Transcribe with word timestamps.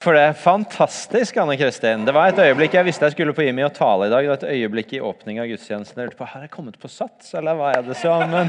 For 0.00 0.16
det 0.16 0.20
er 0.30 0.36
fantastisk, 0.40 1.36
Anne 1.42 1.58
Kristin. 1.60 2.06
Det 2.08 2.12
var 2.16 2.30
et 2.30 2.38
øyeblikk 2.40 2.72
jeg 2.72 2.86
visste 2.86 3.04
jeg 3.04 3.12
skulle 3.12 3.34
på 3.36 3.44
Jimmy 3.44 3.66
og 3.66 3.74
tale 3.76 4.06
i 4.06 4.08
dag. 4.08 4.24
Det 4.24 4.30
var 4.30 4.38
et 4.38 4.54
øyeblikk 4.54 4.94
i 4.96 5.00
åpninga 5.04 5.44
av 5.44 5.50
gudstjenesten. 5.50 6.00
Jeg 6.00 6.08
lurte 6.08 6.16
på, 6.16 6.28
Har 6.30 6.46
jeg 6.46 6.52
kommet 6.54 6.78
på 6.80 6.88
sats, 6.88 7.34
eller 7.36 7.58
hva 7.58 7.74
er 7.76 7.84
det 7.84 7.98
som 8.00 8.24
Men 8.32 8.48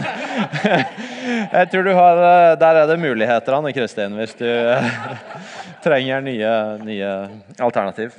jeg 1.58 1.70
tror 1.74 1.84
du 1.84 1.92
har 1.92 2.24
Der 2.56 2.80
er 2.80 2.88
det 2.88 2.98
muligheter, 3.04 3.58
Anne 3.60 3.76
Kristin, 3.76 4.16
hvis 4.16 4.38
du 4.40 4.48
trenger 5.84 6.24
nye, 6.24 6.56
nye 6.88 7.14
alternativ. 7.60 8.16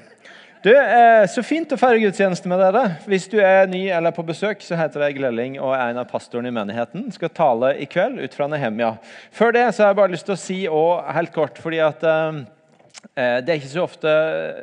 Du, 0.61 0.75
eh, 0.77 1.25
Så 1.25 1.41
fint 1.41 1.73
å 1.73 1.81
feire 1.81 2.05
gudstjeneste 2.05 2.53
med 2.53 2.61
dere. 2.61 2.87
Hvis 3.09 3.33
du 3.33 3.41
er 3.41 3.65
ny 3.65 3.87
eller 3.89 4.13
på 4.13 4.29
besøk, 4.29 4.61
så 4.61 4.77
heter 4.77 5.09
jeg 5.09 5.23
Glelling 5.23 5.57
og 5.57 5.73
er 5.73 5.87
en 5.89 6.05
av 6.05 6.11
pastorene 6.13 6.53
i 6.53 6.61
menigheten. 6.61 7.09
Skal 7.17 7.33
tale 7.33 7.79
i 7.81 7.89
kveld 7.89 8.21
ut 8.21 8.37
fra 8.37 8.53
Nehemia. 8.53 8.99
Før 9.33 9.57
det 9.57 9.71
så 9.73 9.87
har 9.87 9.95
jeg 9.95 10.05
bare 10.05 10.21
lyst 10.21 10.29
til 10.29 10.37
å 10.37 10.43
si 10.51 10.65
og 10.69 11.15
helt 11.17 11.33
kort, 11.33 11.65
fordi 11.65 11.81
at 11.81 12.05
eh, 12.05 12.45
Eh, 12.45 12.62
det 13.13 13.51
er 13.51 13.59
ikke 13.59 13.69
så 13.69 13.83
ofte 13.85 14.11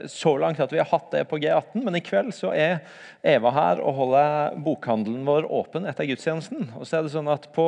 så 0.09 0.31
langt 0.39 0.61
at 0.63 0.71
vi 0.71 0.79
har 0.79 0.87
hatt 0.89 1.11
det 1.11 1.25
på 1.29 1.37
G18, 1.43 1.83
men 1.83 1.97
i 1.99 2.01
kveld 2.01 2.31
så 2.33 2.53
er 2.55 2.79
Eva 3.21 3.51
her 3.51 3.81
og 3.83 3.97
holder 3.97 4.55
bokhandelen 4.63 5.27
vår 5.27 5.49
åpen 5.51 5.85
etter 5.89 6.07
gudstjenesten. 6.07 6.69
Og 6.79 6.87
så 6.87 6.97
er 6.97 7.05
det 7.05 7.13
sånn 7.13 7.29
at 7.29 7.49
På 7.53 7.67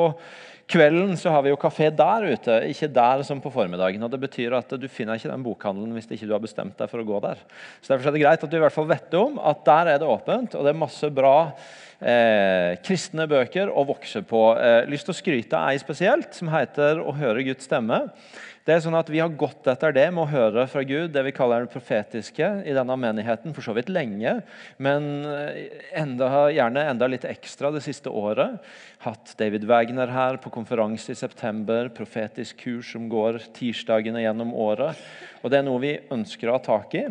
kvelden 0.72 1.18
så 1.20 1.34
har 1.34 1.44
vi 1.44 1.52
jo 1.52 1.60
kafé 1.60 1.90
der 1.92 2.30
ute, 2.32 2.58
ikke 2.72 2.90
der 2.96 3.24
som 3.28 3.42
på 3.44 3.52
formiddagen. 3.52 4.04
og 4.04 4.12
Det 4.12 4.22
betyr 4.22 4.56
at 4.56 4.72
du 4.80 4.88
finner 4.88 5.20
ikke 5.20 5.32
den 5.32 5.44
bokhandelen 5.44 5.94
hvis 5.98 6.08
ikke 6.08 6.30
du 6.30 6.36
har 6.36 6.44
bestemt 6.44 6.78
deg 6.80 6.92
for 6.92 7.04
å 7.04 7.08
gå 7.08 7.20
der. 7.24 7.42
Så 7.82 7.92
Derfor 7.92 8.10
er 8.10 8.16
det 8.16 8.24
greit 8.24 8.44
at 8.46 8.52
du 8.52 8.58
i 8.58 8.64
hvert 8.64 8.76
fall 8.76 8.90
vet 8.90 9.18
om 9.20 9.40
at 9.40 9.66
der 9.68 9.96
er 9.96 10.02
det 10.02 10.08
åpent, 10.08 10.56
og 10.56 10.64
det 10.64 10.72
er 10.72 10.84
masse 10.86 11.10
bra 11.12 11.36
eh, 12.00 12.78
kristne 12.86 13.28
bøker 13.30 13.74
å 13.74 13.84
vokse 13.90 14.24
på. 14.28 14.46
Eh, 14.56 14.88
lyst 14.92 15.10
til 15.10 15.16
å 15.16 15.20
skryte 15.20 15.60
av 15.60 15.74
ei 15.74 15.82
spesielt, 15.82 16.32
som 16.34 16.52
heter 16.54 17.04
'Å 17.04 17.18
høre 17.20 17.44
Guds 17.44 17.68
stemme'. 17.68 18.08
Det 18.62 18.76
er 18.76 18.82
sånn 18.84 18.98
at 18.98 19.10
Vi 19.10 19.18
har 19.18 19.34
gått 19.34 19.66
etter 19.72 19.94
det 19.96 20.04
med 20.14 20.22
å 20.22 20.30
høre 20.30 20.68
fra 20.70 20.84
Gud, 20.86 21.10
det 21.16 21.24
vi 21.26 21.34
kaller 21.34 21.66
det 21.66 21.72
profetiske, 21.74 22.50
i 22.62 22.76
denne 22.78 22.98
menigheten 23.00 23.56
for 23.56 23.66
så 23.66 23.74
vidt 23.74 23.90
lenge, 23.90 24.36
men 24.78 25.08
eh, 25.26 25.80
enda, 25.98 26.30
gjerne 26.54 26.84
enda 26.92 27.10
litt 27.10 27.26
ekstra 27.26 27.72
det 27.74 27.82
siste 27.82 28.14
året. 28.14 28.60
Hatt 29.02 29.34
David 29.40 29.66
Wagner 29.70 30.14
her 30.14 30.38
på 30.44 30.54
konferanse 30.54 31.16
i 31.16 31.18
september, 31.18 31.90
profetisk 31.90 32.62
kurs 32.62 32.94
som 32.94 33.10
går 33.10 33.42
tirsdagene 33.58 34.22
gjennom 34.28 34.54
året. 34.54 35.00
Og 35.42 35.50
Det 35.50 35.58
er 35.58 35.66
noe 35.66 35.82
vi 35.82 35.98
ønsker 36.14 36.52
å 36.52 36.60
ha 36.60 36.62
tak 36.62 36.94
i. 37.02 37.08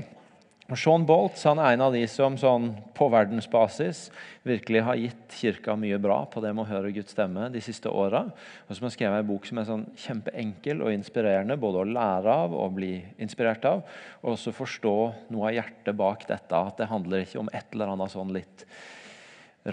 Og 0.70 0.78
Sean 0.78 1.02
Bolt 1.02 1.40
han 1.48 1.58
er 1.58 1.74
en 1.74 1.82
av 1.82 1.94
de 1.96 2.04
som 2.06 2.36
sånn, 2.38 2.68
på 2.94 3.08
verdensbasis 3.10 4.04
virkelig 4.46 4.84
har 4.86 5.00
gitt 5.00 5.34
kirka 5.34 5.74
mye 5.74 5.98
bra 5.98 6.20
på 6.30 6.42
det 6.44 6.52
med 6.54 6.62
å 6.62 6.70
høre 6.70 6.92
Guds 6.94 7.10
stemme 7.16 7.48
de 7.50 7.62
siste 7.64 7.90
åra. 7.90 8.22
Og 8.68 8.78
som 8.78 8.86
har 8.86 8.94
skrevet 8.94 9.24
en 9.24 9.28
bok 9.32 9.48
som 9.50 9.58
er 9.58 9.66
sånn 9.66 9.84
kjempeenkel 9.98 10.84
og 10.84 10.94
inspirerende, 10.94 11.58
både 11.58 11.82
å 11.82 11.90
lære 11.90 12.38
av 12.46 12.54
og 12.54 12.78
bli 12.78 12.92
inspirert 13.18 13.66
av, 13.66 13.82
og 14.22 14.36
også 14.36 14.54
forstå 14.54 14.96
noe 15.34 15.50
av 15.50 15.58
hjertet 15.58 15.98
bak 15.98 16.26
dette. 16.30 16.62
At 16.70 16.78
det 16.78 16.90
handler 16.92 17.26
ikke 17.26 17.42
om 17.42 17.50
et 17.50 17.74
eller 17.74 17.96
annet 17.96 18.14
sånn 18.14 18.34
litt 18.38 18.66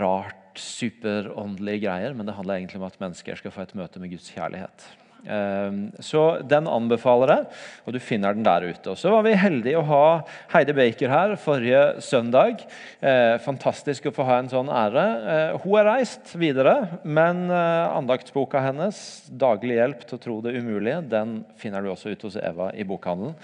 rart, 0.02 0.58
superåndelige 0.58 1.86
greier, 1.86 2.18
men 2.18 2.26
det 2.26 2.34
handler 2.40 2.58
egentlig 2.58 2.82
om 2.82 2.90
at 2.90 2.98
mennesker 3.04 3.38
skal 3.38 3.54
få 3.54 3.68
et 3.68 3.78
møte 3.78 4.02
med 4.02 4.18
Guds 4.18 4.34
kjærlighet. 4.34 4.90
Ehm, 5.28 5.80
så 6.00 6.40
den 6.48 6.68
anbefaler 6.72 7.34
jeg, 7.34 7.46
og 7.86 7.96
du 7.96 8.00
finner 8.04 8.36
den 8.36 8.46
der 8.46 8.68
ute. 8.70 8.94
Og 8.94 8.98
Så 9.00 9.12
var 9.12 9.26
vi 9.26 9.36
heldige 9.38 9.80
å 9.80 9.86
ha 9.88 10.06
Heidi 10.54 10.76
Baker 10.78 11.12
her 11.12 11.36
forrige 11.42 12.02
søndag. 12.04 12.64
Eh, 13.02 13.36
fantastisk 13.44 14.08
å 14.08 14.16
få 14.16 14.26
ha 14.28 14.40
en 14.42 14.52
sånn 14.52 14.72
ære. 14.72 15.06
Eh, 15.34 15.58
hun 15.64 15.80
er 15.82 15.90
reist 15.92 16.34
videre, 16.40 16.76
men 17.04 17.50
eh, 17.52 17.98
andaktsboka 17.98 18.64
hennes, 18.64 18.98
'Daglig 19.28 19.78
hjelp 19.78 20.06
til 20.08 20.18
å 20.18 20.24
tro 20.24 20.42
det 20.42 20.56
umulige', 20.56 21.10
den 21.10 21.44
finner 21.58 21.84
du 21.84 21.92
også 21.92 22.12
ute 22.12 22.28
hos 22.28 22.40
Eva 22.40 22.72
i 22.74 22.84
bokhandelen. 22.88 23.36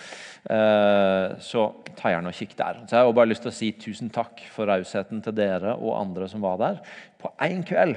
Så 1.40 1.62
ta 1.96 2.10
gjerne 2.12 2.28
og 2.28 2.36
kikk 2.36 2.56
der. 2.58 2.82
Så 2.84 2.98
Jeg 2.98 3.06
har 3.06 3.14
bare 3.16 3.30
lyst 3.32 3.44
til 3.46 3.52
å 3.52 3.56
si 3.56 3.72
tusen 3.72 4.10
takk 4.12 4.42
for 4.52 4.68
rausheten 4.68 5.22
til 5.24 5.36
dere 5.36 5.76
og 5.78 5.96
andre 6.02 6.28
som 6.28 6.42
var 6.44 6.58
der. 6.60 6.82
På 7.22 7.32
én 7.40 7.64
kveld 7.64 7.96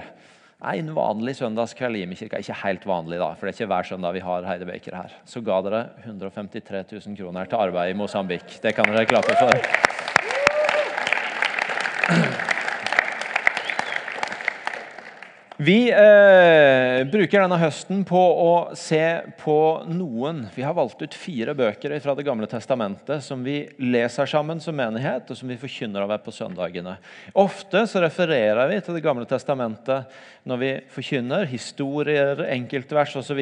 en 0.64 0.94
vanlig 0.96 1.36
søndagskveld 1.36 1.98
i 1.98 2.04
Imekirka, 2.06 2.40
ikke 2.40 2.56
helt 2.62 2.86
vanlig, 2.88 3.18
da, 3.20 3.34
for 3.36 3.46
det 3.46 3.52
er 3.52 3.58
ikke 3.58 3.72
hver 3.74 3.88
søndag 3.90 4.16
vi 4.16 4.24
har 4.24 4.46
Heide 4.48 4.68
Baker 4.68 4.96
her, 4.96 5.12
så 5.28 5.42
ga 5.44 5.60
dere 5.66 5.82
153 6.06 6.84
000 6.92 7.18
kroner 7.18 7.50
til 7.50 7.60
arbeid 7.60 7.92
i 7.92 7.98
Mosambik. 7.98 8.56
Det 8.62 8.74
kan 8.74 8.88
dere 8.88 9.04
klappe 9.08 9.36
for. 9.36 9.95
Vi 15.56 15.88
eh, 15.88 17.02
bruker 17.08 17.40
denne 17.40 17.56
høsten 17.56 18.02
på 18.04 18.20
å 18.20 18.50
se 18.76 19.00
på 19.40 19.54
noen 19.88 20.42
Vi 20.52 20.60
har 20.66 20.74
valgt 20.76 21.00
ut 21.00 21.16
fire 21.16 21.54
bøker 21.56 21.94
fra 22.04 22.12
Det 22.18 22.26
gamle 22.26 22.44
testamentet 22.50 23.24
som 23.24 23.40
vi 23.40 23.62
leser 23.80 24.28
sammen 24.28 24.60
som 24.60 24.76
menighet, 24.76 25.30
og 25.32 25.38
som 25.38 25.48
vi 25.48 25.56
forkynner 25.56 26.04
over 26.04 26.20
på 26.20 26.34
søndagene. 26.36 26.98
Ofte 27.32 27.86
så 27.88 28.04
refererer 28.04 28.68
vi 28.68 28.82
til 28.84 28.98
Det 28.98 29.04
gamle 29.06 29.24
testamentet 29.30 30.12
når 30.44 30.60
vi 30.60 30.72
forkynner 30.92 31.48
historier, 31.48 32.44
enkeltvers 32.52 33.16
osv. 33.22 33.40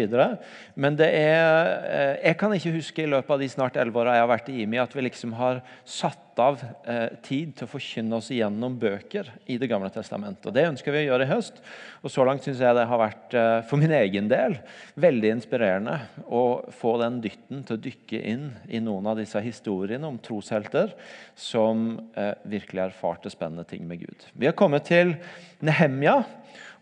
Men 0.79 1.01
det 1.01 1.11
er, 1.19 1.75
eh, 1.83 2.13
jeg 2.29 2.39
kan 2.39 2.55
ikke 2.55 2.77
huske 2.79 3.03
i 3.03 3.11
løpet 3.11 3.35
av 3.35 3.43
de 3.43 3.51
snart 3.51 3.81
elleve 3.83 4.05
åra 4.05 4.15
jeg 4.15 4.27
har 4.29 4.31
vært 4.37 4.55
i 4.55 4.61
IMI, 4.63 4.85
at 4.87 4.95
vi 4.95 5.09
liksom 5.09 5.35
har 5.35 5.65
satt 5.83 6.24
av 6.43 6.61
eh, 6.89 7.15
tid 7.25 7.55
til 7.57 7.67
å 7.67 7.71
forkynne 7.71 8.19
oss 8.19 8.31
igjennom 8.35 8.77
bøker 8.81 9.29
i 9.51 9.57
Det 9.61 9.69
gamle 9.71 9.91
testamentet. 9.93 10.47
Og 10.49 10.55
Det 10.57 10.67
ønsker 10.69 10.95
vi 10.95 11.03
å 11.05 11.09
gjøre 11.09 11.27
i 11.27 11.31
høst. 11.31 11.61
Og 12.03 12.13
Så 12.13 12.27
langt 12.27 12.47
syns 12.47 12.63
jeg 12.63 12.77
det 12.77 12.87
har 12.91 13.01
vært 13.01 13.37
eh, 13.39 13.59
for 13.69 13.81
min 13.81 13.95
egen 13.95 14.31
del 14.31 14.59
veldig 15.01 15.33
inspirerende 15.37 15.99
å 16.27 16.45
få 16.75 16.97
den 17.03 17.21
dytten 17.25 17.65
til 17.67 17.79
å 17.79 17.83
dykke 17.89 18.23
inn 18.35 18.47
i 18.69 18.83
noen 18.85 19.11
av 19.13 19.19
disse 19.21 19.41
historiene 19.45 20.09
om 20.09 20.21
troshelter 20.23 20.95
som 21.39 21.99
eh, 22.17 22.35
virkelig 22.49 22.89
erfarte 22.89 23.33
spennende 23.33 23.67
ting 23.69 23.87
med 23.89 24.05
Gud. 24.05 24.29
Vi 24.33 24.51
har 24.51 24.59
kommet 24.59 24.89
til 24.91 25.17
Nehemja 25.65 26.21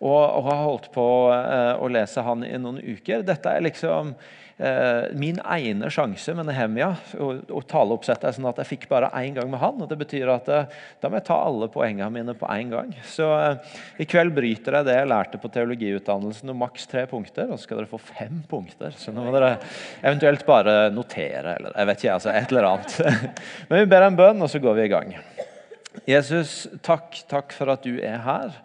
og, 0.03 0.23
og 0.23 0.47
har 0.49 0.63
holdt 0.67 0.89
på 0.95 1.09
eh, 1.35 1.75
å 1.79 1.91
lese 1.93 2.25
han 2.27 2.43
i 2.47 2.57
noen 2.59 2.81
uker. 2.83 3.27
Dette 3.27 3.53
er 3.53 3.69
liksom 3.69 4.17
min 5.19 5.41
ene 5.43 5.89
sjanse 5.91 6.35
med 6.37 6.47
Nehemia 6.47 6.93
og 7.19 7.65
taleoppsettet 7.71 8.03
taleoppsette 8.03 8.29
er 8.29 8.37
sånn 8.37 8.49
at 8.51 8.61
jeg 8.63 8.71
fikk 8.71 8.89
bare 8.91 9.11
én 9.19 9.35
gang 9.37 9.51
med 9.51 9.61
han. 9.61 9.81
og 9.83 9.89
Det 9.89 9.99
betyr 10.01 10.31
at 10.33 10.49
eh, 10.49 10.67
da 11.01 11.09
må 11.09 11.19
jeg 11.19 11.27
ta 11.29 11.39
alle 11.43 11.69
poengene 11.73 12.11
mine 12.13 12.35
på 12.39 12.49
én 12.51 12.71
gang. 12.73 12.93
Så 13.05 13.27
eh, 13.37 13.75
i 14.03 14.07
kveld 14.09 14.35
bryter 14.35 14.79
jeg 14.79 14.89
det 14.89 14.97
jeg 14.97 15.11
lærte 15.11 15.41
på 15.41 15.51
teologiutdannelsen 15.53 16.53
om 16.53 16.63
maks 16.63 16.87
tre 16.91 17.07
punkter. 17.11 17.51
Og 17.51 17.59
så 17.59 17.67
skal 17.67 17.83
dere 17.83 17.91
få 17.91 18.01
fem 18.01 18.43
punkter. 18.49 18.95
Så 18.97 19.15
nå 19.15 19.25
må 19.25 19.35
dere 19.35 19.57
eventuelt 20.03 20.47
bare 20.47 20.91
notere 20.95 21.57
eller 21.59 21.77
jeg 21.77 21.91
vet 21.91 22.03
ikke, 22.03 22.15
altså 22.19 22.33
et 22.33 22.53
eller 22.55 22.71
annet. 22.71 22.99
Men 23.69 23.83
vi 23.83 23.91
ber 23.93 24.07
en 24.07 24.19
bønn, 24.19 24.43
og 24.43 24.51
så 24.51 24.63
går 24.63 24.79
vi 24.79 24.87
i 24.87 24.93
gang. 24.93 25.13
Jesus, 26.09 26.65
takk, 26.85 27.19
takk 27.29 27.53
for 27.55 27.73
at 27.73 27.85
du 27.85 27.99
er 28.01 28.23
her. 28.25 28.57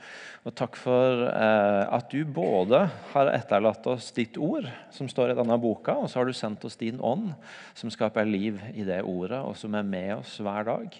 Og 0.47 0.53
takk 0.55 0.77
for 0.79 1.25
eh, 1.27 1.85
at 1.91 2.13
du 2.13 2.21
både 2.23 2.85
har 3.11 3.29
etterlatt 3.33 3.83
oss 3.91 4.13
ditt 4.15 4.37
ord, 4.39 4.69
som 4.95 5.09
står 5.11 5.33
i 5.33 5.35
denne 5.35 5.57
boka, 5.59 5.97
og 5.99 6.07
så 6.07 6.21
har 6.21 6.29
du 6.29 6.37
sendt 6.37 6.63
oss 6.63 6.79
din 6.79 7.01
ånd, 7.03 7.33
som 7.75 7.91
skaper 7.91 8.23
liv 8.23 8.61
i 8.71 8.85
det 8.87 9.01
ordet, 9.03 9.41
og 9.43 9.57
som 9.59 9.75
er 9.75 9.83
med 9.83 10.13
oss 10.21 10.37
hver 10.39 10.69
dag. 10.69 10.95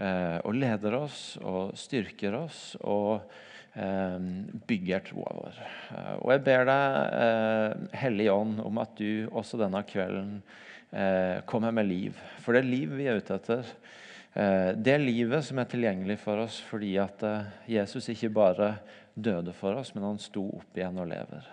Eh, 0.00 0.38
og 0.42 0.58
leder 0.58 0.96
oss 0.98 1.20
og 1.38 1.76
styrker 1.78 2.34
oss 2.40 2.58
og 2.80 3.20
eh, 3.78 4.18
bygger 4.66 5.06
troa 5.06 5.38
vår. 5.38 5.62
Eh, 5.94 6.12
og 6.16 6.34
jeg 6.34 6.44
ber 6.50 6.66
deg, 6.72 7.16
eh, 7.22 7.96
Hellige 8.02 8.34
Ånd, 8.42 8.58
om 8.66 8.82
at 8.82 8.98
du 8.98 9.30
også 9.30 9.60
denne 9.60 9.84
kvelden 9.86 10.40
eh, 10.90 11.38
kommer 11.46 11.70
med 11.78 11.86
liv. 11.92 12.18
For 12.42 12.58
det 12.58 12.64
er 12.64 12.72
liv 12.74 12.98
vi 12.98 13.06
er 13.06 13.22
ute 13.22 13.38
etter. 13.38 13.70
Eh, 14.32 14.68
det 14.76 14.98
livet 14.98 15.44
som 15.44 15.58
er 15.58 15.70
tilgjengelig 15.70 16.20
for 16.22 16.44
oss 16.44 16.60
fordi 16.62 16.92
at 17.02 17.22
eh, 17.26 17.48
Jesus 17.74 18.08
ikke 18.12 18.30
bare 18.34 18.74
døde 19.14 19.52
for 19.56 19.80
oss, 19.80 19.90
men 19.94 20.06
han 20.06 20.20
sto 20.22 20.44
opp 20.60 20.78
igjen 20.78 21.00
og 21.02 21.10
lever. 21.10 21.48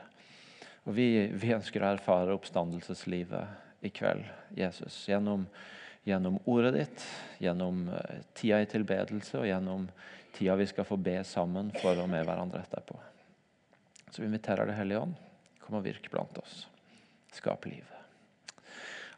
Og 0.85 0.93
Vi, 0.95 1.07
vi 1.33 1.55
ønsker 1.55 1.83
å 1.83 1.89
erfare 1.95 2.35
oppstandelseslivet 2.37 3.83
i 3.85 3.89
kveld, 3.93 4.23
Jesus, 4.55 5.01
gjennom, 5.09 5.47
gjennom 6.07 6.37
ordet 6.45 6.73
ditt, 6.77 7.07
gjennom 7.43 7.87
eh, 7.89 8.21
tida 8.37 8.61
i 8.61 8.69
tilbedelse 8.69 9.41
og 9.41 9.49
gjennom 9.49 9.89
tida 10.37 10.55
vi 10.59 10.69
skal 10.69 10.85
få 10.85 10.99
be 11.01 11.17
sammen 11.25 11.73
for 11.81 11.97
og 11.97 12.09
med 12.13 12.25
hverandre 12.29 12.61
etterpå. 12.61 13.01
Så 14.07 14.21
vi 14.21 14.29
inviterer 14.29 14.69
Det 14.69 14.77
Hellige 14.77 15.01
Ånd, 15.01 15.17
kom 15.65 15.81
og 15.81 15.85
virk 15.89 16.11
blant 16.13 16.37
oss. 16.45 16.67
Skap 17.33 17.65
livet. 17.67 17.93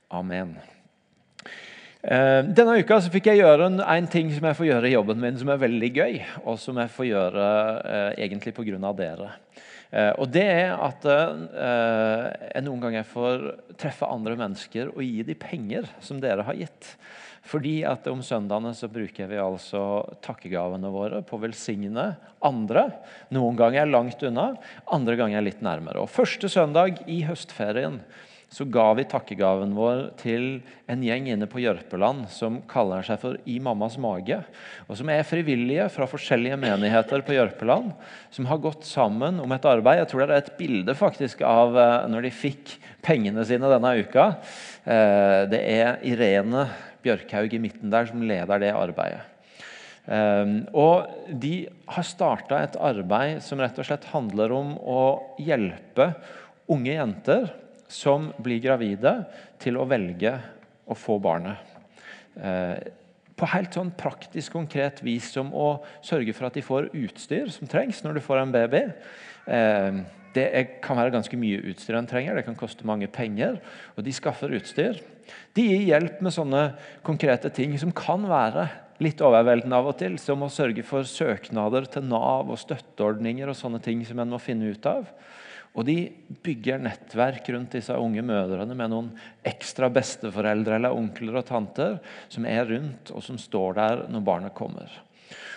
Amen. 0.10 0.58
Eh, 2.00 2.42
denne 2.56 2.78
uka 2.80 3.02
så 3.04 3.12
fikk 3.12 3.26
jeg 3.28 3.42
gjøre 3.42 3.66
en, 3.68 3.82
en, 3.84 4.06
ting 4.08 4.30
som 4.32 4.46
jeg 4.48 4.56
får 4.56 4.70
gjøre 4.70 4.88
i 4.88 4.94
jobben 4.94 5.20
min, 5.20 5.36
som 5.36 5.50
er 5.52 5.60
veldig 5.60 5.90
gøy, 5.92 6.14
og 6.46 6.56
som 6.62 6.78
jeg 6.80 6.94
får 6.96 7.10
gjøre 7.10 7.48
eh, 7.84 8.12
egentlig 8.24 8.54
pga. 8.56 8.94
dere. 8.96 9.34
Eh, 9.92 10.14
og 10.16 10.30
det 10.32 10.46
er 10.46 10.76
at 10.78 11.08
eh, 11.12 12.30
jeg 12.54 12.64
noen 12.64 12.86
ganger 12.86 13.10
får 13.10 13.44
treffe 13.82 14.08
andre 14.08 14.38
mennesker 14.40 14.94
og 14.94 15.04
gi 15.04 15.26
dem 15.28 15.42
penger 15.42 15.90
som 16.00 16.22
dere 16.24 16.48
har 16.48 16.56
gitt. 16.56 16.94
Fordi 17.50 17.82
at 17.88 18.08
om 18.12 18.22
søndagene 18.24 18.72
så 18.78 18.88
bruker 18.92 19.28
vi 19.28 19.40
altså 19.42 19.82
takkegavene 20.24 20.92
våre 20.94 21.20
på 21.26 21.36
å 21.36 21.44
velsigne 21.44 22.12
andre. 22.46 22.86
Noen 23.34 23.60
ganger 23.60 23.90
langt 23.90 24.24
unna, 24.28 24.52
andre 24.88 25.20
ganger 25.20 25.44
litt 25.44 25.64
nærmere. 25.66 26.04
Og 26.04 26.12
Første 26.14 26.52
søndag 26.52 27.02
i 27.10 27.24
høstferien 27.28 28.00
så 28.50 28.66
ga 28.66 28.88
vi 28.98 29.06
takkegaven 29.06 29.76
vår 29.78 30.00
til 30.18 30.46
en 30.90 31.04
gjeng 31.06 31.28
inne 31.30 31.46
på 31.50 31.62
Jørpeland 31.62 32.26
som 32.34 32.58
kaller 32.70 33.06
seg 33.06 33.20
for 33.22 33.38
I 33.46 33.60
mammas 33.62 34.00
mage. 34.02 34.40
og 34.88 34.98
Som 34.98 35.12
er 35.14 35.28
frivillige 35.28 35.86
fra 35.94 36.08
forskjellige 36.10 36.58
menigheter 36.58 37.22
på 37.26 37.38
Jørpeland. 37.38 37.94
Som 38.34 38.50
har 38.50 38.62
gått 38.64 38.90
sammen 38.90 39.38
om 39.44 39.54
et 39.54 39.70
arbeid. 39.70 40.02
Jeg 40.02 40.10
tror 40.10 40.26
det 40.26 40.34
er 40.34 40.44
et 40.48 40.58
bilde 40.58 40.98
faktisk 40.98 41.46
av 41.46 41.78
eh, 41.78 42.10
når 42.10 42.26
de 42.26 42.34
fikk 42.34 42.74
pengene 43.06 43.46
sine 43.46 43.70
denne 43.70 43.94
uka. 44.02 44.32
Eh, 44.82 45.46
det 45.54 45.62
er 45.62 46.02
Irene 46.10 46.66
Bjørkhaug 47.06 47.54
i 47.54 47.62
midten 47.62 47.94
der 47.94 48.10
som 48.10 48.26
leder 48.26 48.66
det 48.66 48.74
arbeidet. 48.74 49.28
Um, 50.10 50.64
og 50.74 51.06
De 51.30 51.68
har 51.94 52.06
starta 52.08 52.64
et 52.64 52.78
arbeid 52.82 53.44
som 53.46 53.60
rett 53.62 53.78
og 53.78 53.86
slett 53.86 54.08
handler 54.10 54.50
om 54.56 54.72
å 54.82 55.02
hjelpe 55.38 56.16
unge 56.72 56.96
jenter 56.96 57.52
som 57.90 58.30
blir 58.42 58.62
gravide, 58.64 59.16
til 59.60 59.80
å 59.80 59.88
velge 59.90 60.36
å 60.90 60.98
få 60.98 61.18
barnet. 61.22 61.58
Eh, 62.38 62.78
på 63.40 63.48
helt 63.54 63.76
sånn 63.76 63.92
praktisk, 63.96 64.54
konkret 64.54 65.02
vis 65.06 65.30
som 65.34 65.52
å 65.56 65.80
sørge 66.06 66.36
for 66.36 66.50
at 66.50 66.58
de 66.58 66.64
får 66.66 66.90
utstyr 66.92 67.52
som 67.54 67.70
trengs 67.72 68.02
når 68.04 68.20
du 68.20 68.24
får 68.24 68.42
en 68.42 68.54
baby. 68.56 68.84
Eh, 69.48 70.02
det 70.36 70.50
kan 70.84 71.00
være 71.00 71.16
ganske 71.16 71.40
mye 71.40 71.62
utstyr 71.72 71.98
en 71.98 72.10
trenger, 72.10 72.38
det 72.38 72.46
kan 72.46 72.58
koste 72.58 72.86
mange 72.88 73.08
penger. 73.10 73.58
og 73.98 74.06
De 74.06 74.14
skaffer 74.14 74.54
utstyr. 74.54 75.00
De 75.58 75.66
gir 75.66 75.88
hjelp 75.88 76.22
med 76.26 76.36
sånne 76.36 76.64
konkrete 77.06 77.50
ting 77.54 77.74
som 77.82 77.94
kan 77.96 78.28
være 78.30 78.68
litt 79.00 79.22
overveldende 79.24 79.78
av 79.80 79.90
og 79.94 79.98
til, 80.02 80.18
som 80.22 80.44
å 80.44 80.52
sørge 80.52 80.84
for 80.86 81.08
søknader 81.08 81.88
til 81.90 82.06
Nav 82.10 82.52
og 82.52 82.60
støtteordninger 82.60 83.50
og 83.50 83.58
sånne 83.58 83.80
ting 83.84 84.04
som 84.06 84.20
en 84.20 84.34
må 84.36 84.42
finne 84.44 84.74
ut 84.74 84.90
av. 84.90 85.08
Og 85.78 85.86
de 85.86 85.98
bygger 86.44 86.82
nettverk 86.82 87.50
rundt 87.54 87.78
disse 87.78 87.96
unge 87.96 88.24
mødrene 88.26 88.76
med 88.76 88.92
noen 88.92 89.10
ekstra 89.48 89.92
besteforeldre 89.94 90.80
eller 90.80 90.98
onkler 90.98 91.40
og 91.40 91.48
tanter 91.48 92.00
som 92.32 92.48
er 92.50 92.66
rundt, 92.72 93.14
og 93.14 93.24
som 93.24 93.38
står 93.40 93.78
der 93.78 94.06
når 94.10 94.26
barnet 94.26 94.58
kommer. 94.58 94.90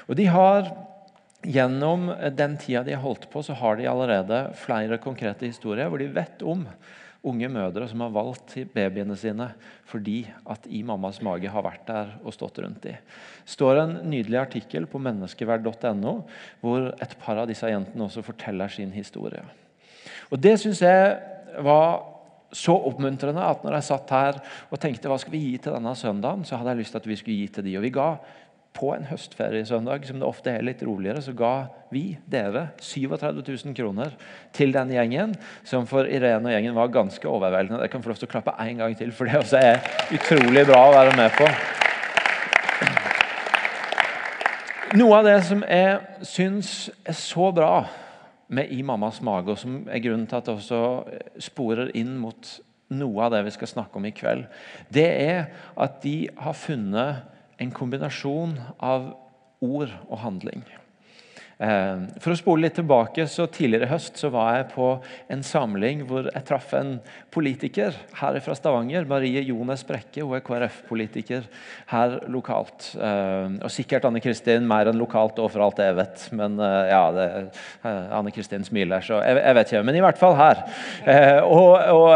Og 0.09 0.19
de 0.19 0.29
har 0.29 0.69
Gjennom 1.43 2.07
den 2.39 2.53
tida 2.55 2.85
de 2.87 2.93
har 2.95 3.03
holdt 3.03 3.25
på, 3.33 3.41
så 3.43 3.57
har 3.59 3.75
de 3.75 3.89
allerede 3.91 4.45
flere 4.63 4.99
konkrete 5.03 5.49
historier 5.49 5.89
hvor 5.91 5.99
de 5.99 6.07
vet 6.15 6.45
om 6.47 6.63
unge 7.27 7.49
mødre 7.51 7.89
som 7.91 8.05
har 8.05 8.13
valgt 8.15 8.55
babyene 8.75 9.17
sine 9.19 9.49
fordi 9.91 10.21
at 10.51 10.69
i 10.71 10.85
mammas 10.87 11.19
mage 11.23 11.51
har 11.51 11.65
vært 11.67 11.83
der 11.89 12.13
og 12.23 12.35
stått 12.35 12.61
rundt 12.63 12.87
dem. 12.87 12.95
Det 12.95 13.57
står 13.57 13.81
en 13.83 13.97
nydelig 14.11 14.39
artikkel 14.39 14.87
på 14.91 15.03
menneskeverd.no 15.03 16.15
hvor 16.63 16.89
et 17.03 17.19
par 17.23 17.43
av 17.43 17.51
disse 17.51 17.67
jentene 17.71 18.07
også 18.07 18.23
forteller 18.27 18.71
sin 18.71 18.95
historie. 18.95 19.43
Og 20.33 20.41
Det 20.41 20.57
syns 20.61 20.81
jeg 20.83 21.17
var 21.63 22.09
så 22.53 22.75
oppmuntrende 22.89 23.45
at 23.45 23.65
når 23.65 23.79
jeg 23.79 23.89
satt 23.89 24.13
her 24.13 24.39
og 24.73 24.81
tenkte 24.81 25.09
hva 25.09 25.19
skal 25.21 25.33
vi 25.35 25.41
gi 25.45 25.59
til 25.61 25.75
denne 25.77 25.93
søndagen, 25.97 26.45
så 26.45 26.59
hadde 26.59 26.73
jeg 26.73 26.83
lyst 26.83 26.97
til 26.97 27.03
at 27.03 27.09
vi 27.09 27.17
skulle 27.21 27.37
gi 27.37 27.51
til 27.53 27.67
de. 27.67 27.77
Og 27.79 27.85
vi 27.85 27.93
ga 27.93 28.09
på 28.73 28.95
en 28.95 29.05
høstferiesøndag, 29.05 30.07
som 30.09 30.21
det 30.21 30.29
ofte 30.29 30.53
er 30.53 30.65
litt 30.65 30.81
roligere, 30.85 31.21
så 31.25 31.35
ga 31.37 31.53
vi 31.93 32.17
dere 32.33 32.71
37 32.81 33.43
000 33.45 33.77
kroner 33.77 34.15
til 34.57 34.73
den 34.73 34.93
gjengen, 34.95 35.35
som 35.69 35.85
for 35.89 36.09
Irene 36.09 36.49
og 36.49 36.55
gjengen 36.55 36.77
var 36.77 36.93
ganske 36.93 37.29
overveldende. 37.29 37.83
Jeg 37.85 37.93
kan 37.93 38.05
få 38.05 38.13
lov 38.13 38.21
til 38.21 38.31
å 38.31 38.33
klappe 38.33 38.57
en 38.65 38.81
gang 38.81 38.97
til, 38.97 39.13
for 39.13 39.29
det 39.29 39.43
også 39.43 39.61
er 39.61 39.85
utrolig 40.17 40.65
bra 40.69 40.81
å 40.89 40.95
være 40.97 41.17
med 41.21 41.37
på. 41.37 41.51
Noe 44.97 45.21
av 45.21 45.29
det 45.29 45.39
som 45.49 45.63
jeg 45.65 46.25
syns 46.29 46.73
er 47.09 47.17
så 47.17 47.53
bra 47.57 47.75
med 48.49 48.73
i 48.73 48.83
mammas 48.83 49.23
mage, 49.25 49.51
og 49.51 49.59
som 49.59 49.83
er 49.89 50.03
grunnen 50.05 50.27
til 50.27 50.39
at 50.39 50.47
det 50.49 50.55
også 50.55 50.83
sporer 51.41 51.93
inn 51.99 52.17
mot 52.21 52.49
noe 52.93 53.25
av 53.25 53.33
det 53.33 53.45
vi 53.47 53.55
skal 53.55 53.71
snakke 53.71 53.99
om 53.99 54.07
i 54.09 54.15
kveld, 54.15 54.45
det 54.93 55.09
er 55.09 55.47
at 55.81 56.03
de 56.05 56.29
har 56.37 56.57
funnet 56.57 57.23
en 57.63 57.73
kombinasjon 57.75 58.59
av 58.83 59.13
ord 59.63 59.93
og 60.09 60.19
handling. 60.25 60.65
Eh, 61.63 61.99
for 62.23 62.35
å 62.35 62.39
spole 62.39 62.67
litt 62.67 62.75
tilbake, 62.81 63.27
så 63.31 63.47
Tidligere 63.53 63.87
i 63.87 63.93
høst 63.93 64.19
så 64.19 64.31
var 64.33 64.57
jeg 64.57 64.71
på 64.73 64.87
en 65.31 65.43
samling 65.47 66.03
hvor 66.09 66.27
jeg 66.27 66.45
traff 66.49 66.73
en 66.75 66.97
politiker 67.33 67.95
her 68.19 68.39
fra 68.43 68.57
Stavanger. 68.57 69.07
Marie 69.09 69.43
Jones 69.45 69.85
Brekke. 69.87 70.25
Hun 70.25 70.35
er 70.39 70.43
KrF-politiker 70.47 71.47
her 71.93 72.17
lokalt. 72.33 72.89
Eh, 72.97 73.59
og 73.63 73.71
sikkert 73.73 74.09
Anne 74.09 74.23
Kristin 74.25 74.67
mer 74.69 74.91
enn 74.91 74.99
lokalt 74.99 75.39
og 75.43 75.53
for 75.53 75.67
alt 75.67 75.83
jeg 75.83 75.99
vet. 75.99 76.25
Men 76.39 76.59
eh, 76.59 76.91
ja, 76.91 77.03
det, 77.15 77.29
Anne 77.85 78.33
Kristin 78.35 78.67
smiler, 78.67 79.05
så 79.05 79.21
jeg, 79.23 79.57
vet 79.59 79.71
ikke. 79.71 79.85
Men 79.87 80.01
i 80.01 80.05
hvert 80.05 80.21
fall 80.21 80.39
her. 80.39 80.65
Og, 81.43 81.77
og, 81.93 82.09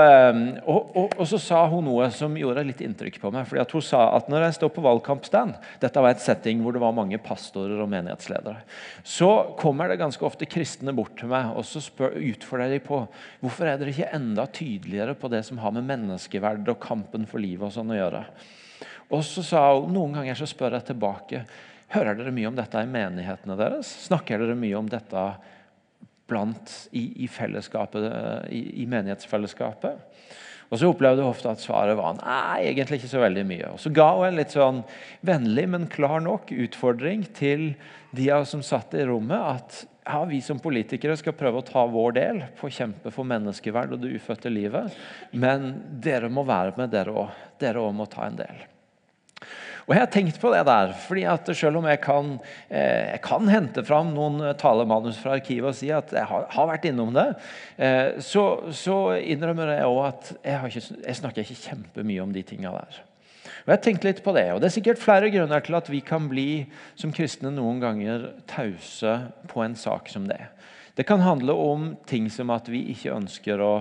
og, 0.66 0.98
og, 1.04 1.24
så 1.28 1.38
sa 1.42 1.62
hun 1.70 1.86
noe 1.86 2.08
som 2.14 2.34
gjorde 2.38 2.64
litt 2.66 2.82
inntrykk 2.84 3.20
på 3.22 3.32
meg. 3.34 3.46
fordi 3.48 3.62
at 3.62 3.76
Hun 3.76 3.84
sa 3.84 4.02
at 4.16 4.30
når 4.32 4.48
jeg 4.48 4.58
står 4.58 4.72
på 4.74 4.84
valgkampstand 4.84 5.56
Dette 5.82 6.02
var 6.02 6.14
et 6.14 6.22
setting 6.22 6.62
hvor 6.64 6.74
det 6.74 6.82
var 6.82 6.94
mange 6.96 7.18
pastorer 7.22 7.78
og 7.82 7.90
menighetsledere. 7.92 8.62
så 9.04 9.35
kommer 9.58 9.90
det 9.90 9.98
ganske 10.00 10.24
ofte 10.26 10.48
kristne 10.48 10.94
bort 10.96 11.14
til 11.20 11.30
meg 11.30 11.52
og 11.56 11.64
så 11.66 11.82
spør, 11.82 12.16
utfordrer 12.32 12.74
de 12.74 12.80
på 12.84 13.00
hvorfor 13.42 13.68
er 13.68 13.80
dere 13.80 13.92
ikke 13.94 14.10
enda 14.16 14.46
tydeligere 14.50 15.16
på 15.18 15.30
det 15.32 15.42
som 15.46 15.60
har 15.62 15.74
med 15.76 15.86
menneskeverd 15.88 16.68
og 16.72 16.80
kampen 16.82 17.26
for 17.28 17.42
livet 17.42 17.68
og 17.68 17.74
sånn 17.74 17.94
å 17.94 17.98
gjøre. 17.98 18.22
Og 19.14 19.22
så 19.26 19.44
sa 19.46 19.62
hun, 19.76 19.92
Noen 19.94 20.18
ganger 20.18 20.38
så 20.38 20.48
spør 20.50 20.78
jeg 20.78 20.90
tilbake 20.90 21.44
hører 21.94 22.18
dere 22.18 22.34
mye 22.34 22.48
om 22.50 22.56
dette 22.56 22.82
i 22.82 22.88
menighetene 22.90 23.56
deres. 23.58 23.90
Snakker 24.08 24.42
dere 24.42 24.56
mye 24.58 24.78
om 24.78 24.88
dette 24.90 25.26
blant, 26.26 26.72
i, 26.90 27.04
i, 27.24 27.28
i, 27.30 28.62
i 28.82 28.86
menighetsfellesskapet? 28.90 30.02
Og 30.70 30.80
så 30.80 30.90
opplevde 30.90 31.22
hun 31.22 31.30
ofte 31.30 31.50
at 31.52 31.62
svaret 31.62 31.98
var 31.98 32.16
nei, 32.18 32.66
egentlig 32.72 33.00
ikke 33.00 33.12
så 33.12 33.22
veldig 33.22 33.44
mye. 33.46 33.72
Og 33.74 33.82
Så 33.82 33.92
ga 33.94 34.08
hun 34.16 34.28
en 34.30 34.40
litt 34.40 34.54
sånn 34.54 34.82
vennlig, 35.26 35.66
men 35.70 35.90
klar 35.92 36.22
nok 36.24 36.50
utfordring 36.50 37.26
til 37.36 37.68
de 38.16 38.30
av 38.34 38.44
oss 38.44 38.54
som 38.56 38.64
satt 38.66 38.96
i 38.98 39.06
rommet, 39.06 39.38
at 39.38 39.84
ja, 40.06 40.20
vi 40.26 40.40
som 40.42 40.62
politikere 40.62 41.16
skal 41.18 41.34
prøve 41.38 41.60
å 41.60 41.66
ta 41.66 41.82
vår 41.90 42.16
del 42.18 42.44
på 42.58 42.68
å 42.68 42.72
kjempe 42.72 43.10
for 43.14 43.26
menneskeverd 43.26 43.96
og 43.96 44.04
det 44.04 44.14
ufødte 44.14 44.52
livet. 44.52 44.94
Men 45.34 45.72
dere 46.02 46.30
må 46.30 46.46
være 46.46 46.76
med, 46.78 46.94
dere 46.94 47.14
òg. 47.14 47.44
Dere 47.62 47.82
òg 47.82 47.94
må 47.98 48.06
ta 48.10 48.28
en 48.28 48.38
del. 48.38 48.66
Og 49.86 49.94
Jeg 49.94 50.02
har 50.02 50.08
tenkt 50.10 50.38
på 50.42 50.50
det 50.50 50.64
der, 50.66 50.92
fordi 50.98 51.22
at 51.30 51.46
selv 51.54 51.78
om 51.78 51.84
jeg 51.86 52.00
kan, 52.02 52.32
eh, 52.68 53.12
jeg 53.12 53.20
kan 53.22 53.46
hente 53.46 53.84
fram 53.86 54.08
noen 54.16 54.42
talemanus 54.58 55.20
fra 55.22 55.36
arkivet 55.38 55.70
og 55.70 55.76
si 55.78 55.92
at 55.94 56.10
jeg 56.10 56.26
har, 56.26 56.48
har 56.50 56.66
vært 56.72 56.88
innom 56.90 57.12
det, 57.14 57.28
eh, 57.78 58.18
så, 58.18 58.66
så, 58.74 59.14
innrømmer 59.14 59.76
jeg 59.76 59.86
òg 59.86 60.00
at 60.08 60.32
jeg, 60.42 60.72
ikke, 60.72 60.98
jeg 61.06 61.20
snakker 61.20 61.46
ikke 61.46 61.62
kjempemye 61.68 62.24
om 62.24 62.34
de 62.34 62.42
tinga 62.42 62.74
der. 62.74 62.98
Og 63.62 63.72
jeg 63.76 63.82
tenkte 63.82 64.10
litt 64.10 64.24
på 64.26 64.34
Det 64.34 64.44
og 64.52 64.60
det 64.62 64.68
er 64.68 64.74
sikkert 64.74 65.02
flere 65.02 65.30
grunner 65.30 65.62
til 65.62 65.78
at 65.78 65.88
vi 65.90 66.02
kan 66.02 66.26
bli 66.30 66.50
som 66.98 67.14
kristne 67.14 67.54
noen 67.54 67.78
ganger 67.82 68.32
tause 68.50 69.16
på 69.50 69.62
en 69.62 69.78
sak 69.78 70.10
som 70.10 70.26
det. 70.26 70.42
Det 70.98 71.06
kan 71.06 71.22
handle 71.22 71.54
om 71.54 71.92
ting 72.10 72.26
som 72.32 72.50
at 72.50 72.66
vi 72.72 72.88
ikke 72.90 73.14
ønsker 73.14 73.62
å 73.62 73.74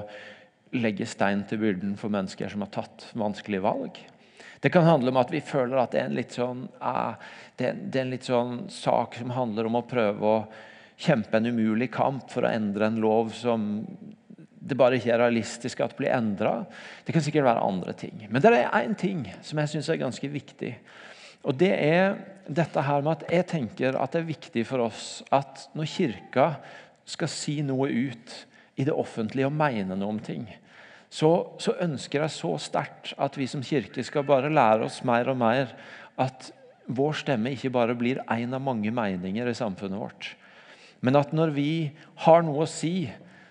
legge 0.76 1.08
stein 1.10 1.48
til 1.50 1.62
byrden 1.62 1.98
for 1.98 2.14
mennesker 2.14 2.52
som 2.52 2.62
har 2.62 2.74
tatt 2.78 3.10
vanskelige 3.18 3.66
valg. 3.66 4.06
Det 4.60 4.72
kan 4.74 4.88
handle 4.88 5.12
om 5.12 5.20
at 5.22 5.32
vi 5.34 5.42
føler 5.44 5.80
at 5.82 5.94
det 5.94 6.02
er 6.02 6.10
en 6.10 6.18
litt 6.18 6.36
sånn, 6.36 6.66
ah, 6.80 7.16
det 7.60 7.74
det 7.92 8.00
er 8.00 8.06
en 8.06 8.14
litt 8.16 8.28
sånn 8.28 8.56
sak 8.72 9.20
som 9.20 9.34
handler 9.36 9.70
om 9.70 9.80
å 9.80 9.88
prøve 9.88 10.32
å 10.32 10.46
kjempe 10.98 11.38
en 11.38 11.52
umulig 11.52 11.90
kamp 11.94 12.30
for 12.32 12.48
å 12.48 12.54
endre 12.56 12.88
en 12.88 13.02
lov 13.04 13.34
som 13.36 13.86
det 14.66 14.78
bare 14.80 14.98
ikke 14.98 15.12
er 15.14 15.22
realistisk 15.22 15.84
at 15.86 15.94
blir 15.98 16.14
endra. 16.16 16.64
Det 17.06 17.14
kan 17.14 17.22
sikkert 17.22 17.46
være 17.46 17.66
andre 17.68 17.94
ting. 17.98 18.24
Men 18.30 18.42
det 18.42 18.50
er 18.56 18.72
én 18.80 18.96
ting 18.98 19.28
som 19.46 19.62
jeg 19.62 19.76
syns 19.76 19.92
er 19.94 20.02
ganske 20.02 20.30
viktig. 20.32 20.72
Og 21.46 21.54
det 21.60 21.70
er 21.76 22.16
dette 22.50 22.82
her 22.82 23.06
med 23.06 23.20
at 23.20 23.36
jeg 23.38 23.48
tenker 23.52 23.98
at 24.00 24.16
det 24.16 24.24
er 24.24 24.32
viktig 24.32 24.66
for 24.66 24.88
oss 24.88 25.22
at 25.34 25.68
når 25.78 25.92
Kirka 25.92 26.48
skal 27.06 27.30
si 27.30 27.60
noe 27.66 27.92
ut 27.92 28.34
i 28.76 28.88
det 28.88 28.96
offentlige 28.96 29.52
og 29.52 29.54
mene 29.56 29.98
noe 29.98 30.16
om 30.16 30.22
ting, 30.24 30.48
så, 31.10 31.32
så 31.62 31.76
ønsker 31.84 32.24
jeg 32.24 32.34
så 32.34 32.56
sterkt 32.62 33.14
at 33.22 33.38
vi 33.40 33.48
som 33.50 33.64
kirke 33.66 34.04
skal 34.04 34.26
bare 34.28 34.52
lære 34.52 34.88
oss 34.88 35.02
mer 35.08 35.30
og 35.32 35.40
mer 35.40 35.76
at 36.22 36.50
vår 36.86 37.16
stemme 37.22 37.54
ikke 37.56 37.74
bare 37.74 37.96
blir 37.98 38.22
én 38.32 38.54
av 38.54 38.64
mange 38.64 38.92
meninger 38.94 39.48
i 39.50 39.58
samfunnet 39.58 40.00
vårt. 40.00 40.34
Men 41.02 41.18
at 41.20 41.34
når 41.36 41.54
vi 41.56 41.70
har 42.26 42.44
noe 42.46 42.66
å 42.66 42.70
si, 42.70 43.08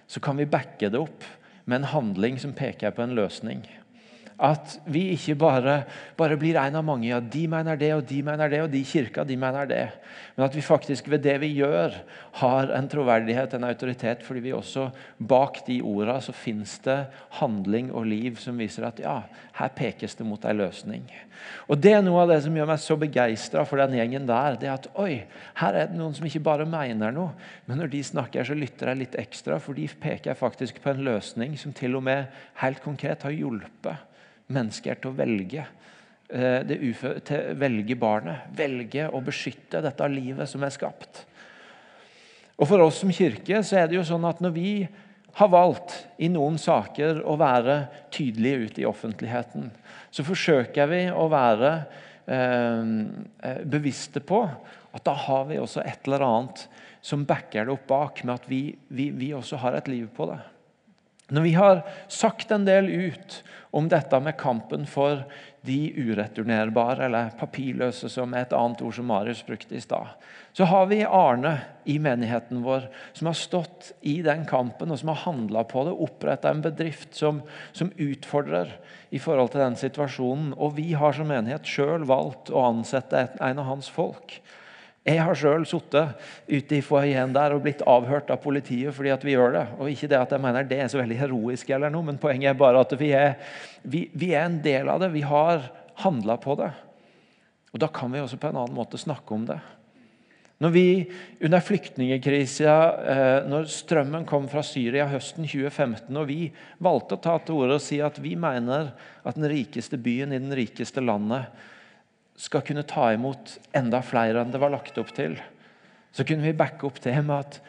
så 0.06 0.20
kan 0.23 0.38
vi 0.38 0.49
backe 0.50 0.90
det 0.90 1.00
opp 1.00 1.26
med 1.64 1.80
en 1.80 1.90
handling 1.94 2.38
som 2.40 2.54
peker 2.56 2.94
på 2.94 3.04
en 3.04 3.16
løsning. 3.16 3.62
At 4.34 4.80
vi 4.90 5.12
ikke 5.14 5.36
bare, 5.38 5.74
bare, 6.18 6.34
blir 6.38 6.56
en 6.58 6.74
av 6.80 6.82
mange. 6.82 7.06
Ja, 7.06 7.20
de 7.20 7.44
mener 7.46 7.78
det, 7.78 7.92
og 7.94 8.02
de 8.08 8.18
mener 8.26 8.50
det, 8.50 8.62
og 8.64 8.72
de 8.72 8.80
kirka 8.82 9.22
de 9.24 9.36
mener 9.38 9.68
det. 9.70 9.84
Men 10.34 10.46
at 10.48 10.56
vi 10.56 10.64
faktisk 10.66 11.06
ved 11.12 11.22
det 11.22 11.36
vi 11.38 11.52
gjør, 11.54 11.94
har 12.40 12.72
en 12.74 12.88
troverdighet, 12.90 13.54
en 13.54 13.66
autoritet. 13.68 14.24
Fordi 14.26 14.42
vi 14.42 14.54
også 14.56 14.88
bak 15.18 15.60
de 15.68 15.78
orda 15.86 16.16
så 16.24 16.34
fins 16.34 16.80
det 16.82 17.04
handling 17.38 17.92
og 17.94 18.08
liv 18.10 18.40
som 18.42 18.58
viser 18.58 18.88
at 18.88 18.98
ja, 19.04 19.20
her 19.60 19.70
pekes 19.76 20.18
det 20.18 20.26
mot 20.26 20.42
ei 20.50 20.56
løsning. 20.58 21.04
Og 21.68 21.78
Det 21.78 21.92
er 21.94 22.02
noe 22.02 22.24
av 22.24 22.32
det 22.32 22.40
som 22.42 22.56
gjør 22.56 22.66
meg 22.72 22.80
så 22.82 22.96
begeistra 22.98 23.62
for 23.68 23.78
den 23.78 23.94
gjengen 23.98 24.26
der. 24.26 24.56
det 24.58 24.68
er 24.68 24.74
at 24.74 24.88
oi, 24.98 25.26
Her 25.60 25.74
er 25.78 25.86
det 25.92 25.98
noen 25.98 26.14
som 26.16 26.26
ikke 26.26 26.42
bare 26.42 26.66
mener 26.66 27.14
noe, 27.14 27.36
men 27.66 27.78
når 27.78 27.92
de 27.92 28.02
snakker, 28.02 28.42
så 28.42 28.58
lytter 28.58 28.90
jeg 28.90 28.98
litt 28.98 29.14
ekstra. 29.14 29.60
For 29.62 29.78
de 29.78 29.86
peker 29.86 30.34
faktisk 30.34 30.82
på 30.82 30.90
en 30.90 31.04
løsning 31.06 31.54
som 31.58 31.72
til 31.72 31.94
og 31.94 32.02
med 32.02 32.26
helt 32.58 32.82
konkret 32.82 33.22
har 33.22 33.30
hjulpet 33.30 34.10
mennesker 34.52 34.98
til 35.00 35.12
å 35.12 35.16
velge 35.16 35.64
eh, 36.28 36.74
ufø 36.90 37.14
til 37.24 37.54
velge 37.60 37.96
barnet. 37.98 38.50
Velge 38.56 39.08
å 39.08 39.22
beskytte 39.24 39.82
dette 39.84 40.10
livet 40.12 40.50
som 40.50 40.64
er 40.64 40.74
skapt. 40.74 41.24
Og 42.54 42.68
For 42.70 42.84
oss 42.84 43.00
som 43.02 43.12
kirke 43.14 43.62
så 43.66 43.80
er 43.80 43.90
det 43.90 43.98
jo 43.98 44.06
sånn 44.06 44.26
at 44.28 44.42
når 44.44 44.54
vi 44.54 44.70
har 45.34 45.50
valgt 45.50 45.96
i 46.22 46.28
noen 46.30 46.56
saker 46.60 47.24
å 47.26 47.34
være 47.40 47.80
tydelige 48.14 48.68
ute 48.68 48.84
i 48.84 48.86
offentligheten, 48.86 49.66
så 50.14 50.22
forsøker 50.26 50.86
vi 50.92 51.02
å 51.10 51.26
være 51.32 51.72
eh, 52.30 52.92
eh, 53.42 53.62
bevisste 53.66 54.22
på 54.22 54.44
at 54.94 55.02
da 55.06 55.16
har 55.26 55.48
vi 55.48 55.58
også 55.58 55.82
et 55.82 56.06
eller 56.06 56.22
annet 56.22 56.66
som 57.04 57.26
backer 57.28 57.66
det 57.66 57.74
opp 57.74 57.88
bak, 57.90 58.22
med 58.24 58.38
at 58.38 58.46
vi, 58.48 58.68
vi, 58.94 59.10
vi 59.12 59.34
også 59.36 59.58
har 59.60 59.74
et 59.76 59.90
liv 59.90 60.06
på 60.14 60.28
det. 60.30 60.38
Når 61.33 61.43
vi 61.47 61.52
har 61.57 61.83
sagt 62.12 62.50
en 62.52 62.66
del 62.69 62.90
ut 62.90 63.40
om 63.75 63.88
dette 63.88 64.19
med 64.21 64.37
kampen 64.38 64.85
for 64.87 65.25
de 65.64 65.78
ureturnerbare, 65.97 67.07
eller 67.07 67.31
papirløse, 67.40 68.11
som 68.12 68.35
er 68.37 68.45
et 68.45 68.52
annet 68.52 68.83
ord 68.85 68.93
som 68.99 69.07
Marius 69.09 69.40
brukte 69.47 69.78
i 69.78 69.81
stad, 69.81 70.12
så 70.54 70.66
har 70.69 70.85
vi 70.90 71.00
Arne 71.09 71.54
i 71.88 71.97
menigheten 71.99 72.61
vår 72.62 72.85
som 73.16 73.31
har 73.31 73.38
stått 73.38 73.88
i 74.07 74.19
den 74.23 74.45
kampen 74.47 74.93
og 74.93 75.00
som 75.00 75.11
har 75.11 75.23
handla 75.25 75.64
på 75.66 75.87
det, 75.88 75.97
oppretta 76.07 76.52
en 76.52 76.62
bedrift 76.62 77.16
som, 77.16 77.40
som, 77.73 77.90
utfordrer 77.97 78.76
i 79.11 79.19
forhold 79.19 79.54
til 79.54 79.64
den 79.64 79.81
situasjonen. 79.81 80.52
Og 80.54 80.76
vi 80.76 80.93
har 80.93 81.16
som 81.16 81.33
menighet 81.33 81.66
sjøl 81.66 82.04
valgt 82.07 82.52
å 82.52 82.69
ansette 82.69 83.26
en 83.40 83.64
av 83.64 83.73
hans 83.73 83.88
folk. 83.90 84.37
Jeg 85.04 85.20
har 85.20 85.37
sjøl 85.37 85.66
sittet 85.68 86.16
ute 86.49 86.78
i 86.78 86.84
foajeen 86.84 87.34
der 87.34 87.52
og 87.52 87.61
blitt 87.66 87.82
avhørt 87.84 88.30
av 88.32 88.40
politiet 88.40 88.94
fordi 88.96 89.11
at 89.12 89.25
vi 89.26 89.34
gjør 89.34 89.52
det. 89.52 89.64
Og 89.76 89.90
ikke 89.92 90.08
det 90.08 90.16
at 90.16 90.32
jeg 90.32 90.40
mener 90.40 90.64
det 90.64 90.78
er 90.80 90.88
så 90.88 91.02
veldig 91.02 91.18
heroisk, 91.20 91.75
eller 91.76 91.92
noe, 91.92 92.06
men 92.08 92.20
poenget 92.20 92.54
er 92.54 92.58
bare 92.58 92.80
at 92.80 92.94
vi 92.96 93.11
er, 93.12 93.34
vi, 93.82 94.06
vi 94.16 94.32
er 94.32 94.49
en 94.49 94.62
del 94.64 94.88
av 94.88 95.04
det. 95.04 95.12
Vi 95.12 95.26
har 95.28 95.68
handla 96.06 96.38
på 96.40 96.56
det. 96.62 96.73
Og 97.75 97.82
Da 97.82 97.90
kan 97.92 98.12
vi 98.14 98.23
også 98.23 98.40
på 98.40 98.49
en 98.49 98.62
annen 98.62 98.76
måte 98.76 99.00
snakke 99.00 99.37
om 99.37 99.44
det. 99.50 99.58
Når 100.62 100.73
vi 100.73 100.87
under 101.44 101.61
flyktningkrisa, 101.61 102.75
eh, 103.04 103.38
når 103.50 103.66
strømmen 103.68 104.25
kom 104.25 104.46
fra 104.49 104.62
Syria 104.64 105.04
høsten 105.11 105.44
2015, 105.44 106.16
og 106.16 106.28
vi 106.30 106.46
valgte 106.78 107.18
å 107.18 107.20
ta 107.20 107.37
til 107.42 107.58
orde 107.58 107.76
og 107.76 107.84
si 107.84 107.99
at 108.00 108.16
vi 108.23 108.37
mener 108.38 108.94
at 109.20 109.37
den 109.37 109.50
rikeste 109.50 109.99
byen 110.00 110.32
i 110.32 110.40
den 110.40 110.54
rikeste 110.54 111.02
landet 111.04 111.50
skal 112.36 112.64
kunne 112.66 112.86
ta 112.86 113.12
imot 113.14 113.58
enda 113.76 114.00
flere 114.02 114.42
enn 114.42 114.52
det 114.54 114.60
var 114.62 114.72
lagt 114.74 114.98
opp 114.98 115.12
til, 115.14 115.36
så 116.14 116.26
kunne 116.26 116.46
vi 116.46 116.56
backe 116.56 116.86
opp 116.86 117.00
det 117.02 117.14
med 117.22 117.36
at 117.36 117.60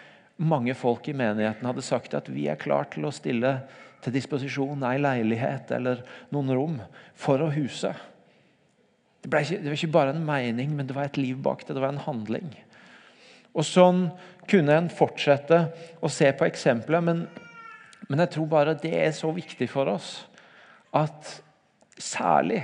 mange 0.42 0.74
folk 0.78 1.08
i 1.10 1.16
menigheten 1.16 1.66
hadde 1.68 1.86
sagt 1.86 2.16
at 2.18 2.28
vi 2.30 2.48
er 2.52 2.60
klar 2.60 2.90
til 2.94 3.08
å 3.08 3.14
stille 3.14 3.56
til 4.04 4.14
disposisjon 4.14 4.84
ei 4.86 4.98
leilighet 5.02 5.72
eller 5.74 6.04
noen 6.34 6.52
rom 6.54 6.76
for 7.18 7.42
å 7.42 7.50
huse. 7.54 7.94
Det, 9.26 9.32
ikke, 9.32 9.58
det, 9.58 9.70
var 9.72 9.78
ikke 9.80 9.96
bare 9.96 10.14
en 10.14 10.26
mening, 10.26 10.76
men 10.78 10.86
det 10.86 10.98
var 10.98 11.10
et 11.10 11.18
liv 11.18 11.40
bak 11.42 11.64
det. 11.66 11.74
Det 11.74 11.82
var 11.82 11.96
en 11.96 12.06
handling. 12.06 12.52
Og 13.56 13.66
Sånn 13.66 14.10
kunne 14.50 14.76
en 14.76 14.92
fortsette 14.94 15.64
å 16.04 16.12
se 16.12 16.30
på 16.38 16.46
eksempler, 16.46 17.02
men, 17.02 17.24
men 18.10 18.22
jeg 18.22 18.36
tror 18.36 18.50
bare 18.52 18.78
det 18.78 18.94
er 19.00 19.16
så 19.16 19.32
viktig 19.34 19.70
for 19.72 19.90
oss 19.90 20.20
at 20.96 21.40
særlig 21.98 22.62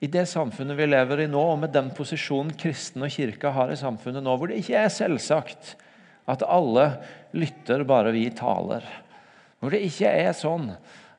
i 0.00 0.08
det 0.08 0.24
samfunnet 0.30 0.78
vi 0.78 0.86
lever 0.88 1.26
i 1.26 1.28
nå, 1.28 1.40
og 1.52 1.58
med 1.60 1.74
den 1.74 1.90
posisjonen 1.96 2.54
kristen 2.58 3.04
og 3.04 3.12
kirka 3.12 3.52
har 3.52 3.72
i 3.72 3.76
samfunnet 3.76 4.24
nå, 4.24 4.36
hvor 4.40 4.48
det 4.48 4.62
ikke 4.62 4.78
er 4.80 4.92
selvsagt 4.92 5.74
at 6.30 6.44
alle 6.46 6.86
lytter 7.36 7.84
bare 7.88 8.14
vi 8.14 8.24
taler. 8.32 8.86
Hvor 9.60 9.74
det 9.74 9.82
ikke 9.84 10.08
er 10.22 10.32
sånn 10.36 10.70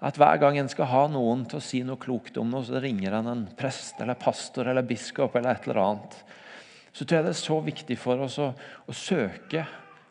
at 0.02 0.18
hver 0.18 0.40
gang 0.42 0.58
en 0.58 0.72
skal 0.72 0.90
ha 0.90 1.04
noen 1.14 1.44
til 1.46 1.60
å 1.60 1.64
si 1.64 1.84
noe 1.86 2.02
klokt 2.02 2.40
om 2.42 2.50
noe, 2.50 2.66
så 2.66 2.82
ringer 2.82 3.20
en 3.20 3.30
en 3.30 3.44
prest 3.58 4.02
eller 4.02 4.18
pastor 4.18 4.72
eller 4.72 4.88
biskop 4.88 5.38
eller 5.38 5.54
et 5.54 5.68
eller 5.68 5.82
annet. 5.84 6.16
Så 6.92 7.06
tror 7.06 7.20
jeg 7.20 7.28
det 7.28 7.36
er 7.36 7.44
så 7.44 7.60
viktig 7.64 7.98
for 8.02 8.26
oss 8.26 8.40
å, 8.42 8.50
å 8.90 8.96
søke 8.98 9.62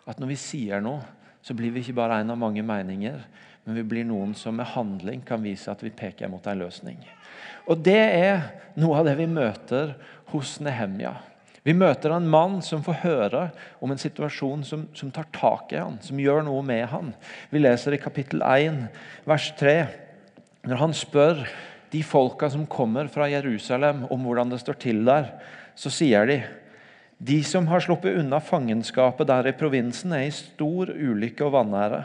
at 0.07 0.23
når 0.23 0.31
vi 0.31 0.39
sier 0.39 0.85
noe, 0.85 1.03
så 1.43 1.57
blir 1.59 1.75
vi 1.75 1.83
ikke 1.83 1.97
bare 1.99 2.21
en 2.21 2.31
av 2.31 2.39
mange 2.39 2.63
meninger, 2.63 3.19
men 3.65 3.77
vi 3.77 3.85
blir 3.87 4.07
noen 4.09 4.33
som 4.35 4.57
med 4.57 4.73
handling 4.73 5.23
kan 5.27 5.43
vise 5.45 5.71
at 5.71 5.83
vi 5.85 5.93
peker 5.95 6.31
mot 6.33 6.47
en 6.49 6.63
løsning. 6.63 6.99
Og 7.69 7.83
Det 7.85 7.99
er 7.99 8.47
noe 8.81 9.01
av 9.01 9.09
det 9.09 9.17
vi 9.21 9.29
møter 9.31 9.95
hos 10.33 10.59
Nehemja. 10.65 11.15
Vi 11.63 11.75
møter 11.77 12.15
en 12.15 12.29
mann 12.31 12.61
som 12.65 12.81
får 12.83 13.03
høre 13.03 13.43
om 13.85 13.91
en 13.93 14.01
situasjon 14.01 14.63
som, 14.65 14.87
som 14.97 15.11
tar 15.13 15.29
tak 15.35 15.75
i 15.75 15.81
han, 15.81 15.99
som 16.01 16.21
gjør 16.21 16.47
noe 16.47 16.63
med 16.65 16.87
han. 16.89 17.13
Vi 17.53 17.61
leser 17.61 17.95
i 17.95 18.01
kapittel 18.01 18.41
1, 18.47 18.87
vers 19.29 19.51
3. 19.61 19.75
Når 20.71 20.81
han 20.81 20.97
spør 20.97 21.45
de 21.93 22.01
folka 22.07 22.49
som 22.53 22.65
kommer 22.71 23.11
fra 23.13 23.29
Jerusalem 23.29 24.07
om 24.09 24.25
hvordan 24.25 24.55
det 24.55 24.63
står 24.63 24.81
til 24.81 25.05
der, 25.05 25.29
så 25.77 25.93
sier 25.93 26.27
de 26.29 26.41
de 27.21 27.43
som 27.45 27.67
har 27.69 27.83
sluppet 27.85 28.17
unna 28.17 28.39
fangenskapet 28.41 29.29
der 29.29 29.51
i 29.51 29.53
provinsen, 29.53 30.15
er 30.17 30.25
i 30.25 30.33
stor 30.33 30.89
ulykke 30.89 31.45
og 31.45 31.53
vanære. 31.53 31.99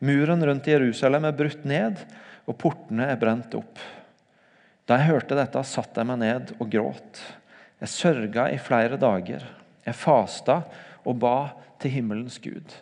Muren 0.00 0.44
rundt 0.46 0.68
Jerusalem 0.70 1.26
er 1.28 1.36
brutt 1.36 1.64
ned, 1.68 2.00
og 2.48 2.56
portene 2.58 3.10
er 3.12 3.18
brent 3.20 3.54
opp. 3.58 3.80
Da 4.88 4.96
jeg 4.98 5.12
hørte 5.12 5.36
dette, 5.38 5.62
satte 5.68 6.00
jeg 6.00 6.08
meg 6.08 6.22
ned 6.22 6.54
og 6.56 6.70
gråt. 6.72 7.20
Jeg 7.80 7.92
sørga 7.92 8.48
i 8.52 8.58
flere 8.60 8.98
dager. 9.00 9.44
Jeg 9.84 9.96
fasta 9.96 10.62
og 11.04 11.20
ba 11.20 11.36
til 11.80 11.94
himmelens 11.94 12.40
Gud. 12.42 12.74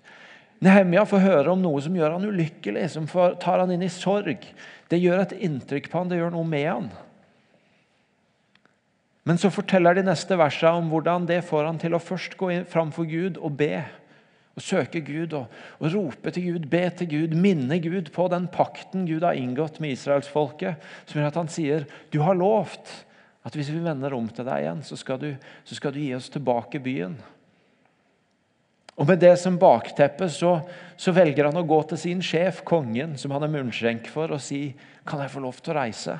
Nehemia 0.65 1.05
får 1.07 1.23
høre 1.23 1.53
om 1.53 1.61
noe 1.63 1.83
som 1.83 1.95
gjør 1.95 2.17
han 2.17 2.31
ulykkelig, 2.31 2.87
som 2.95 3.07
tar 3.11 3.61
han 3.63 3.71
inn 3.75 3.85
i 3.87 3.93
sorg. 3.93 4.47
Det 4.91 4.99
gjør 4.99 5.23
et 5.23 5.37
inntrykk 5.47 5.91
på 5.91 6.01
han, 6.01 6.11
det 6.11 6.19
gjør 6.19 6.35
noe 6.35 6.49
med 6.49 6.67
han. 6.67 6.89
Men 9.29 9.39
så 9.39 9.51
forteller 9.53 9.99
de 9.99 10.07
neste 10.07 10.39
versene 10.41 10.81
om 10.81 10.89
hvordan 10.91 11.27
det 11.29 11.43
får 11.47 11.67
han 11.69 11.79
til 11.83 11.95
å 11.95 12.03
først 12.03 12.39
gå 12.41 12.55
fram 12.71 12.91
for 12.95 13.07
Gud 13.11 13.37
og 13.37 13.59
be 13.61 13.83
og 14.59 14.65
søke 14.65 15.01
Gud 15.07 15.37
og, 15.39 15.47
og, 15.79 15.91
rope 15.95 16.33
til 16.35 16.49
Gud, 16.51 16.67
be 16.71 16.83
til 16.99 17.11
Gud, 17.13 17.37
minne 17.39 17.79
Gud 17.83 18.11
på 18.15 18.27
den 18.33 18.49
pakten 18.51 19.07
Gud 19.07 19.23
har 19.23 19.39
inngått 19.39 19.79
med 19.81 19.95
israelsfolket, 19.95 20.89
som 21.07 21.21
gjør 21.21 21.31
at 21.31 21.39
han 21.39 21.53
sier 21.53 21.87
du 22.11 22.19
har 22.27 22.39
lovt 22.39 22.91
at 23.47 23.55
hvis 23.57 23.71
vi 23.73 23.81
vender 23.81 24.13
om 24.13 24.27
til 24.29 24.45
deg 24.45 24.65
igjen, 24.65 24.81
så 24.85 24.99
skal 24.99 25.21
du, 25.23 25.31
så 25.65 25.79
skal 25.79 25.95
du 25.95 26.03
gi 26.03 26.11
oss 26.17 26.29
tilbake 26.33 26.83
byen. 26.85 27.15
Og 28.99 29.07
Med 29.07 29.21
det 29.23 29.37
som 29.39 29.57
bakteppe 29.61 30.27
så, 30.29 30.57
så, 30.99 31.15
velger 31.15 31.47
han 31.47 31.61
å 31.61 31.67
gå 31.67 31.79
til 31.87 32.01
sin 32.03 32.23
sjef, 32.25 32.65
kongen, 32.67 33.15
som 33.17 33.31
han 33.31 33.47
er 33.47 33.53
munnskjenk 33.53 34.11
for, 34.11 34.35
og 34.35 34.43
si 34.43 34.73
kan 35.07 35.23
jeg 35.23 35.33
få 35.33 35.45
lov 35.45 35.61
til 35.63 35.73
å 35.73 35.79
reise. 35.79 36.19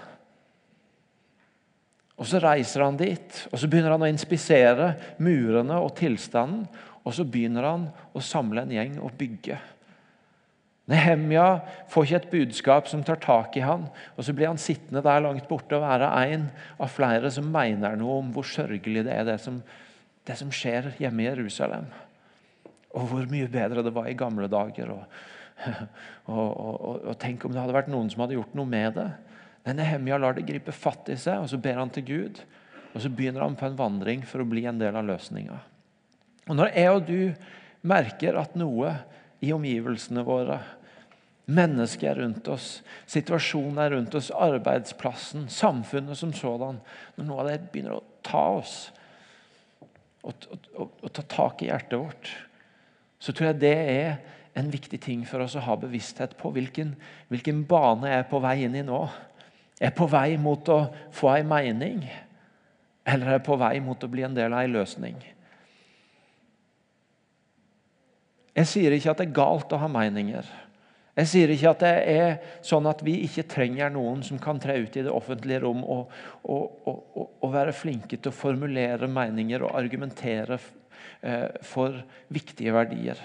Og 2.19 2.27
Så 2.27 2.41
reiser 2.43 2.87
han 2.87 2.99
dit, 2.99 3.43
og 3.51 3.59
så 3.59 3.69
begynner 3.71 3.95
han 3.95 4.07
å 4.07 4.11
inspisere 4.11 4.93
murene 5.23 5.77
og 5.83 5.93
tilstanden. 5.99 6.65
Og 7.09 7.17
så 7.17 7.25
begynner 7.25 7.65
han 7.65 7.89
å 8.13 8.21
samle 8.21 8.67
en 8.67 8.73
gjeng 8.75 8.99
og 9.01 9.15
bygge. 9.17 9.57
Nehemja 10.89 11.47
får 11.93 12.05
ikke 12.05 12.19
et 12.19 12.31
budskap 12.33 12.89
som 12.89 13.03
tar 13.05 13.21
tak 13.21 13.57
i 13.61 13.65
han, 13.65 13.87
og 14.17 14.25
så 14.25 14.33
blir 14.37 14.49
han 14.49 14.61
sittende 14.61 15.03
der 15.05 15.21
langt 15.25 15.49
borte 15.49 15.77
og 15.77 15.85
være 15.85 16.09
en 16.33 16.47
av 16.81 16.93
flere 16.93 17.33
som 17.33 17.51
mener 17.53 17.97
noe 18.01 18.23
om 18.23 18.31
hvor 18.33 18.47
sørgelig 18.49 19.05
det 19.05 19.13
er, 19.13 19.27
det 19.29 19.37
som, 19.45 19.61
det 20.29 20.37
som 20.41 20.53
skjer 20.53 20.95
hjemme 21.01 21.25
i 21.25 21.29
Jerusalem. 21.29 21.89
Og 22.97 23.09
hvor 23.11 23.29
mye 23.29 23.51
bedre 23.53 23.85
det 23.85 23.93
var 23.97 24.09
i 24.09 24.17
gamle 24.17 24.49
dager. 24.49 24.95
Og, 24.97 25.19
og, 26.33 26.47
og, 26.49 27.09
og 27.13 27.19
tenk 27.21 27.45
om 27.45 27.53
det 27.53 27.61
hadde 27.61 27.77
vært 27.77 27.93
noen 27.93 28.09
som 28.13 28.25
hadde 28.25 28.39
gjort 28.39 28.57
noe 28.57 28.69
med 28.69 28.97
det. 28.97 29.11
Men 29.69 29.81
Nehemja 29.83 30.21
lar 30.21 30.37
det 30.37 30.49
gripe 30.49 30.73
fatt 30.73 31.11
i 31.13 31.19
seg, 31.21 31.45
og 31.45 31.53
så 31.53 31.61
ber 31.61 31.83
han 31.83 31.93
til 31.93 32.09
Gud. 32.09 32.41
Og 32.95 33.03
så 33.05 33.13
begynner 33.13 33.45
han 33.45 33.57
på 33.61 33.69
en 33.69 33.77
vandring 33.77 34.25
for 34.25 34.41
å 34.41 34.49
bli 34.49 34.65
en 34.69 34.81
del 34.81 34.97
av 34.97 35.05
løsninga. 35.05 35.61
Og 36.49 36.57
Når 36.57 36.73
jeg 36.73 36.91
og 36.91 37.07
du 37.07 37.21
merker 37.87 38.39
at 38.41 38.57
noe 38.59 38.95
i 39.45 39.53
omgivelsene 39.55 40.25
våre, 40.27 40.59
mennesker 41.49 42.19
rundt 42.21 42.49
oss, 42.53 42.83
situasjoner 43.09 43.95
rundt 43.95 44.17
oss, 44.19 44.29
arbeidsplassen, 44.35 45.47
samfunnet 45.49 46.19
som 46.21 46.35
sådan 46.37 46.81
Når 47.17 47.25
noe 47.25 47.41
av 47.41 47.49
det 47.49 47.71
begynner 47.73 47.97
å 47.97 48.05
ta 48.27 48.43
oss 48.59 48.75
og, 50.21 50.35
og, 50.51 50.67
og, 50.75 50.91
og 51.07 51.13
ta 51.15 51.25
tak 51.31 51.63
i 51.63 51.71
hjertet 51.71 51.97
vårt, 51.97 52.31
så 53.23 53.33
tror 53.33 53.49
jeg 53.49 53.61
det 53.63 53.77
er 53.79 54.19
en 54.59 54.69
viktig 54.71 54.99
ting 55.01 55.23
for 55.27 55.41
oss 55.41 55.55
å 55.57 55.63
ha 55.65 55.77
bevissthet 55.79 56.35
på. 56.37 56.51
Hvilken, 56.53 56.93
hvilken 57.31 57.63
bane 57.71 58.11
jeg 58.11 58.25
er 58.25 58.29
på 58.29 58.41
vei 58.43 58.57
inn 58.67 58.77
i 58.77 58.85
nå? 58.85 59.01
Jeg 59.79 59.93
Er 59.93 59.95
på 59.95 60.09
vei 60.11 60.37
mot 60.43 60.69
å 60.75 60.79
få 61.15 61.31
ei 61.37 61.45
mening, 61.47 62.03
eller 63.07 63.29
er 63.29 63.37
jeg 63.39 63.47
på 63.47 63.57
vei 63.57 63.77
mot 63.81 64.05
å 64.05 64.11
bli 64.11 64.25
en 64.27 64.35
del 64.35 64.53
av 64.53 64.65
ei 64.65 64.73
løsning? 64.73 65.15
Jeg 68.59 68.67
sier 68.67 68.95
ikke 68.95 69.13
at 69.13 69.21
det 69.21 69.29
er 69.29 69.37
galt 69.39 69.75
å 69.75 69.79
ha 69.79 69.91
meninger. 69.93 70.47
Jeg 71.19 71.31
sier 71.31 71.51
ikke 71.51 71.71
at 71.73 71.81
det 71.83 71.95
er 72.11 72.37
sånn 72.67 72.87
at 72.91 73.01
vi 73.07 73.17
ikke 73.27 73.47
trenger 73.51 73.91
noen 73.91 74.21
som 74.27 74.39
kan 74.43 74.61
tre 74.63 74.77
ut 74.79 74.99
i 74.99 75.03
det 75.03 75.15
offentlige 75.15 75.65
rom 75.65 75.81
og, 75.83 76.13
og, 76.47 76.85
og, 76.87 77.25
og 77.43 77.51
være 77.55 77.75
flinke 77.75 78.21
til 78.21 78.31
å 78.31 78.39
formulere 78.39 79.11
meninger 79.11 79.65
og 79.67 79.75
argumentere 79.81 80.59
eh, 80.59 81.49
for 81.67 81.99
viktige 82.35 82.75
verdier. 82.77 83.19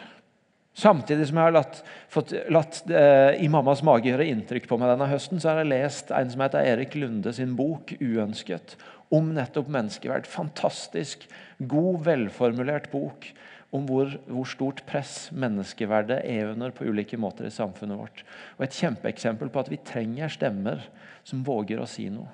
Samtidig 0.73 1.27
som 1.29 1.37
jeg 1.37 1.45
har 1.45 1.53
latt, 1.53 1.83
fått, 2.09 2.33
latt 2.49 2.81
eh, 2.89 3.43
i 3.45 3.49
mammas 3.53 3.83
mage 3.85 4.09
gjøre 4.09 4.25
inntrykk 4.31 4.65
på 4.71 4.79
meg 4.81 4.89
denne 4.95 5.11
høsten, 5.11 5.37
så 5.37 5.51
har 5.51 5.61
jeg 5.61 5.69
lest 5.69 6.09
en 6.17 6.33
som 6.33 6.41
heter 6.41 6.65
Erik 6.65 6.97
Lunde 6.97 7.33
sin 7.37 7.53
bok 7.57 7.93
'Uønsket', 7.99 8.73
om 9.13 9.29
nettopp 9.37 9.69
menneskeverd. 9.69 10.25
Fantastisk 10.25 11.27
god, 11.61 12.01
velformulert 12.09 12.89
bok 12.89 13.29
om 13.73 13.87
hvor, 13.89 14.11
hvor, 14.27 14.45
stort 14.47 14.83
press 14.85 15.31
menneskeverdet 15.33 16.19
er 16.29 16.51
under 16.51 16.73
på 16.75 16.85
ulike 16.85 17.17
måter 17.17 17.47
i 17.47 17.53
samfunnet 17.53 17.97
vårt. 17.97 18.23
Og 18.57 18.67
Et 18.67 18.77
kjempeeksempel 18.83 19.49
på 19.49 19.63
at 19.63 19.71
vi 19.71 19.81
trenger 19.81 20.29
stemmer 20.29 20.85
som 21.25 21.41
våger 21.45 21.81
å 21.81 21.89
si 21.89 22.05
noe. 22.13 22.29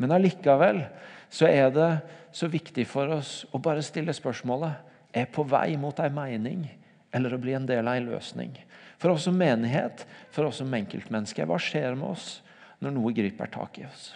Men 0.00 0.14
allikevel 0.16 0.80
så 1.30 1.46
er 1.50 1.68
det 1.74 1.90
så 2.34 2.48
viktig 2.50 2.86
for 2.90 3.12
oss 3.14 3.44
å 3.54 3.60
bare 3.62 3.84
stille 3.84 4.14
spørsmålet 4.16 4.80
er 5.14 5.28
på 5.30 5.44
vei 5.46 5.76
mot 5.78 6.00
ei 6.02 6.10
mening 6.10 6.64
eller 7.14 7.36
å 7.36 7.38
bli 7.38 7.54
en 7.54 7.68
del 7.68 7.86
av 7.86 7.94
ei 7.94 8.02
løsning. 8.02 8.56
For 8.98 9.14
oss 9.14 9.28
som 9.28 9.36
menighet, 9.38 10.02
for 10.34 10.48
oss 10.48 10.58
som 10.62 10.74
enkeltmennesker. 10.74 11.46
Hva 11.46 11.60
skjer 11.62 11.94
med 11.94 12.16
oss 12.16 12.40
når 12.82 12.96
noe 12.96 13.14
griper 13.14 13.52
tak 13.52 13.78
i 13.78 13.86
oss? 13.86 14.14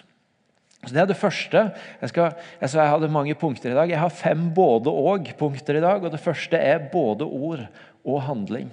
Så 0.87 0.95
Det 0.95 1.01
er 1.03 1.09
det 1.11 1.19
første. 1.19 1.65
Jeg, 2.01 2.11
skal, 2.13 2.37
jeg, 2.61 2.71
jeg 2.71 2.93
hadde 2.93 3.11
mange 3.11 3.35
punkter 3.35 3.73
i 3.73 3.75
dag. 3.75 3.91
Jeg 3.91 3.99
har 3.99 4.15
fem 4.15 4.47
både-og-punkter 4.55 5.81
i 5.81 5.83
dag. 5.83 6.05
og 6.05 6.13
Det 6.13 6.23
første 6.23 6.57
er 6.57 6.87
både 6.93 7.27
ord 7.27 7.65
og 8.05 8.23
handling. 8.23 8.71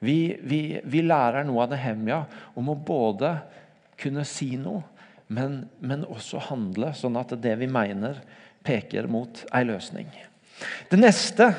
Vi, 0.00 0.36
vi, 0.42 0.80
vi 0.84 1.02
lærer 1.02 1.46
noe 1.46 1.64
av 1.64 1.72
Nehemja 1.72 2.22
om 2.58 2.70
å 2.70 2.76
både 2.76 3.32
kunne 3.98 4.22
si 4.28 4.52
noe, 4.58 4.84
men, 5.34 5.64
men, 5.82 6.04
også 6.06 6.40
handle, 6.48 6.92
sånn 6.96 7.18
at 7.20 7.34
det 7.42 7.56
vi 7.60 7.66
mener, 7.70 8.20
peker 8.64 9.08
mot 9.10 9.42
ei 9.54 9.64
løsning. 9.66 10.08
Det 10.90 10.98
neste 10.98 11.50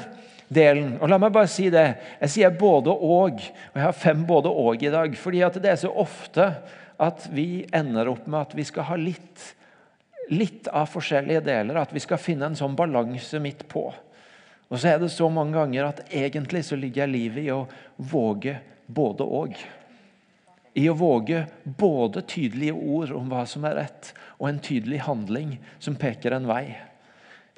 delen 0.49 0.95
og 0.97 1.11
La 1.11 1.19
meg 1.21 1.33
bare 1.33 1.49
si 1.51 1.67
det. 1.71 1.85
Jeg 2.23 2.33
sier 2.33 2.55
både 2.57 2.91
og. 2.91 3.39
og 3.39 3.77
Jeg 3.77 3.85
har 3.85 3.95
fem 3.95 4.25
både 4.27 4.51
og 4.51 4.83
i 4.83 4.91
dag. 4.91 5.15
fordi 5.15 5.43
det 5.59 5.71
er 5.71 5.79
så 5.79 5.91
ofte 5.91 6.49
at 6.99 7.29
vi 7.31 7.65
ender 7.71 8.09
opp 8.11 8.27
med 8.27 8.41
at 8.41 8.55
vi 8.57 8.65
skal 8.67 8.87
ha 8.89 8.97
litt 8.99 9.53
litt 10.33 10.67
av 10.67 10.89
forskjellige 10.91 11.43
deler. 11.45 11.81
At 11.81 11.93
vi 11.95 12.03
skal 12.03 12.21
finne 12.21 12.49
en 12.49 12.57
sånn 12.57 12.77
balanse 12.77 13.41
midt 13.43 13.65
på. 13.71 13.89
Og 14.69 14.77
så 14.77 14.91
er 14.91 14.99
det 15.01 15.09
så 15.13 15.29
mange 15.33 15.57
ganger 15.57 15.87
at 15.87 16.01
egentlig 16.13 16.63
så 16.67 16.77
ligger 16.77 17.09
livet 17.09 17.47
i 17.47 17.53
å 17.53 17.63
våge 17.97 18.59
både 18.85 19.25
og. 19.25 19.55
I 20.77 20.85
å 20.89 20.97
våge 20.97 21.41
både 21.63 22.21
tydelige 22.29 22.75
ord 22.77 23.13
om 23.17 23.31
hva 23.31 23.45
som 23.49 23.65
er 23.65 23.79
rett, 23.81 24.11
og 24.37 24.51
en 24.51 24.61
tydelig 24.61 25.01
handling 25.07 25.55
som 25.81 25.97
peker 25.99 26.37
en 26.37 26.45
vei. 26.49 26.77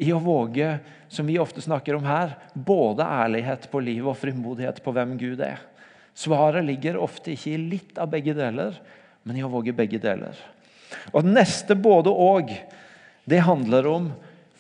I 0.02 0.08
å 0.16 0.22
våge, 0.24 0.78
som 1.12 1.28
vi 1.28 1.36
ofte 1.38 1.62
snakker 1.62 1.98
om 1.98 2.08
her, 2.08 2.38
både 2.56 3.06
ærlighet 3.06 3.68
på 3.70 3.84
livet 3.84 4.14
og 4.14 4.18
frimodighet 4.18 4.80
på 4.82 4.96
hvem 4.96 5.18
Gud 5.20 5.44
er. 5.46 5.60
Svaret 6.18 6.66
ligger 6.66 7.00
ofte 7.00 7.36
ikke 7.36 7.54
i 7.54 7.60
litt 7.76 8.00
av 8.02 8.10
begge 8.12 8.34
deler, 8.36 8.80
men 9.28 9.38
i 9.38 9.44
å 9.46 9.52
våge 9.52 9.76
begge 9.76 10.00
deler. 10.02 10.40
Og 11.14 11.26
neste 11.28 11.78
både 11.78 12.12
og, 12.12 12.52
det 13.30 13.44
handler 13.46 13.88
om 13.90 14.12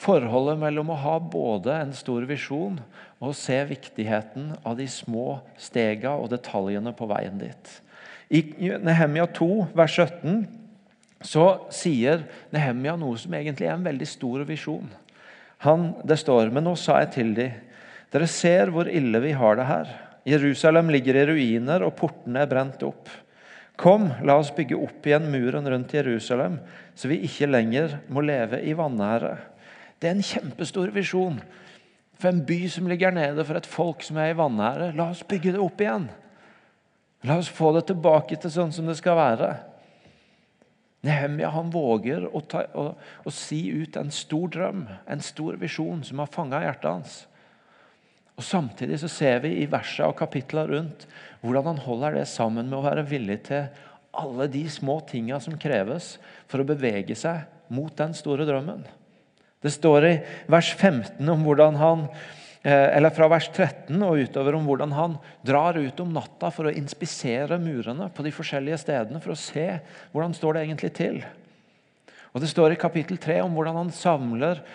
forholdet 0.01 0.59
mellom 0.61 0.91
å 0.93 0.99
ha 1.01 1.17
både 1.21 1.75
en 1.83 1.93
stor 1.97 2.25
visjon 2.29 2.79
og 3.19 3.31
å 3.31 3.37
se 3.37 3.57
viktigheten 3.69 4.55
av 4.65 4.77
de 4.79 4.87
små 4.89 5.41
stega 5.61 6.15
og 6.17 6.31
detaljene 6.33 6.93
på 6.97 7.09
veien 7.11 7.37
dit. 7.41 7.75
I 8.31 8.41
Nehemia 8.81 9.27
2, 9.29 9.49
vers 9.77 9.97
17, 9.99 10.45
så 11.21 11.45
sier 11.73 12.23
Nehemia 12.53 12.95
noe 12.97 13.19
som 13.19 13.33
egentlig 13.37 13.67
er 13.67 13.75
en 13.75 13.85
veldig 13.85 14.07
stor 14.09 14.45
visjon. 14.47 14.87
Han, 15.67 15.91
det 16.07 16.17
står, 16.17 16.49
men 16.49 16.65
nå 16.65 16.73
sa 16.79 17.01
jeg 17.03 17.11
til 17.17 17.35
dem, 17.37 17.59
dere 18.11 18.27
ser 18.27 18.71
hvor 18.73 18.89
ille 18.91 19.21
vi 19.23 19.35
har 19.37 19.59
det 19.59 19.67
her. 19.69 19.91
Jerusalem 20.27 20.89
ligger 20.93 21.17
i 21.17 21.27
ruiner, 21.29 21.85
og 21.85 21.93
portene 21.99 22.41
er 22.41 22.49
brent 22.49 22.81
opp. 22.83 23.11
Kom, 23.79 24.09
la 24.23 24.37
oss 24.37 24.51
bygge 24.55 24.77
opp 24.77 25.07
igjen 25.07 25.29
muren 25.31 25.67
rundt 25.69 25.93
Jerusalem, 25.95 26.59
så 26.95 27.09
vi 27.09 27.21
ikke 27.25 27.49
lenger 27.49 27.99
må 28.11 28.23
leve 28.25 28.59
i 28.61 28.75
vanære. 28.77 29.35
Det 30.01 30.09
er 30.09 30.17
en 30.17 30.25
kjempestor 30.25 30.91
visjon 30.93 31.39
for 32.21 32.29
en 32.29 32.43
by 32.45 32.59
som 32.69 32.89
ligger 32.89 33.13
nede, 33.15 33.45
for 33.45 33.57
et 33.57 33.69
folk 33.69 34.03
som 34.05 34.19
er 34.21 34.33
i 34.33 34.37
vanære. 34.37 34.91
La 34.97 35.09
oss 35.09 35.23
bygge 35.25 35.55
det 35.55 35.61
opp 35.61 35.81
igjen. 35.81 36.07
La 37.25 37.37
oss 37.41 37.49
få 37.49 37.71
det 37.75 37.87
tilbake 37.89 38.37
til 38.41 38.53
sånn 38.53 38.73
som 38.73 38.89
det 38.89 38.97
skal 38.99 39.17
være. 39.17 39.51
Nehemia 41.05 41.49
han 41.49 41.71
våger 41.73 42.27
å, 42.29 42.43
ta, 42.45 42.67
å, 42.77 42.91
å 43.25 43.33
si 43.33 43.63
ut 43.73 43.97
en 43.97 44.13
stor 44.13 44.51
drøm, 44.53 44.85
en 45.09 45.23
stor 45.25 45.57
visjon, 45.61 46.03
som 46.05 46.21
har 46.21 46.29
fanga 46.29 46.61
hjertet 46.61 46.89
hans. 46.91 47.15
Og 48.41 48.47
Samtidig 48.47 48.97
så 48.97 49.09
ser 49.11 49.43
vi 49.43 49.53
i 49.61 49.69
verset 49.69 50.07
og 50.07 50.17
kapitler 50.17 50.65
rundt 50.73 51.05
hvordan 51.45 51.67
han 51.69 51.81
holder 51.83 52.15
det 52.17 52.27
sammen 52.29 52.65
med 52.65 52.79
å 52.79 52.85
være 52.87 53.05
villig 53.05 53.37
til 53.51 53.67
alle 54.17 54.47
de 54.49 54.63
små 54.69 54.97
tinga 55.05 55.37
som 55.43 55.59
kreves 55.61 56.15
for 56.49 56.61
å 56.61 56.67
bevege 56.67 57.13
seg 57.15 57.45
mot 57.71 57.93
den 57.95 58.15
store 58.17 58.47
drømmen. 58.49 58.81
Det 59.61 59.69
står 59.69 60.07
i 60.09 60.13
vers 60.49 60.71
15 60.73 61.21
om 61.29 61.45
hvordan 61.45 61.77
han 61.77 62.07
eh, 62.65 62.89
eller 62.97 63.13
fra 63.13 63.29
vers 63.29 63.45
13 63.53 63.93
og 64.01 64.25
utover 64.25 64.57
om 64.57 64.65
hvordan 64.65 64.97
han 64.97 65.17
drar 65.45 65.77
ut 65.77 66.01
om 66.01 66.17
natta 66.17 66.49
for 66.49 66.67
å 66.67 66.73
inspisere 66.73 67.61
murene 67.61 68.09
på 68.09 68.25
de 68.25 68.33
forskjellige 68.33 68.81
stedene 68.81 69.21
for 69.21 69.35
å 69.35 69.39
se 69.39 69.67
hvordan 70.11 70.33
står 70.33 70.57
det 70.57 70.65
egentlig 70.65 70.95
til. 70.97 71.21
Og 72.33 72.41
Det 72.41 72.49
står 72.49 72.73
i 72.73 72.81
kapittel 72.81 73.21
3 73.21 73.43
om 73.45 73.53
hvordan 73.53 73.83
han 73.83 73.93
samler 73.93 74.65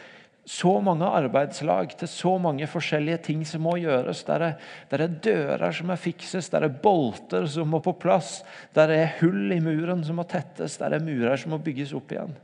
så 0.46 0.76
mange 0.78 1.08
arbeidslag 1.10 1.90
til 1.98 2.08
så 2.08 2.36
mange 2.38 2.68
forskjellige 2.70 3.18
ting 3.26 3.40
som 3.46 3.64
må 3.66 3.72
gjøres. 3.82 4.22
Der 4.28 4.44
er, 4.46 4.52
der 4.90 5.02
er, 5.02 5.14
dører 5.24 5.72
som 5.74 5.90
må 5.90 5.96
fikses, 5.98 6.48
der 6.52 6.62
er 6.62 6.76
bolter 6.82 7.48
som 7.50 7.72
må 7.74 7.80
på 7.82 7.96
plass, 7.98 8.44
der 8.74 8.92
er 8.94 9.16
hull 9.18 9.50
i 9.52 9.58
muren 9.60 10.04
som 10.06 10.20
må 10.20 10.26
tettes, 10.30 10.78
der 10.78 10.94
er 10.94 11.02
murer 11.02 11.34
som 11.40 11.50
må 11.50 11.58
bygges 11.58 11.94
opp 11.98 12.14
igjen. 12.14 12.36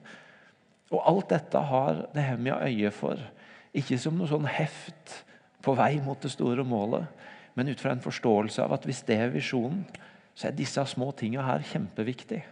Og 0.91 0.99
Alt 1.09 1.31
dette 1.31 1.63
har 1.71 2.03
Nehemia 2.17 2.59
øye 2.67 2.91
for. 2.91 3.23
Ikke 3.73 3.97
som 4.03 4.19
noe 4.19 4.29
sånn 4.29 4.51
heft 4.51 5.23
på 5.63 5.77
vei 5.79 5.95
mot 6.03 6.19
det 6.21 6.33
store 6.35 6.67
målet, 6.67 7.07
men 7.55 7.71
ut 7.71 7.81
fra 7.81 7.95
en 7.95 8.03
forståelse 8.03 8.65
av 8.65 8.75
at 8.75 8.89
hvis 8.89 9.05
det 9.07 9.21
er 9.23 9.31
visjonen, 9.33 9.85
så 10.35 10.49
er 10.49 10.57
disse 10.57 10.83
små 10.91 11.13
tingene 11.15 11.45
her 11.47 11.63
kjempeviktige. 11.71 12.43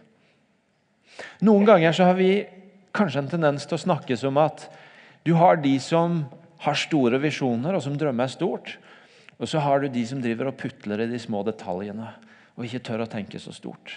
Noen 1.43 1.67
ganger 1.67 1.91
så 1.91 2.07
har 2.07 2.15
vi 2.15 2.45
kanskje 2.95 3.25
en 3.25 3.31
tendens 3.33 3.67
til 3.67 3.75
å 3.75 3.83
snakke 3.83 4.15
som 4.19 4.39
at 4.39 4.69
du 5.23 5.33
har 5.37 5.59
de 5.61 5.73
som 5.79 6.23
har 6.61 6.77
store 6.77 7.19
visjoner, 7.21 7.75
og 7.75 7.83
som 7.83 7.97
drømmer 7.97 8.29
stort. 8.29 8.75
Og 9.41 9.49
så 9.49 9.61
har 9.61 9.81
du 9.81 9.89
de 9.89 10.03
som 10.05 10.21
driver 10.21 10.51
og 10.51 10.57
putler 10.59 11.01
i 11.01 11.09
de 11.09 11.19
små 11.21 11.41
detaljene 11.45 12.11
og 12.57 12.65
ikke 12.67 12.83
tør 12.85 13.05
å 13.05 13.09
tenke 13.09 13.39
så 13.41 13.53
stort. 13.55 13.95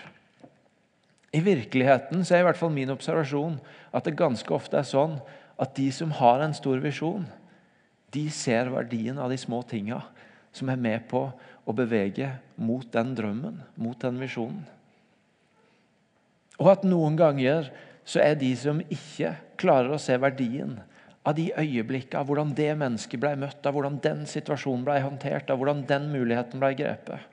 I 1.35 1.43
virkeligheten 1.45 2.23
så 2.25 2.37
er 2.37 2.45
i 2.45 2.47
hvert 2.47 2.61
fall 2.61 2.73
min 2.73 2.93
observasjon 2.95 3.59
at 3.93 4.07
det 4.07 4.17
ganske 4.17 4.55
ofte 4.55 4.79
er 4.79 4.87
sånn 4.89 5.19
at 5.61 5.75
de 5.77 5.89
som 5.93 6.15
har 6.17 6.41
en 6.41 6.55
stor 6.57 6.79
visjon, 6.83 7.27
de 8.15 8.29
ser 8.31 8.71
verdien 8.71 9.19
av 9.19 9.33
de 9.33 9.39
små 9.41 9.61
tinga 9.67 10.01
som 10.55 10.71
er 10.71 10.79
med 10.79 11.09
på 11.11 11.27
å 11.67 11.75
bevege 11.75 12.31
mot 12.55 12.87
den 12.95 13.13
drømmen, 13.19 13.59
mot 13.75 13.99
den 14.01 14.21
visjonen. 14.23 14.63
Og 16.63 16.71
at 16.71 16.87
noen 16.87 17.19
ganger 17.19 17.73
så 18.07 18.23
er 18.23 18.39
de 18.39 18.53
som 18.57 18.79
ikke 18.87 19.35
klarer 19.59 19.97
å 19.97 20.01
se 20.01 20.15
verdien 20.21 20.77
av 21.25 21.37
de 21.39 21.49
øyeblikkene, 21.57 22.21
av 22.21 22.29
hvordan 22.29 22.53
det 22.57 22.73
mennesket 22.77 23.21
ble 23.21 23.33
møtt, 23.41 23.65
av 23.65 23.77
hvordan 23.77 24.01
den 24.05 24.25
situasjonen 24.29 24.85
ble 24.85 24.99
håndtert, 25.01 25.49
av 25.51 25.61
hvordan 25.61 25.85
den 25.89 26.11
muligheten 26.13 26.61
ble 26.61 26.75
grepet. 26.77 27.31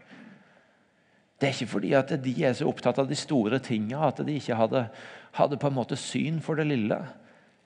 Det 1.42 1.50
er 1.50 1.56
ikke 1.58 1.74
fordi 1.74 1.92
at 1.98 2.14
de 2.24 2.36
er 2.46 2.54
så 2.56 2.70
opptatt 2.70 3.02
av 3.02 3.10
de 3.10 3.18
store 3.18 3.60
tingene 3.64 4.06
at 4.06 4.22
de 4.24 4.36
ikke 4.38 4.60
hadde, 4.60 4.86
hadde 5.36 5.60
på 5.60 5.72
en 5.72 5.76
måte 5.76 5.98
syn 6.00 6.38
for 6.44 6.60
det 6.60 6.68
lille. 6.70 7.00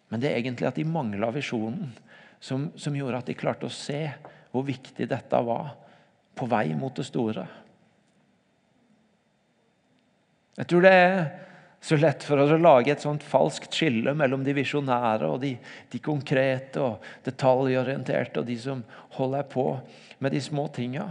Men 0.10 0.22
det 0.24 0.32
er 0.32 0.40
egentlig 0.40 0.70
at 0.70 0.80
de 0.80 0.88
mangla 0.88 1.30
visjonen, 1.36 1.92
som, 2.40 2.70
som 2.80 2.96
gjorde 2.96 3.20
at 3.20 3.30
de 3.30 3.38
klarte 3.38 3.68
å 3.68 3.74
se 3.74 4.08
hvor 4.54 4.66
viktig 4.66 5.10
dette 5.12 5.42
var 5.46 5.74
på 6.36 6.48
vei 6.50 6.70
mot 6.78 6.96
det 6.96 7.06
store. 7.08 7.46
Jeg 10.56 10.70
tror 10.72 10.86
det 10.86 10.94
er 10.96 11.18
så 11.86 11.98
lett 12.02 12.24
for 12.26 12.42
oss 12.42 12.50
å 12.50 12.58
lage 12.58 12.90
et 12.90 13.04
sånt 13.04 13.22
falskt 13.22 13.76
skille 13.78 14.16
mellom 14.18 14.42
de 14.42 14.56
visjonære 14.58 15.28
og 15.30 15.44
de, 15.44 15.52
de, 15.92 16.00
konkrete 16.02 16.82
og 16.82 17.04
detaljorienterte 17.28 18.42
og 18.42 18.48
de 18.48 18.56
som 18.58 18.82
holder 19.20 19.46
på 19.52 19.68
med 20.18 20.34
de 20.34 20.42
små 20.42 20.66
tinga, 20.74 21.06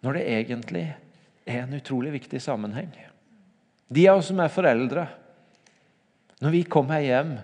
når 0.00 0.16
det 0.16 0.22
egentlig 0.38 0.86
er 1.44 1.58
en 1.66 1.76
utrolig 1.76 2.14
viktig 2.14 2.40
sammenheng. 2.40 2.88
De 3.92 4.06
av 4.08 4.22
oss 4.22 4.30
som 4.32 4.40
er 4.40 4.54
foreldre, 4.54 5.04
når 6.40 6.56
vi 6.56 6.64
kommer 6.64 7.04
hjem 7.04 7.36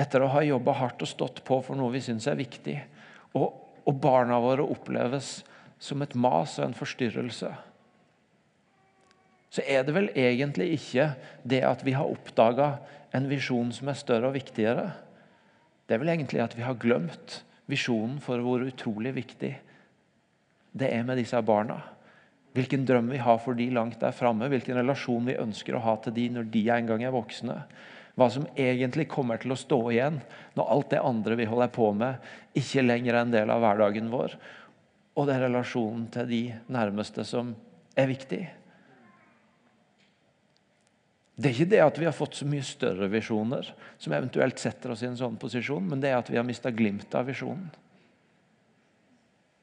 etter 0.00 0.24
å 0.24 0.32
ha 0.32 0.40
jobba 0.46 0.78
hardt 0.80 1.04
og 1.04 1.12
stått 1.12 1.42
på 1.44 1.60
for 1.66 1.76
noe 1.76 1.92
vi 1.92 2.00
syns 2.08 2.30
er 2.30 2.40
viktig, 2.40 2.78
og, 3.36 3.52
og 3.84 4.00
barna 4.00 4.40
våre 4.40 4.64
oppleves 4.64 5.42
som 5.76 6.00
et 6.00 6.16
mas 6.16 6.56
og 6.56 6.70
en 6.70 6.80
forstyrrelse, 6.80 7.52
så 9.50 9.64
er 9.66 9.82
det 9.86 9.94
vel 9.96 10.10
egentlig 10.14 10.72
ikke 10.76 11.10
det 11.42 11.62
at 11.66 11.82
vi 11.86 11.96
har 11.98 12.06
oppdaga 12.06 12.76
en 13.16 13.26
visjon 13.30 13.72
som 13.74 13.90
er 13.90 13.98
større 13.98 14.30
og 14.30 14.36
viktigere. 14.36 14.92
Det 15.86 15.96
er 15.96 16.02
vel 16.02 16.12
egentlig 16.12 16.42
at 16.44 16.54
vi 16.54 16.62
har 16.62 16.78
glemt 16.78 17.40
visjonen 17.70 18.20
for 18.22 18.42
hvor 18.44 18.62
utrolig 18.62 19.14
viktig 19.16 19.54
det 20.78 20.90
er 20.94 21.02
med 21.06 21.18
disse 21.18 21.38
barna. 21.42 21.80
Hvilken 22.54 22.84
drøm 22.86 23.10
vi 23.10 23.18
har 23.22 23.38
for 23.42 23.58
de 23.58 23.68
langt 23.74 24.00
der 24.02 24.14
framme, 24.14 24.48
hvilken 24.50 24.78
relasjon 24.78 25.26
vi 25.26 25.38
ønsker 25.38 25.74
å 25.74 25.82
ha 25.82 25.96
til 26.02 26.14
de 26.14 26.28
når 26.34 26.46
de 26.54 26.62
en 26.74 26.86
gang 26.86 27.02
er 27.06 27.14
voksne. 27.14 27.58
Hva 28.18 28.26
som 28.30 28.46
egentlig 28.58 29.08
kommer 29.10 29.38
til 29.42 29.54
å 29.54 29.58
stå 29.58 29.80
igjen 29.90 30.18
når 30.58 30.72
alt 30.74 30.90
det 30.94 31.02
andre 31.02 31.38
vi 31.38 31.50
holder 31.50 31.70
på 31.74 31.90
med, 31.94 32.22
ikke 32.58 32.86
lenger 32.86 33.14
er 33.14 33.22
en 33.24 33.34
del 33.34 33.50
av 33.54 33.62
hverdagen 33.62 34.10
vår. 34.14 34.34
Og 35.18 35.26
det 35.26 35.36
er 35.36 35.46
relasjonen 35.46 36.06
til 36.14 36.30
de 36.30 36.42
nærmeste 36.70 37.26
som 37.26 37.54
er 37.98 38.10
viktig. 38.10 38.42
Det 41.40 41.48
er 41.48 41.54
ikke 41.54 41.72
det 41.72 41.78
at 41.80 41.98
vi 41.98 42.04
har 42.04 42.12
fått 42.12 42.36
så 42.36 42.44
mye 42.44 42.64
større 42.66 43.06
visjoner 43.08 43.68
som 43.96 44.12
eventuelt 44.12 44.60
setter 44.60 44.92
oss 44.92 45.00
i 45.00 45.08
en 45.08 45.16
sånn 45.16 45.38
posisjon, 45.40 45.86
men 45.88 46.02
det 46.02 46.10
er 46.10 46.18
at 46.18 46.28
vi 46.28 46.36
har 46.36 46.44
mista 46.44 46.72
glimtet 46.74 47.14
av 47.16 47.30
visjonen. 47.30 47.70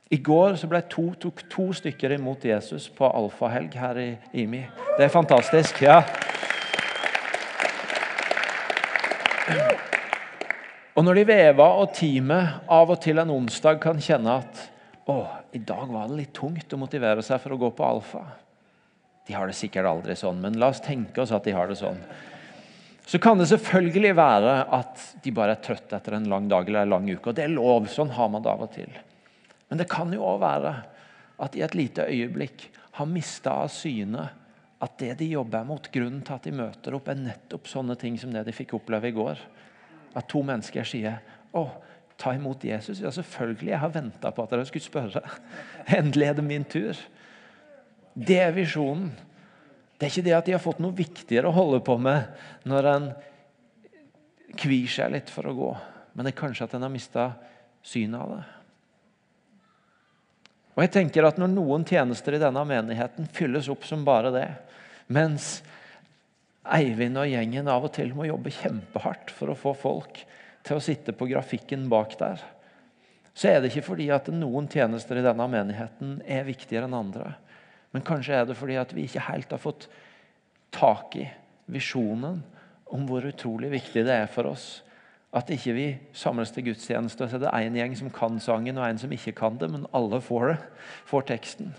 I 0.10 0.18
går 0.24 0.56
så 0.58 0.70
to, 0.90 1.04
tok 1.20 1.44
to 1.52 1.68
stykker 1.76 2.16
imot 2.16 2.46
Jesus 2.48 2.88
på 2.90 3.06
alfahelg 3.06 3.76
her 3.76 4.00
i 4.00 4.08
IMI. 4.42 4.64
Det 4.98 5.06
er 5.06 5.14
fantastisk. 5.14 5.82
ja. 5.84 6.02
Og 10.98 11.06
når 11.06 11.20
de 11.20 11.28
veva 11.30 11.68
og 11.78 11.92
teamet 11.94 12.72
av 12.74 12.90
og 12.90 13.02
til 13.04 13.20
en 13.22 13.36
onsdag 13.36 13.78
kan 13.84 14.00
kjenne 14.02 14.40
at 14.42 14.64
å, 15.06 15.20
i 15.54 15.62
dag 15.62 15.92
var 15.92 16.08
det 16.10 16.24
litt 16.24 16.34
tungt 16.34 16.74
å 16.74 16.80
motivere 16.82 17.22
seg 17.22 17.44
for 17.44 17.54
å 17.54 17.60
gå 17.62 17.70
på 17.76 17.86
alfa, 17.86 18.24
de 19.28 19.36
har 19.36 19.50
det 19.50 19.58
sikkert 19.60 19.90
aldri 19.90 20.16
sånn, 20.16 20.40
men 20.42 20.58
la 20.60 20.72
oss 20.72 20.82
tenke 20.84 21.22
oss 21.22 21.34
at 21.36 21.48
de 21.48 21.56
har 21.56 21.68
det 21.68 21.78
sånn. 21.80 22.00
Så 23.08 23.20
kan 23.24 23.40
det 23.40 23.48
selvfølgelig 23.48 24.14
være 24.18 24.54
at 24.76 25.04
de 25.24 25.32
bare 25.36 25.56
er 25.56 25.64
trøtte 25.64 25.96
etter 25.96 26.18
en 26.18 26.28
lang 26.28 26.50
dag 26.52 26.68
eller 26.68 26.84
en 26.84 26.96
lang 26.98 27.06
uke. 27.08 27.30
og 27.30 27.38
Det 27.38 27.46
er 27.46 27.54
lov. 27.54 27.86
Sånn 27.88 28.12
har 28.16 28.28
man 28.32 28.44
det 28.44 28.52
av 28.52 28.66
og 28.66 28.74
til. 28.74 28.92
Men 29.70 29.80
det 29.80 29.88
kan 29.92 30.12
jo 30.12 30.26
òg 30.28 30.42
være 30.44 30.74
at 31.44 31.56
i 31.56 31.64
et 31.64 31.76
lite 31.78 32.04
øyeblikk 32.08 32.66
har 32.98 33.08
mista 33.08 33.54
av 33.64 33.72
syne 33.72 34.26
at 34.84 34.98
det 35.00 35.14
de 35.22 35.30
jobber 35.32 35.64
mot, 35.66 35.88
grunnen 35.94 36.22
til 36.26 36.36
at 36.36 36.46
de 36.46 36.54
møter 36.54 36.98
opp, 36.98 37.08
er 37.10 37.20
nettopp 37.22 37.70
sånne 37.70 37.96
ting 38.00 38.18
som 38.20 38.34
det 38.34 38.44
de 38.46 38.54
fikk 38.54 38.76
oppleve 38.78 39.10
i 39.10 39.16
går. 39.16 39.40
At 40.18 40.28
to 40.30 40.44
mennesker 40.46 40.84
sier 40.86 41.20
'Å, 41.54 41.70
ta 42.18 42.34
imot 42.34 42.62
Jesus'. 42.62 43.02
Ja, 43.02 43.10
selvfølgelig. 43.10 43.70
Jeg 43.70 43.80
har 43.80 43.90
venta 43.90 44.32
på 44.32 44.44
at 44.44 44.50
dere 44.50 44.66
skulle 44.66 44.84
spørre. 44.84 45.22
Endelig 45.98 46.28
er 46.28 46.34
det 46.34 46.44
min 46.44 46.66
tur. 46.66 46.98
Det 48.18 48.40
er 48.42 48.54
visjonen. 48.56 49.12
Det 49.98 50.08
er 50.08 50.12
ikke 50.14 50.26
det 50.26 50.36
at 50.38 50.48
de 50.48 50.54
har 50.56 50.62
fått 50.62 50.82
noe 50.82 50.96
viktigere 50.96 51.50
å 51.50 51.56
holde 51.56 51.80
på 51.86 51.98
med 52.02 52.26
når 52.70 52.90
en 52.92 53.08
kvir 54.58 54.90
seg 54.90 55.14
litt 55.14 55.30
for 55.34 55.50
å 55.50 55.56
gå, 55.58 55.72
men 56.14 56.26
det 56.26 56.34
er 56.34 56.40
kanskje 56.40 56.66
at 56.66 56.76
en 56.78 56.86
har 56.86 56.94
mista 56.94 57.32
synet 57.86 58.22
av 58.22 58.32
det. 58.36 58.44
Og 60.78 60.84
jeg 60.86 60.94
tenker 60.94 61.26
at 61.26 61.40
Når 61.42 61.50
noen 61.50 61.86
tjenester 61.90 62.36
i 62.38 62.42
denne 62.42 62.62
menigheten 62.70 63.26
fylles 63.34 63.70
opp 63.74 63.86
som 63.86 64.04
bare 64.06 64.30
det, 64.34 64.50
mens 65.10 65.64
Eivind 66.68 67.18
og 67.18 67.30
gjengen 67.32 67.70
av 67.72 67.86
og 67.88 67.94
til 67.96 68.12
må 68.14 68.28
jobbe 68.28 68.52
kjempehardt 68.52 69.32
for 69.34 69.50
å 69.50 69.58
få 69.58 69.74
folk 69.78 70.20
til 70.68 70.78
å 70.78 70.84
sitte 70.84 71.16
på 71.16 71.30
grafikken 71.30 71.88
bak 71.90 72.18
der, 72.20 72.42
så 73.34 73.50
er 73.50 73.62
det 73.62 73.72
ikke 73.72 73.88
fordi 73.88 74.10
at 74.14 74.28
noen 74.34 74.68
tjenester 74.70 75.18
i 75.18 75.26
denne 75.26 75.46
menigheten 75.50 76.18
er 76.28 76.46
viktigere 76.46 76.90
enn 76.90 76.98
andre. 76.98 77.36
Men 77.98 78.06
kanskje 78.06 78.38
er 78.38 78.46
det 78.46 78.58
fordi 78.60 78.78
at 78.78 78.94
vi 78.94 79.08
ikke 79.10 79.26
helt 79.32 79.50
har 79.50 79.62
fått 79.62 79.88
tak 80.76 81.16
i 81.18 81.26
visjonen 81.74 82.44
om 82.94 83.08
hvor 83.10 83.26
utrolig 83.26 83.72
viktig 83.74 84.04
det 84.06 84.14
er 84.14 84.30
for 84.30 84.54
oss 84.54 84.68
at 85.36 85.50
ikke 85.52 85.74
vi 85.76 85.88
samles 86.16 86.54
til 86.54 86.70
gudstjeneste, 86.70 87.26
og 87.26 87.32
så 87.32 87.38
er 87.38 87.44
det 87.44 87.54
én 87.68 87.78
gjeng 87.78 87.96
som 88.00 88.12
kan 88.14 88.38
sangen, 88.42 88.78
og 88.80 88.86
en 88.88 89.00
som 89.02 89.12
ikke 89.12 89.36
kan 89.38 89.58
det, 89.60 89.68
men 89.74 89.88
alle 89.96 90.22
får 90.24 90.54
det, 90.54 90.58
får 91.10 91.26
teksten. 91.34 91.74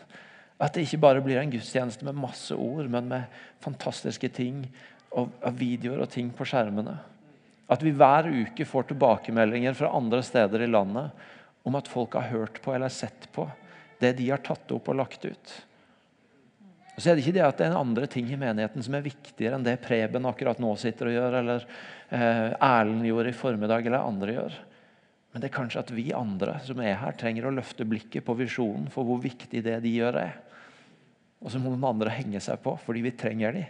At 0.60 0.74
det 0.74 0.84
ikke 0.84 1.00
bare 1.06 1.22
blir 1.24 1.40
en 1.40 1.52
gudstjeneste 1.52 2.04
med 2.06 2.18
masse 2.18 2.54
ord, 2.54 2.90
men 2.92 3.08
med 3.08 3.40
fantastiske 3.64 4.30
ting 4.36 4.66
og, 5.10 5.32
videoer 5.56 6.04
og 6.04 6.10
ting 6.12 6.28
på 6.34 6.46
skjermene. 6.48 6.98
At 7.72 7.82
vi 7.84 7.94
hver 7.96 8.28
uke 8.28 8.66
får 8.68 8.90
tilbakemeldinger 8.90 9.76
fra 9.78 9.94
andre 9.96 10.20
steder 10.26 10.64
i 10.64 10.70
landet 10.70 11.24
om 11.68 11.76
at 11.78 11.88
folk 11.90 12.16
har 12.18 12.30
hørt 12.32 12.60
på 12.64 12.74
eller 12.74 12.92
sett 12.92 13.30
på 13.34 13.48
det 13.98 14.14
de 14.20 14.28
har 14.30 14.44
tatt 14.44 14.70
opp 14.72 14.92
og 14.92 15.00
lagt 15.00 15.24
ut. 15.24 15.54
Og 16.98 17.02
så 17.04 17.12
er 17.12 17.14
det 17.14 17.22
ikke 17.22 17.36
det 17.36 17.44
at 17.46 17.60
det 17.60 17.66
er 17.68 17.76
andre 17.78 18.08
ting 18.10 18.26
i 18.26 18.36
menigheten 18.40 18.82
som 18.82 18.96
er 18.98 19.04
viktigere 19.04 19.54
enn 19.54 19.62
det 19.62 19.76
Preben 19.84 20.24
akkurat 20.26 20.58
nå 20.58 20.72
sitter 20.82 21.06
og 21.06 21.12
gjør, 21.14 21.36
eller 21.38 21.66
eh, 22.10 22.56
Erlend 22.58 23.06
gjorde 23.06 23.30
i 23.30 23.36
formiddag, 23.38 23.86
eller 23.86 24.02
andre 24.02 24.34
gjør. 24.34 24.56
Men 25.30 25.44
det 25.44 25.46
er 25.46 25.54
kanskje 25.54 25.84
at 25.84 25.92
vi 25.94 26.08
andre 26.10 26.56
som 26.66 26.82
er 26.82 26.96
her, 26.98 27.14
trenger 27.14 27.46
å 27.46 27.52
løfte 27.54 27.86
blikket 27.86 28.26
på 28.26 28.34
visjonen 28.40 28.88
for 28.90 29.06
hvor 29.06 29.20
viktig 29.22 29.62
det 29.62 29.76
de 29.84 29.92
gjør, 29.94 30.18
er. 30.24 30.34
Og 31.38 31.54
så 31.54 31.60
må 31.62 31.70
noen 31.70 31.86
andre 31.86 32.16
henge 32.16 32.42
seg 32.42 32.58
på, 32.64 32.74
fordi 32.82 33.04
vi 33.06 33.14
trenger 33.14 33.54
de. 33.54 33.62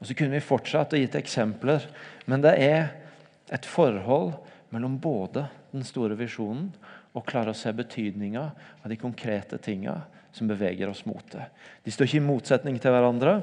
Og 0.00 0.08
Så 0.08 0.16
kunne 0.16 0.38
vi 0.38 0.48
fortsatt 0.48 0.96
og 0.96 1.04
gitt 1.04 1.20
eksempler, 1.20 1.84
men 2.24 2.40
det 2.40 2.54
er 2.56 2.88
et 3.52 3.68
forhold 3.68 4.32
mellom 4.72 4.96
både 4.96 5.44
den 5.76 5.84
store 5.84 6.16
visjonen 6.16 6.72
og 7.12 7.28
klare 7.28 7.52
å 7.52 7.60
se 7.60 7.68
betydninga 7.76 8.48
av 8.80 8.88
de 8.88 8.96
konkrete 8.96 9.60
tinga 9.60 10.00
som 10.32 10.48
beveger 10.48 10.90
oss 10.90 11.04
mot 11.08 11.24
det. 11.32 11.46
De 11.84 11.92
står 11.92 12.08
ikke 12.08 12.20
i 12.22 12.24
motsetning 12.24 12.78
til 12.80 12.94
hverandre, 12.94 13.40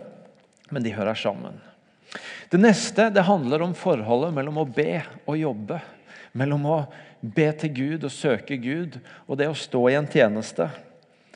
men 0.73 0.85
de 0.85 0.93
hører 0.93 1.17
sammen. 1.17 1.57
Det 2.49 2.57
neste 2.57 3.09
det 3.13 3.27
handler 3.27 3.61
om 3.61 3.77
forholdet 3.77 4.33
mellom 4.33 4.63
å 4.63 4.67
be 4.67 5.01
og 5.29 5.37
jobbe. 5.37 5.79
Mellom 6.37 6.65
å 6.65 6.79
be 7.21 7.49
til 7.61 7.73
Gud 7.75 8.05
og 8.07 8.13
søke 8.13 8.57
Gud, 8.61 8.97
og 9.27 9.37
det 9.39 9.49
å 9.49 9.57
stå 9.57 9.83
i 9.89 9.97
en 9.99 10.09
tjeneste. 10.09 10.69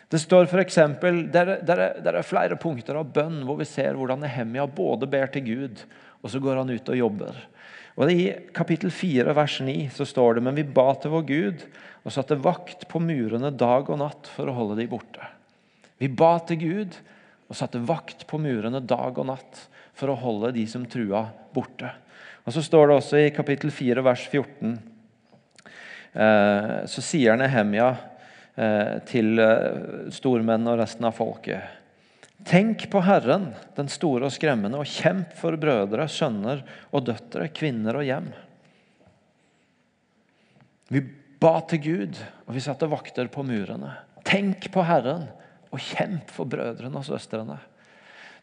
Det 0.10 0.22
står 0.22 0.46
for 0.50 0.62
eksempel, 0.62 1.24
der, 1.34 1.58
der, 1.66 1.84
der 2.06 2.20
er 2.20 2.26
flere 2.26 2.58
punkter 2.62 3.00
av 3.00 3.10
bønn 3.14 3.42
hvor 3.48 3.58
vi 3.62 3.66
ser 3.66 3.98
hvordan 3.98 4.22
Nehemia 4.22 4.68
både 4.70 5.10
ber 5.10 5.32
til 5.34 5.46
Gud, 5.48 5.82
og 6.22 6.30
så 6.30 6.42
går 6.42 6.62
han 6.62 6.74
ut 6.74 6.92
og 6.94 7.00
jobber. 7.00 7.40
Og 7.98 8.10
I 8.10 8.30
kapittel 8.54 8.94
4, 8.94 9.34
vers 9.38 9.60
9 9.62 9.78
så 9.94 10.06
står 10.10 10.38
det 10.38 10.46
men 10.46 10.58
vi 10.58 10.66
ba 10.66 10.88
til 10.98 11.14
vår 11.14 11.26
Gud 11.30 11.66
og 12.04 12.14
satte 12.14 12.38
vakt 12.42 12.88
på 12.90 13.02
murene 13.02 13.54
dag 13.54 13.90
og 13.90 14.02
natt 14.02 14.30
for 14.34 14.50
å 14.50 14.56
holde 14.58 14.80
de 14.82 14.90
borte. 14.90 15.33
Vi 16.04 16.10
ba 16.12 16.34
til 16.44 16.60
Gud 16.60 16.96
og 17.48 17.56
satte 17.56 17.80
vakt 17.80 18.26
på 18.28 18.36
murene 18.42 18.82
dag 18.84 19.16
og 19.16 19.28
natt 19.30 19.60
for 19.96 20.12
å 20.12 20.18
holde 20.20 20.50
de 20.58 20.66
som 20.68 20.84
trua, 20.90 21.30
borte. 21.56 21.94
Og 22.44 22.52
Så 22.52 22.64
står 22.66 22.90
det 22.90 22.96
også 22.98 23.22
i 23.22 23.30
kapittel 23.32 23.72
4, 23.72 24.04
vers 24.04 24.26
14, 24.28 24.74
eh, 26.12 26.74
så 26.92 27.04
sier 27.06 27.38
Nehemja 27.40 27.86
eh, 28.58 28.98
til 29.08 29.40
eh, 29.40 30.10
stormenn 30.12 30.68
og 30.68 30.82
resten 30.82 31.08
av 31.08 31.16
folket 31.16 31.80
Tenk 32.44 32.90
på 32.92 33.00
Herren, 33.06 33.54
den 33.78 33.88
store 33.88 34.28
og 34.28 34.34
skremmende, 34.36 34.82
og 34.82 34.90
kjemp 34.90 35.32
for 35.40 35.56
brødre, 35.56 36.10
sønner 36.12 36.66
og 36.92 37.06
døtre, 37.08 37.46
kvinner 37.56 37.96
og 37.96 38.04
hjem. 38.04 38.28
Vi 40.92 41.06
ba 41.40 41.54
til 41.72 41.80
Gud, 41.86 42.20
og 42.44 42.58
vi 42.58 42.66
satte 42.66 42.92
vakter 42.92 43.32
på 43.32 43.46
murene. 43.48 43.94
Tenk 44.28 44.68
på 44.74 44.84
Herren, 44.84 45.30
og 45.74 45.82
kjemp 45.82 46.32
for 46.32 46.50
brødrene 46.50 47.00
og 47.00 47.08
søstrene. 47.08 47.58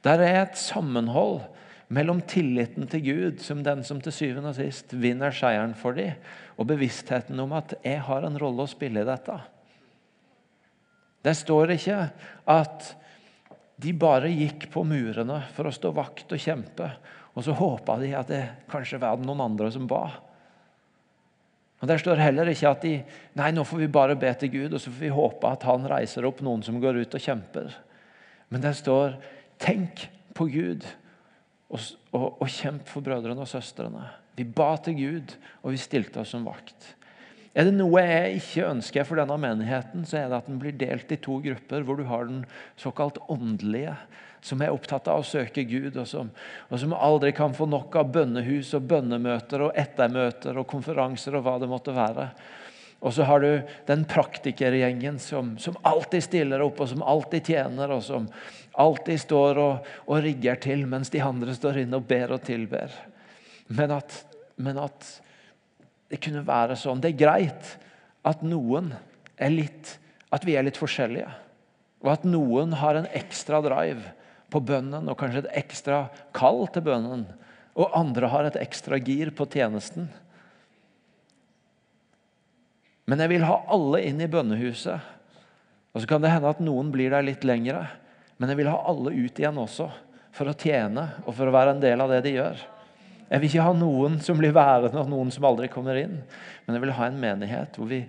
Der 0.05 0.23
er 0.25 0.43
et 0.43 0.59
sammenhold 0.59 1.45
mellom 1.90 2.21
tilliten 2.23 2.87
til 2.90 3.03
Gud, 3.05 3.40
som 3.43 3.64
den 3.66 3.83
som 3.87 4.01
til 4.03 4.14
syvende 4.14 4.53
og 4.53 4.59
sist 4.59 4.95
vinner 4.95 5.35
seieren 5.35 5.75
for 5.79 5.97
dem, 5.97 6.14
og 6.59 6.69
bevisstheten 6.71 7.38
om 7.40 7.53
at 7.53 7.75
'jeg 7.83 8.01
har 8.01 8.23
en 8.25 8.38
rolle 8.38 8.62
å 8.62 8.71
spille 8.71 9.01
i 9.01 9.09
dette'. 9.09 9.40
Det 11.23 11.37
står 11.37 11.71
ikke 11.71 12.11
at 12.47 12.95
de 13.81 13.93
bare 13.93 14.29
gikk 14.29 14.71
på 14.71 14.85
murene 14.85 15.43
for 15.55 15.64
å 15.64 15.73
stå 15.73 15.93
vakt 15.93 16.33
og 16.33 16.38
kjempe, 16.38 16.90
og 17.35 17.45
så 17.45 17.53
håpa 17.53 17.99
de 17.99 18.14
at 18.14 18.29
det 18.29 18.49
kanskje 18.71 19.01
var 19.01 19.16
noen 19.16 19.40
andre 19.40 19.71
som 19.73 19.87
ba. 19.87 20.11
Og 21.81 21.88
Der 21.88 21.99
står 21.99 22.21
heller 22.21 22.49
ikke 22.53 22.69
at 22.69 22.83
de 22.85 22.95
nei, 23.38 23.51
nå 23.57 23.64
får 23.64 23.79
vi 23.81 23.88
bare 23.88 24.16
be 24.19 24.31
til 24.37 24.53
Gud 24.53 24.75
og 24.75 24.81
så 24.83 24.93
får 24.93 25.07
vi 25.07 25.12
håpe 25.16 25.49
at 25.49 25.64
han 25.64 25.88
reiser 25.88 26.27
opp 26.29 26.43
noen 26.45 26.62
som 26.62 26.81
går 26.81 27.01
ut 27.01 27.16
og 27.16 27.25
kjemper. 27.25 27.73
Men 28.53 28.64
der 28.64 28.77
står 28.77 29.16
tenk 29.61 30.07
på 30.37 30.49
Gud 30.53 30.85
og, 31.71 31.81
og, 32.12 32.27
og 32.43 32.49
kjemp 32.51 32.88
for 32.90 33.05
brødrene 33.05 33.40
og 33.40 33.49
søstrene. 33.49 34.09
Vi 34.37 34.45
ba 34.45 34.75
til 34.81 34.97
Gud, 34.99 35.37
og 35.62 35.75
vi 35.75 35.81
stilte 35.81 36.23
oss 36.23 36.33
som 36.35 36.47
vakt. 36.49 36.95
Er 37.51 37.66
det 37.66 37.75
noe 37.75 38.03
jeg 38.05 38.38
ikke 38.38 38.69
ønsker 38.71 39.07
for 39.07 39.19
denne 39.19 39.37
menigheten, 39.43 40.05
så 40.07 40.21
er 40.21 40.29
det 40.31 40.38
at 40.38 40.51
den 40.51 40.61
blir 40.62 40.77
delt 40.79 41.11
i 41.11 41.19
to 41.19 41.40
grupper, 41.43 41.83
hvor 41.83 41.99
du 41.99 42.05
har 42.07 42.29
den 42.29 42.45
såkalt 42.79 43.19
åndelige, 43.33 43.97
som 44.40 44.62
er 44.62 44.72
opptatt 44.72 45.09
av 45.11 45.20
å 45.20 45.26
søke 45.26 45.64
Gud, 45.68 45.96
og 46.00 46.09
som, 46.09 46.31
og 46.68 46.81
som 46.81 46.94
aldri 46.96 47.33
kan 47.37 47.53
få 47.57 47.66
nok 47.68 47.96
av 48.00 48.12
bønnehus 48.14 48.72
og 48.79 48.87
bønnemøter 48.88 49.66
og 49.66 49.76
ettermøter 49.79 50.57
og 50.61 50.68
konferanser 50.70 51.37
og 51.37 51.44
hva 51.44 51.59
det 51.61 51.68
måtte 51.70 51.94
være. 51.96 52.31
Og 53.00 53.14
så 53.16 53.24
har 53.24 53.40
du 53.40 53.50
den 53.88 54.05
praktikergjengen 54.09 55.18
som, 55.22 55.55
som 55.59 55.76
alltid 55.88 56.24
stiller 56.24 56.61
opp, 56.64 56.83
og 56.85 56.90
som 56.90 57.05
alltid 57.05 57.53
tjener, 57.53 57.94
og 57.96 58.03
som 58.05 58.26
alltid 58.81 59.22
står 59.22 59.61
og, 59.61 59.92
og 60.05 60.20
rigger 60.24 60.61
til, 60.61 60.85
mens 60.88 61.12
de 61.12 61.22
andre 61.24 61.57
står 61.57 61.83
inne 61.85 62.00
og 62.00 62.09
ber 62.09 62.37
og 62.37 62.44
tilber. 62.44 62.92
Men 63.72 63.96
at, 63.96 64.18
men 64.61 64.81
at 64.83 65.09
det 66.11 66.20
kunne 66.20 66.44
være 66.44 66.76
sånn. 66.76 67.00
Det 67.00 67.12
er 67.12 67.22
greit 67.22 67.74
at 68.26 68.44
noen 68.44 68.92
er 69.40 69.53
litt 69.55 69.96
At 70.31 70.44
vi 70.46 70.53
er 70.55 70.62
litt 70.62 70.76
forskjellige. 70.79 71.26
Og 72.05 72.12
at 72.12 72.22
noen 72.22 72.76
har 72.79 72.94
en 72.94 73.09
ekstra 73.18 73.59
drive 73.64 74.12
på 74.51 74.63
bønnen 74.63 75.09
og 75.09 75.19
kanskje 75.19 75.45
et 75.45 75.55
ekstra 75.63 76.05
kall 76.37 76.67
til 76.75 76.85
bønnen. 76.87 77.25
Og 77.79 77.95
andre 77.97 78.31
har 78.33 78.49
et 78.49 78.59
ekstra 78.61 78.99
gir 79.01 79.31
på 79.37 79.47
tjenesten. 79.51 80.09
Men 83.11 83.23
jeg 83.25 83.33
vil 83.33 83.47
ha 83.47 83.57
alle 83.73 84.03
inn 84.07 84.21
i 84.23 84.31
bønnehuset. 84.31 85.17
Og 85.91 86.03
så 86.03 86.11
kan 86.11 86.23
det 86.23 86.31
hende 86.31 86.51
at 86.51 86.63
noen 86.63 86.93
blir 86.95 87.11
der 87.11 87.27
litt 87.27 87.47
lengre. 87.47 87.87
Men 88.39 88.53
jeg 88.53 88.61
vil 88.61 88.71
ha 88.71 88.79
alle 88.91 89.13
ut 89.13 89.41
igjen 89.41 89.59
også, 89.59 89.89
for 90.35 90.51
å 90.51 90.55
tjene 90.57 91.09
og 91.25 91.35
for 91.35 91.51
å 91.51 91.55
være 91.55 91.75
en 91.75 91.83
del 91.83 92.03
av 92.03 92.13
det 92.13 92.23
de 92.29 92.37
gjør. 92.37 92.61
Jeg 93.31 93.43
vil 93.43 93.51
ikke 93.51 93.67
ha 93.67 93.75
noen 93.77 94.17
som 94.23 94.39
blir 94.39 94.55
værende, 94.55 95.03
og 95.03 95.11
noen 95.11 95.31
som 95.35 95.47
aldri 95.47 95.69
kommer 95.71 95.99
inn. 95.99 96.17
Men 96.67 96.77
jeg 96.77 96.85
vil 96.85 96.95
ha 96.97 97.07
en 97.07 97.21
menighet 97.21 97.77
hvor 97.79 97.91
vi 97.91 98.01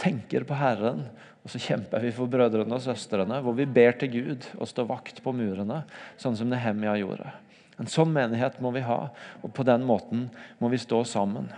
tenker 0.00 0.46
på 0.48 0.56
Herren, 0.56 1.04
og 1.40 1.52
så 1.52 1.60
kjemper 1.62 2.02
vi 2.04 2.12
for 2.12 2.28
brødrene 2.30 2.76
og 2.76 2.82
søstrene. 2.84 3.40
Hvor 3.44 3.56
vi 3.56 3.64
ber 3.64 3.96
til 4.00 4.12
Gud 4.12 4.48
og 4.58 4.68
står 4.68 4.88
vakt 4.90 5.22
på 5.24 5.32
murene, 5.32 5.82
sånn 6.20 6.36
som 6.36 6.50
Nehemia 6.52 6.98
gjorde. 7.00 7.32
En 7.80 7.88
sånn 7.88 8.12
menighet 8.12 8.58
må 8.60 8.74
vi 8.74 8.84
ha, 8.84 9.06
og 9.40 9.52
på 9.56 9.64
den 9.64 9.86
måten 9.88 10.26
må 10.60 10.68
vi 10.68 10.80
stå 10.80 11.00
sammen. 11.08 11.48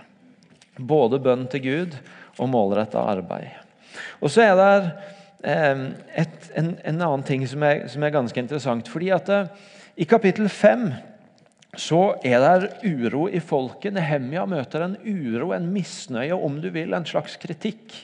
Både 0.79 1.18
bønn 1.23 1.49
til 1.51 1.64
Gud 1.64 1.97
og 2.38 2.51
målretta 2.53 3.03
arbeid. 3.11 3.51
Og 4.23 4.31
så 4.33 4.47
er 4.47 4.55
det 4.57 4.75
eh, 5.51 5.83
et, 6.23 6.37
en, 6.57 6.77
en, 6.79 7.03
annen 7.03 7.27
ting 7.27 7.42
som 7.51 7.64
er, 7.66 7.88
som 7.90 8.07
er 8.07 8.14
ganske 8.14 8.38
interessant. 8.38 8.88
fordi 8.88 9.11
at 9.12 9.27
det, 9.27 9.40
I 9.99 10.07
kapittel 10.09 10.47
5 10.49 10.92
så 11.77 12.14
er 12.23 12.38
det 12.38 12.87
uro 12.87 13.27
i 13.29 13.40
folket. 13.40 13.97
Nehemia 13.97 14.47
møter 14.47 14.87
en 14.87 14.97
uro, 15.03 15.51
en 15.57 15.71
misnøye, 15.75 16.37
om 16.37 16.61
du 16.62 16.71
vil, 16.71 16.95
en 16.95 17.09
slags 17.09 17.35
kritikk. 17.40 17.97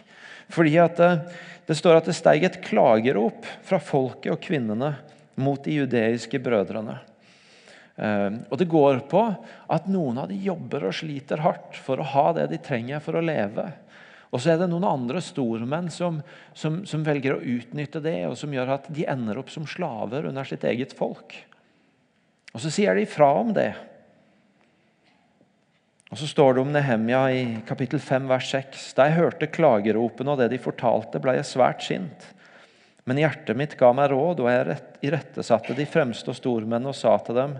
Fordi 0.53 0.79
at 0.81 0.97
det, 0.97 1.13
eh, 1.13 1.45
det 1.69 1.77
står 1.77 1.99
at 1.99 2.07
det 2.09 2.15
steg 2.17 2.45
et 2.47 2.63
klagerop 2.65 3.45
fra 3.69 3.77
folket 3.77 4.33
og 4.33 4.41
kvinnene 4.41 4.95
mot 5.37 5.61
de 5.61 5.75
judeiske 5.83 6.41
brødrene. 6.41 6.95
Eh, 7.97 8.31
og 8.49 8.57
Det 8.59 8.69
går 8.71 9.03
på 9.11 9.21
at 9.69 9.91
noen 9.91 10.23
av 10.23 10.31
de 10.31 10.39
jobber 10.41 10.87
og 10.89 10.97
sliter 10.97 11.43
hardt 11.45 11.77
for 11.77 12.01
å 12.01 12.09
ha 12.15 12.33
det 12.33 12.47
de 12.55 12.63
trenger 12.63 13.05
for 13.05 13.19
å 13.19 13.25
leve. 13.25 13.67
Og 14.33 14.41
så 14.41 14.53
er 14.53 14.61
det 14.61 14.69
noen 14.69 14.87
andre 14.89 15.21
stormenn 15.25 15.89
som, 15.93 16.23
som, 16.57 16.83
som 16.89 17.05
velger 17.05 17.37
å 17.37 17.43
utnytte 17.43 18.01
det, 18.05 18.27
og 18.29 18.37
som 18.37 18.53
gjør 18.53 18.75
at 18.77 18.89
de 18.93 19.07
ender 19.09 19.41
opp 19.41 19.53
som 19.53 19.69
slaver 19.69 20.29
under 20.29 20.49
sitt 20.49 20.65
eget 20.69 20.93
folk. 20.97 21.37
Og 22.53 22.61
så 22.65 22.73
sier 22.73 22.97
de 22.97 23.05
ifra 23.05 23.31
om 23.41 23.55
det. 23.57 23.73
Og 26.09 26.19
Så 26.19 26.27
står 26.27 26.55
det 26.55 26.61
om 26.63 26.71
Nehemja 26.73 27.21
i 27.37 27.43
kapittel 27.69 28.01
5, 28.01 28.29
vers 28.31 28.51
6. 28.51 28.85
Da 28.97 29.09
jeg 29.09 29.19
hørte 29.19 29.51
klageropene 29.53 30.33
og 30.33 30.41
det 30.41 30.49
de 30.55 30.61
fortalte, 30.63 31.21
ble 31.21 31.37
jeg 31.37 31.49
svært 31.51 31.85
sint. 31.85 32.31
Men 33.09 33.21
hjertet 33.21 33.57
mitt 33.57 33.77
ga 33.81 33.91
meg 33.97 34.11
råd, 34.13 34.41
og 34.41 34.49
jeg 34.49 34.79
irettesatte 35.05 35.77
de 35.77 35.85
fremste 35.89 36.33
og 36.33 36.39
stormennene 36.39 36.93
og 36.93 36.97
sa 36.97 37.17
til 37.25 37.37
dem:" 37.41 37.59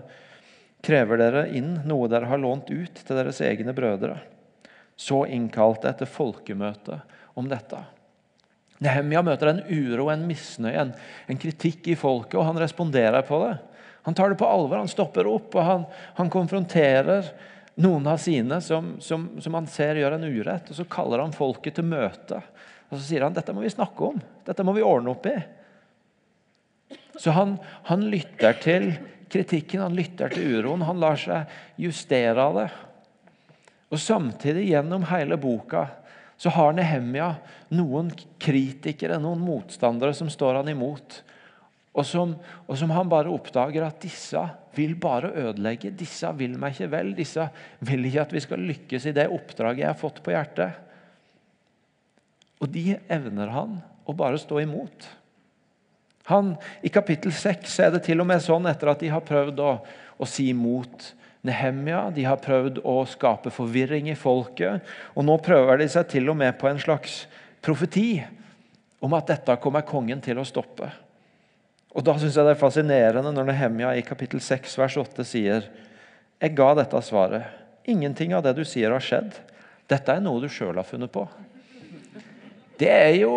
Krever 0.79 1.19
dere 1.19 1.41
inn 1.51 1.81
noe 1.83 2.07
dere 2.07 2.29
har 2.29 2.39
lånt 2.39 2.69
ut 2.71 3.01
til 3.03 3.17
deres 3.17 3.41
egne 3.43 3.73
brødre? 3.75 4.15
Så 4.95 5.25
innkalte 5.27 5.89
jeg 5.89 5.97
etter 5.97 6.07
folkemøte 6.07 7.01
om 7.35 7.49
dette. 7.51 7.81
Nehemja 8.79 9.21
møter 9.27 9.51
en 9.51 9.61
uro, 9.67 10.07
en 10.07 10.23
misnøye, 10.23 10.85
en, 10.85 10.93
en 11.27 11.41
kritikk 11.41 11.89
i 11.91 11.97
folket, 11.99 12.37
og 12.39 12.47
han 12.47 12.61
responderer 12.63 13.27
på 13.27 13.41
det. 13.43 13.57
Han 14.07 14.15
tar 14.15 14.31
det 14.31 14.39
på 14.39 14.47
alvor, 14.47 14.79
han 14.79 14.87
stopper 14.87 15.27
opp 15.27 15.57
og 15.59 15.65
han, 15.67 15.83
han 16.15 16.31
konfronterer 16.31 17.27
noen 17.79 18.07
av 18.11 18.17
sine 18.19 18.59
som, 18.61 18.95
som, 19.03 19.29
som, 19.39 19.55
han 19.55 19.67
ser 19.71 19.99
gjør 19.99 20.17
en 20.17 20.27
urett. 20.27 20.69
og 20.71 20.75
Så 20.77 20.87
kaller 20.91 21.23
han 21.23 21.35
folket 21.35 21.77
til 21.79 21.87
møte. 21.87 22.41
Og 22.89 22.97
Så 22.97 23.05
sier 23.05 23.23
han 23.25 23.35
dette 23.35 23.55
må 23.55 23.63
vi 23.63 23.71
snakke 23.71 24.11
om, 24.11 24.19
dette 24.45 24.65
må 24.67 24.73
vi 24.75 24.85
ordne 24.85 25.13
opp 25.13 25.29
i. 25.29 25.37
Så 27.19 27.33
han, 27.35 27.57
han 27.87 28.05
lytter 28.11 28.59
til 28.63 28.91
kritikken, 29.29 29.83
han 29.83 29.97
lytter 29.97 30.31
til 30.33 30.59
uroen. 30.59 30.85
Han 30.87 31.01
lar 31.01 31.19
seg 31.19 31.79
justere 31.79 32.43
av 32.43 32.59
det. 32.61 32.69
Og 33.89 33.99
Samtidig, 34.01 34.69
gjennom 34.69 35.07
hele 35.09 35.37
boka, 35.41 35.87
så 36.39 36.51
har 36.55 36.75
Nehemia 36.75 37.33
noen 37.75 38.11
kritikere, 38.39 39.17
noen 39.19 39.41
motstandere, 39.43 40.15
som 40.15 40.29
står 40.31 40.61
han 40.61 40.71
imot. 40.71 41.19
Og 41.99 42.05
som, 42.07 42.31
og 42.63 42.77
som, 42.79 42.91
han 42.95 43.09
bare 43.11 43.31
oppdager 43.33 43.83
at 43.83 43.99
disse 44.03 44.41
vil 44.77 44.95
bare 44.99 45.33
ødelegge. 45.35 45.91
Disse 45.99 46.29
vil 46.39 46.55
meg 46.59 46.77
ikke 46.77 46.91
vel. 46.93 47.11
Disse 47.17 47.49
vil 47.83 48.07
ikke 48.07 48.23
at 48.23 48.35
vi 48.35 48.43
skal 48.45 48.63
lykkes 48.69 49.09
i 49.09 49.15
det 49.17 49.27
oppdraget 49.33 49.83
jeg 49.83 49.91
har 49.91 49.99
fått 49.99 50.21
på 50.23 50.31
hjertet. 50.31 50.77
Og 52.59 52.71
de 52.71 52.93
evner 53.11 53.51
han 53.51 53.79
å 54.07 54.15
bare 54.15 54.39
stå 54.39 54.61
imot. 54.63 55.09
Han, 56.29 56.53
I 56.85 56.91
kapittel 56.93 57.33
6 57.33 57.79
er 57.81 57.93
det 57.95 58.03
til 58.05 58.21
og 58.21 58.27
med 58.29 58.43
sånn 58.45 58.67
etter 58.69 58.91
at 58.91 59.01
de 59.01 59.09
har 59.11 59.25
prøvd 59.25 59.61
å, 59.65 59.71
å 60.21 60.27
si 60.29 60.51
imot 60.53 61.13
Nehemia, 61.47 62.09
de 62.11 62.25
har 62.27 62.41
prøvd 62.43 62.81
å 62.83 62.97
skape 63.07 63.51
forvirring 63.55 64.09
i 64.11 64.17
folket, 64.19 64.83
og 65.15 65.23
nå 65.23 65.37
prøver 65.39 65.79
de 65.79 65.87
seg 65.87 66.09
til 66.11 66.27
og 66.29 66.35
med 66.41 66.57
på 66.59 66.67
en 66.67 66.81
slags 66.83 67.21
profeti 67.63 68.19
om 68.99 69.15
at 69.15 69.31
dette 69.31 69.55
kommer 69.63 69.87
kongen 69.87 70.19
til 70.21 70.41
å 70.41 70.47
stoppe. 70.47 70.91
Og 71.95 72.05
Da 72.05 72.15
syns 72.19 72.37
jeg 72.37 72.45
det 72.45 72.53
er 72.53 72.59
fascinerende 72.59 73.31
når 73.33 73.49
Nehemja 73.49 73.93
i 73.97 74.05
kapittel 74.05 74.41
6 74.43 74.77
vers 74.77 74.97
8 75.01 75.25
sier 75.25 75.69
Jeg 76.39 76.55
ga 76.55 76.73
dette 76.77 77.01
svaret. 77.03 77.43
Ingenting 77.89 78.35
av 78.37 78.43
det 78.45 78.53
du 78.59 78.63
sier, 78.67 78.93
har 78.93 79.03
skjedd. 79.03 79.33
Dette 79.89 80.13
er 80.13 80.21
noe 80.21 80.41
du 80.43 80.47
sjøl 80.51 80.77
har 80.77 80.87
funnet 80.87 81.11
på. 81.11 81.25
Det 82.79 82.91
er 82.91 83.15
jo 83.19 83.33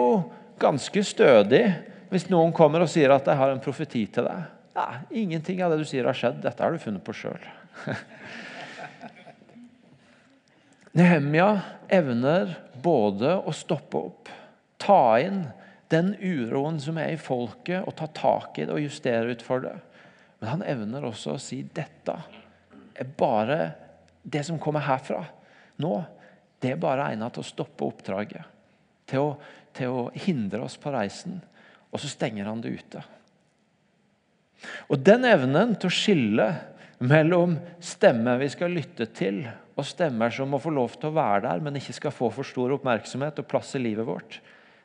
ganske 0.61 1.03
stødig 1.03 1.65
hvis 2.12 2.29
noen 2.31 2.53
kommer 2.55 2.85
og 2.85 2.91
sier 2.93 3.11
at 3.15 3.27
jeg 3.27 3.41
har 3.41 3.51
en 3.55 3.62
profeti 3.65 4.05
til 4.12 4.29
deg. 4.29 4.45
Ja, 4.77 4.87
ingenting 5.11 5.62
av 5.65 5.73
det 5.73 5.81
du 5.83 5.87
sier, 5.88 6.05
har 6.07 6.17
skjedd. 6.17 6.43
Dette 6.45 6.62
har 6.62 6.73
du 6.73 6.81
funnet 6.81 7.03
på 7.05 7.15
sjøl. 7.17 7.41
Nehemja 11.01 11.49
evner 11.93 12.53
både 12.85 13.35
å 13.41 13.53
stoppe 13.57 13.97
opp, 13.97 14.29
ta 14.81 15.17
inn 15.25 15.47
den 15.93 16.15
uroen 16.19 16.81
som 16.81 16.99
er 17.01 17.15
i 17.15 17.21
folket, 17.21 17.85
og 17.85 17.97
ta 17.99 18.09
tak 18.17 18.59
i 18.59 18.67
det 18.67 18.75
og 18.75 18.83
justere 18.83 19.33
ut 19.33 19.45
for 19.45 19.65
det. 19.65 19.75
Men 20.41 20.57
han 20.57 20.67
evner 20.67 21.05
også 21.07 21.37
å 21.37 21.43
si 21.43 21.61
dette 21.63 22.17
er 22.99 23.15
bare 23.19 23.61
det 24.23 24.43
som 24.47 24.59
kommer 24.61 24.85
herfra. 24.87 25.23
Nå, 25.83 25.95
det 26.63 26.75
er 26.75 26.83
bare 26.83 27.09
egnet 27.11 27.35
til 27.35 27.45
å 27.45 27.49
stoppe 27.49 27.87
oppdraget. 27.87 28.51
Til 29.11 29.25
å, 29.25 29.31
til 29.75 29.95
å 29.95 30.05
hindre 30.27 30.65
oss 30.67 30.79
på 30.81 30.93
reisen. 30.95 31.41
Og 31.91 32.01
så 32.01 32.11
stenger 32.11 32.49
han 32.49 32.63
det 32.65 32.77
ute. 32.79 33.03
Og 34.93 35.01
den 35.03 35.27
evnen 35.27 35.75
til 35.75 35.91
å 35.91 35.95
skille 35.95 36.49
mellom 37.03 37.57
stemmer 37.83 38.39
vi 38.39 38.49
skal 38.53 38.75
lytte 38.77 39.09
til, 39.11 39.43
og 39.73 39.89
stemmer 39.89 40.31
som 40.31 40.53
må 40.53 40.61
få 40.63 40.71
lov 40.75 40.95
til 40.95 41.11
å 41.11 41.17
være 41.17 41.47
der, 41.49 41.63
men 41.65 41.79
ikke 41.81 41.97
skal 41.97 42.15
få 42.15 42.29
for 42.35 42.47
stor 42.47 42.75
oppmerksomhet 42.77 43.41
og 43.43 43.49
plass 43.49 43.73
i 43.75 43.83
livet 43.83 44.07
vårt, 44.07 44.39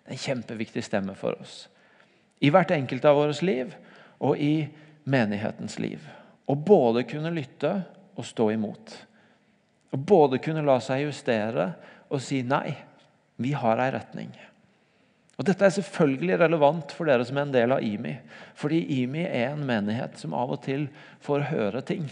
en 0.07 0.19
kjempeviktig 0.19 0.83
stemme 0.85 1.15
for 1.17 1.37
oss. 1.41 1.67
I 2.39 2.51
hvert 2.53 2.71
enkelt 2.71 3.05
av 3.05 3.17
vårt 3.19 3.41
liv 3.45 3.73
og 4.23 4.39
i 4.39 4.67
menighetens 5.07 5.77
liv. 5.81 6.01
Å 6.47 6.55
både 6.55 7.03
kunne 7.09 7.33
lytte 7.33 7.73
og 8.17 8.25
stå 8.25 8.51
imot. 8.55 8.93
Å 9.91 9.97
både 9.97 10.39
kunne 10.43 10.65
la 10.65 10.79
seg 10.83 11.05
justere 11.07 11.71
og 12.07 12.21
si 12.23 12.43
nei. 12.45 12.75
Vi 13.37 13.53
har 13.53 13.81
ei 13.83 13.91
retning. 13.93 14.31
Og 15.37 15.45
Dette 15.45 15.67
er 15.67 15.73
selvfølgelig 15.75 16.39
relevant 16.41 16.93
for 16.97 17.05
dere 17.05 17.25
som 17.27 17.37
er 17.37 17.45
en 17.45 17.53
del 17.53 17.73
av 17.75 17.83
IMI. 17.85 18.15
Fordi 18.57 18.79
IMI 19.03 19.27
er 19.27 19.51
en 19.51 19.65
menighet 19.67 20.17
som 20.17 20.33
av 20.33 20.55
og 20.55 20.63
til 20.65 20.87
får 21.21 21.45
høre 21.51 21.83
ting 21.85 22.07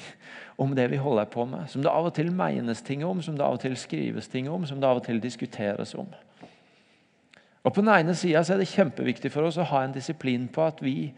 om 0.62 0.76
det 0.78 0.86
vi 0.92 1.02
holder 1.02 1.26
på 1.34 1.48
med. 1.50 1.66
Som 1.72 1.82
det 1.82 1.90
av 1.90 2.06
og 2.06 2.14
til 2.16 2.30
menes 2.30 2.86
ting 2.86 3.02
om, 3.06 3.24
som 3.26 3.38
det 3.38 3.46
av 3.46 3.58
og 3.58 3.64
til 3.66 3.74
skrives 3.82 4.30
ting 4.30 4.50
om, 4.52 4.68
som 4.70 4.78
det 4.82 4.88
av 4.88 5.02
og 5.02 5.08
til 5.08 5.24
diskuteres 5.24 5.96
om. 5.98 6.12
Og 7.65 7.73
På 7.73 7.82
den 7.82 7.89
ene 7.89 8.13
sida 8.17 8.43
er 8.45 8.62
det 8.62 8.69
kjempeviktig 8.69 9.32
for 9.34 9.47
oss 9.47 9.58
å 9.58 9.65
ha 9.71 9.82
en 9.84 9.95
disiplin 9.95 10.45
på 10.54 10.67
at 10.67 10.84
vi, 10.86 11.10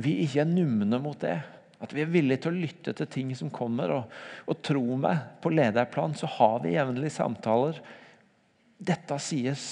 vi 0.00 0.22
ikke 0.24 0.40
er 0.46 0.48
numne 0.48 1.00
mot 1.02 1.18
det. 1.20 1.36
At 1.80 1.92
vi 1.96 2.04
er 2.04 2.12
villige 2.12 2.44
til 2.44 2.54
å 2.54 2.60
lytte 2.62 2.94
til 2.96 3.08
ting 3.12 3.34
som 3.36 3.52
kommer. 3.52 3.92
Og, 3.92 4.16
og 4.48 4.62
tro 4.64 4.96
meg, 5.00 5.20
på 5.44 5.52
lederplan 5.52 6.16
så 6.16 6.28
har 6.38 6.62
vi 6.64 6.74
jevnlig 6.76 7.12
samtaler 7.12 7.82
dette 8.80 9.20
sies. 9.20 9.68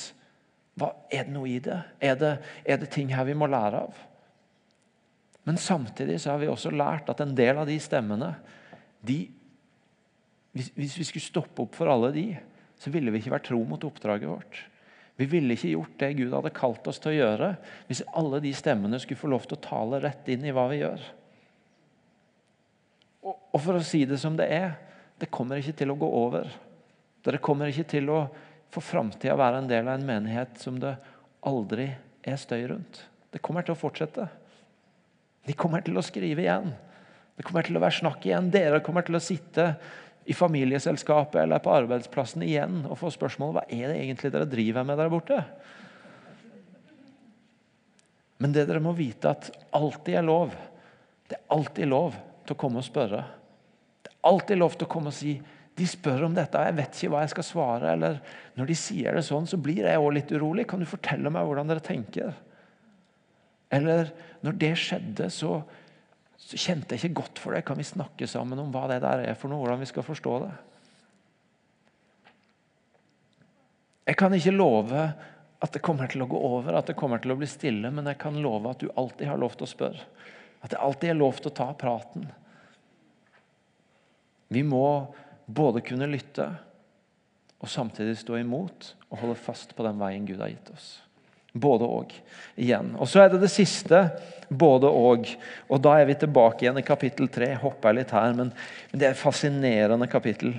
Hva, 0.79 0.93
er 1.09 1.25
det 1.27 1.35
noe 1.35 1.49
i 1.49 1.59
det? 1.65 1.81
Er, 1.97 2.21
det? 2.21 2.37
er 2.65 2.85
det 2.85 2.93
ting 2.93 3.13
her 3.17 3.25
vi 3.29 3.37
må 3.39 3.49
lære 3.49 3.83
av? 3.89 4.05
Men 5.49 5.57
samtidig 5.57 6.21
så 6.21 6.35
har 6.35 6.43
vi 6.43 6.53
også 6.53 6.75
lært 6.77 7.09
at 7.09 7.25
en 7.25 7.33
del 7.37 7.57
av 7.57 7.69
de 7.69 7.79
stemmene 7.81 8.35
de, 9.01 9.23
hvis, 10.53 10.75
hvis 10.77 10.97
vi 11.01 11.07
skulle 11.09 11.25
stoppe 11.25 11.65
opp 11.65 11.79
for 11.79 11.89
alle 11.89 12.13
de, 12.13 12.27
så 12.79 12.93
ville 12.93 13.15
vi 13.15 13.23
ikke 13.23 13.33
vært 13.33 13.49
tro 13.49 13.63
mot 13.65 13.85
oppdraget 13.89 14.29
vårt. 14.29 14.67
Vi 15.19 15.27
ville 15.27 15.57
ikke 15.57 15.73
gjort 15.73 15.97
det 15.99 16.13
Gud 16.21 16.35
hadde 16.37 16.55
kalt 16.55 16.87
oss 16.91 17.01
til 17.03 17.11
å 17.11 17.17
gjøre, 17.19 17.53
hvis 17.89 18.05
alle 18.17 18.39
de 18.43 18.53
stemmene 18.55 19.01
skulle 19.03 19.19
få 19.19 19.31
lov 19.33 19.49
til 19.49 19.59
å 19.59 19.65
tale 19.65 19.99
rett 20.05 20.29
inn 20.31 20.45
i 20.47 20.53
hva 20.55 20.69
vi 20.71 20.79
gjør. 20.79 21.07
Og, 23.27 23.59
for 23.59 23.77
å 23.77 23.85
si 23.85 24.05
det 24.07 24.21
som 24.23 24.37
det 24.39 24.47
er 24.55 24.77
det 25.19 25.31
kommer 25.35 25.59
ikke 25.59 25.75
til 25.81 25.91
å 25.91 25.99
gå 25.99 26.09
over. 26.21 26.47
Dere 27.27 27.41
kommer 27.43 27.73
ikke 27.73 27.89
til 27.97 28.13
å 28.15 28.21
for 28.71 28.85
framtida 28.85 29.35
være 29.39 29.63
en 29.63 29.71
del 29.71 29.89
av 29.89 29.97
en 29.97 30.07
menighet 30.07 30.61
som 30.61 30.77
det 30.81 30.93
aldri 31.49 31.89
er 32.23 32.37
støy 32.39 32.67
rundt. 32.71 33.01
Det 33.33 33.41
kommer 33.45 33.65
til 33.65 33.75
å 33.75 33.81
fortsette. 33.81 34.29
De 35.49 35.55
kommer 35.57 35.83
til 35.85 35.97
å 35.99 36.05
skrive 36.05 36.45
igjen. 36.45 36.71
Det 37.39 37.47
kommer 37.47 37.65
til 37.67 37.79
å 37.79 37.83
være 37.83 37.99
snakk 37.99 38.27
igjen. 38.29 38.51
Dere 38.53 38.83
kommer 38.85 39.07
til 39.07 39.17
å 39.19 39.23
sitte 39.25 39.73
i 40.29 40.35
familieselskapet 40.37 41.41
eller 41.41 41.61
på 41.65 41.73
arbeidsplassen 41.73 42.43
igjen 42.45 42.83
og 42.85 42.99
få 43.01 43.09
spørsmål 43.15 43.55
hva 43.57 43.63
er 43.73 43.87
det 43.89 44.01
egentlig 44.03 44.31
dere 44.35 44.49
driver 44.51 44.85
med 44.85 44.99
der 45.01 45.09
borte. 45.13 45.39
Men 48.39 48.53
det 48.53 48.67
dere 48.69 48.83
må 48.85 48.93
vite, 48.93 49.33
at 49.33 49.49
alltid 49.75 50.19
er 50.21 50.27
lov. 50.29 50.53
Det 51.29 51.39
er 51.39 51.47
alltid 51.57 51.89
lov 51.89 52.19
til 52.45 52.55
å 52.55 52.59
komme 52.61 52.83
og 52.83 52.87
spørre. 52.87 53.23
Det 54.05 54.13
er 54.13 54.29
alltid 54.29 54.61
lov 54.61 54.77
til 54.77 54.85
å 54.87 54.93
komme 54.93 55.15
og 55.15 55.17
si 55.17 55.33
de 55.79 55.87
spør 55.87 56.27
om 56.27 56.37
dette, 56.37 56.61
jeg 56.61 56.75
vet 56.75 56.97
ikke 56.99 57.11
hva 57.15 57.25
jeg 57.25 57.33
skal 57.33 57.47
svare. 57.49 57.97
Eller 57.97 58.21
når 58.59 58.69
de 58.69 58.77
sier 58.79 59.17
det 59.17 59.25
sånn, 59.25 59.49
så 59.49 59.57
blir 59.63 59.87
jeg 59.87 60.03
òg 60.03 60.13
litt 60.17 60.33
urolig. 60.35 60.69
Kan 60.69 60.85
du 60.85 60.91
fortelle 60.91 61.33
meg 61.33 61.49
hvordan 61.49 61.73
dere 61.73 61.85
tenker? 61.89 62.37
Eller 63.73 64.13
når 64.45 64.61
det 64.61 64.75
skjedde, 64.81 65.33
så 65.33 65.63
så 66.49 66.57
kjente 66.57 66.97
jeg 66.97 67.03
ikke 67.03 67.21
godt 67.21 67.41
for 67.43 67.53
det. 67.53 67.67
Kan 67.69 67.77
vi 67.77 67.85
snakke 67.85 68.27
sammen 68.31 68.61
om 68.63 68.71
hva 68.73 68.87
det 68.89 69.03
der 69.05 69.27
er 69.27 69.37
for 69.37 69.53
noe? 69.53 69.61
Hvordan 69.61 69.83
vi 69.83 69.89
skal 69.91 70.07
forstå 70.07 70.37
det? 70.47 70.53
Jeg 74.09 74.17
kan 74.17 74.33
ikke 74.33 74.55
love 74.55 75.03
at 75.59 75.75
det 75.75 75.83
kommer 75.85 76.09
til 76.09 76.25
å 76.25 76.29
gå 76.31 76.39
over, 76.41 76.79
at 76.79 76.89
det 76.89 76.97
kommer 76.97 77.21
til 77.21 77.35
å 77.35 77.37
bli 77.37 77.49
stille, 77.51 77.91
men 77.93 78.07
jeg 78.09 78.21
kan 78.23 78.39
love 78.41 78.71
at 78.71 78.81
du 78.81 78.89
alltid 78.97 79.29
har 79.29 79.41
lov 79.43 79.59
til 79.59 79.67
å 79.67 79.73
spørre. 79.75 80.07
At 80.65 80.73
det 80.73 80.81
alltid 80.81 81.13
er 81.13 81.19
lov 81.19 81.37
til 81.37 81.51
å 81.51 81.57
ta 81.59 81.67
praten. 81.77 82.25
Vi 84.49 84.63
må 84.65 84.87
både 85.45 85.85
kunne 85.85 86.09
lytte 86.09 86.49
og 87.59 87.69
samtidig 87.69 88.17
stå 88.23 88.39
imot 88.41 88.95
og 89.11 89.21
holde 89.21 89.37
fast 89.37 89.77
på 89.77 89.85
den 89.85 90.01
veien 90.01 90.25
Gud 90.25 90.41
har 90.41 90.55
gitt 90.55 90.73
oss. 90.73 90.89
Både 91.59 91.89
og. 91.89 92.13
igjen. 92.59 92.95
Og 92.99 93.09
Så 93.09 93.23
er 93.23 93.31
det 93.33 93.43
det 93.45 93.53
siste 93.53 94.09
både 94.49 94.89
og. 94.91 95.29
Og 95.69 95.81
Da 95.83 95.99
er 95.99 96.09
vi 96.09 96.17
tilbake 96.19 96.65
igjen 96.65 96.81
i 96.81 96.87
kapittel 96.87 97.29
3. 97.29 97.55
Hopper 97.63 97.95
litt 97.95 98.11
her, 98.15 98.35
men, 98.35 98.53
det 98.93 99.07
er 99.07 99.15
et 99.15 99.21
fascinerende 99.21 100.09
kapittel. 100.11 100.55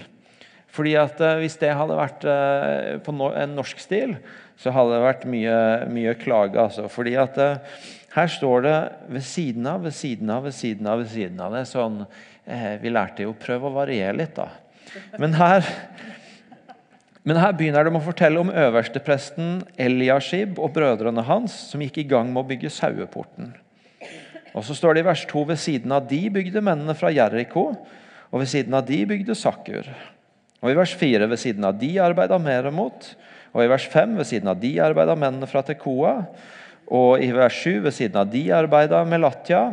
Fordi 0.70 0.96
at 1.02 1.20
uh, 1.22 1.40
Hvis 1.42 1.58
det 1.58 1.74
hadde 1.74 1.98
vært 1.98 2.26
uh, 2.30 3.00
på 3.04 3.16
en 3.34 3.56
norsk 3.58 3.80
stil, 3.82 4.18
så 4.60 4.74
hadde 4.76 4.94
det 4.96 5.06
vært 5.06 5.30
mye, 5.30 5.58
mye 5.90 6.16
klage. 6.20 6.60
Altså. 6.60 6.88
Fordi 6.92 7.16
at 7.20 7.38
uh, 7.42 7.58
her 8.16 8.28
står 8.28 8.66
det 8.66 8.78
ved 9.10 9.26
siden 9.26 9.68
av, 9.68 9.84
ved 9.84 9.96
siden 9.98 10.30
av, 10.30 10.44
ved 10.46 10.54
siden 10.54 10.88
av. 10.88 11.00
ved 11.02 11.14
siden 11.14 11.42
av. 11.42 11.54
Det 11.54 11.64
er 11.64 11.72
sånn, 11.74 12.04
Vi 12.82 12.90
lærte 12.90 13.28
jo 13.28 13.36
prøve 13.38 13.70
å 13.70 13.76
variere 13.76 14.16
litt, 14.18 14.34
da. 14.34 14.48
Men 15.22 15.36
her 15.38 15.62
men 17.28 17.40
her 17.40 17.56
begynner 17.56 17.84
de 17.86 17.92
å 17.98 18.04
fortelle 18.04 18.40
om 18.40 18.52
øverstepresten 18.52 19.64
Eliashib 19.80 20.60
og 20.62 20.72
brødrene 20.76 21.24
hans, 21.28 21.56
som 21.72 21.82
gikk 21.84 22.00
i 22.00 22.08
gang 22.08 22.30
med 22.32 22.46
å 22.46 22.48
bygge 22.48 22.72
saueporten. 22.72 23.52
Og 24.56 24.64
så 24.66 24.76
står 24.78 24.96
det 24.96 25.04
i 25.04 25.10
vers 25.10 25.26
2.: 25.30 25.44
Ved 25.52 25.60
siden 25.62 25.92
av 25.94 26.08
de 26.10 26.22
bygde 26.34 26.64
mennene 26.64 26.96
fra 26.98 27.12
Jeriko, 27.14 27.74
og 28.32 28.42
ved 28.42 28.50
siden 28.50 28.74
av 28.78 28.88
de 28.88 29.02
bygde 29.10 29.36
Sakkur. 29.38 29.90
Og 30.64 30.72
i 30.72 30.78
vers 30.78 30.96
4.: 30.96 31.28
Ved 31.30 31.42
siden 31.42 31.68
av 31.68 31.78
de 31.80 31.92
arbeida 32.04 32.40
Meremot. 32.42 33.12
Og 33.54 33.64
i 33.64 33.70
vers 33.72 33.88
5.: 33.92 34.18
Ved 34.18 34.30
siden 34.32 34.52
av 34.52 34.60
de 34.62 34.74
arbeida 34.84 35.16
mennene 35.16 35.50
fra 35.50 35.64
Tekoa. 35.66 36.16
Og 36.88 37.24
i 37.24 37.32
vers 37.36 37.60
7.: 37.66 37.84
Ved 37.86 37.96
siden 37.96 38.22
av 38.22 38.32
de 38.32 38.46
arbeida 38.56 39.04
Melatja. 39.06 39.66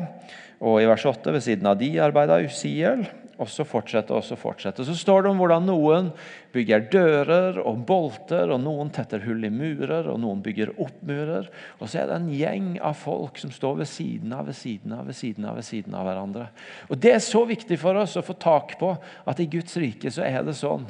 Og 0.60 0.82
i 0.82 0.88
vers 0.88 1.06
8.: 1.06 1.32
Ved 1.32 1.46
siden 1.46 1.70
av 1.70 1.78
de 1.80 1.94
arbeida 2.02 2.40
Usiel. 2.44 3.06
Og 3.36 3.50
så 3.52 3.66
fortsetter 3.68 4.16
og 4.16 4.24
så 4.24 4.36
fortsetter. 4.40 4.86
Så 4.86 4.94
står 4.96 5.24
det 5.24 5.30
om 5.30 5.40
hvordan 5.42 5.66
noen 5.68 6.08
bygger 6.54 6.86
dører 6.92 7.58
og 7.60 7.82
bolter, 7.88 8.48
og 8.54 8.62
noen 8.64 8.88
tetter 8.94 9.20
hull 9.26 9.44
i 9.44 9.52
murer, 9.52 10.08
og 10.08 10.20
noen 10.22 10.40
bygger 10.44 10.72
opp 10.80 11.02
murer. 11.04 11.50
Og 11.76 11.90
så 11.90 12.00
er 12.00 12.08
det 12.08 12.16
en 12.16 12.30
gjeng 12.32 12.70
av 12.80 12.96
folk 12.96 13.36
som 13.42 13.52
står 13.52 13.82
ved 13.82 13.90
siden 13.90 14.32
av, 14.32 14.48
ved 14.48 14.56
siden 14.56 14.96
av, 14.96 15.04
ved 15.10 15.18
siden 15.18 15.48
av, 15.48 15.58
ved 15.60 15.68
siden 15.68 15.98
av 15.98 16.08
hverandre. 16.08 16.48
Og 16.88 16.96
Det 17.02 17.12
er 17.12 17.22
så 17.24 17.44
viktig 17.48 17.78
for 17.82 18.00
oss 18.00 18.16
å 18.16 18.24
få 18.24 18.38
tak 18.40 18.78
på 18.80 18.94
at 19.28 19.42
i 19.42 19.50
Guds 19.52 19.76
rike 19.82 20.12
så 20.12 20.24
er 20.24 20.40
det 20.46 20.56
sånn 20.56 20.88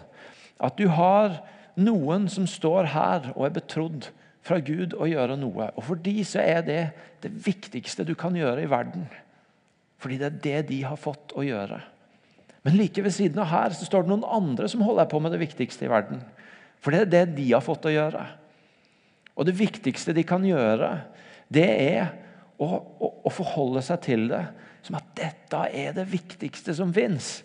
at 0.62 0.78
du 0.78 0.86
har 0.88 1.40
noen 1.76 2.30
som 2.32 2.46
står 2.48 2.92
her 2.94 3.32
og 3.34 3.48
er 3.48 3.58
betrodd 3.58 4.08
fra 4.46 4.60
Gud 4.62 4.94
å 4.94 5.08
gjøre 5.10 5.36
noe. 5.40 5.72
Og 5.74 5.88
for 5.90 6.00
de 6.00 6.20
så 6.24 6.40
er 6.44 6.62
det 6.66 6.82
det 7.24 7.32
viktigste 7.44 8.06
du 8.06 8.14
kan 8.18 8.36
gjøre 8.38 8.62
i 8.62 8.70
verden. 8.70 9.08
Fordi 10.00 10.18
det 10.20 10.28
er 10.28 10.40
det 10.46 10.58
de 10.70 10.80
har 10.86 10.98
fått 11.00 11.34
å 11.36 11.44
gjøre. 11.44 11.80
Men 12.66 12.74
like 12.80 13.02
ved 13.02 13.14
siden 13.14 13.38
av 13.38 13.46
her 13.52 13.74
så 13.78 13.86
står 13.86 14.02
det 14.02 14.10
noen 14.10 14.26
andre 14.26 14.66
som 14.66 14.82
holder 14.82 15.06
på 15.06 15.20
med 15.22 15.30
det 15.30 15.38
viktigste 15.44 15.86
i 15.86 15.90
verden. 15.92 16.18
For 16.82 16.90
det 16.90 17.04
er 17.04 17.12
det 17.12 17.36
de 17.36 17.44
har 17.52 17.62
fått 17.62 17.86
å 17.86 17.94
gjøre. 17.94 18.24
Og 19.38 19.46
det 19.46 19.54
viktigste 19.54 20.14
de 20.16 20.24
kan 20.26 20.42
gjøre, 20.42 20.88
det 21.46 21.66
er 21.68 22.08
å, 22.58 22.66
å, 22.66 23.10
å 23.28 23.30
forholde 23.30 23.84
seg 23.86 24.02
til 24.08 24.26
det 24.32 24.42
som 24.82 24.98
at 24.98 25.06
dette 25.18 25.60
er 25.78 25.94
det 25.94 26.08
viktigste 26.10 26.74
som 26.74 26.90
fins. 26.94 27.40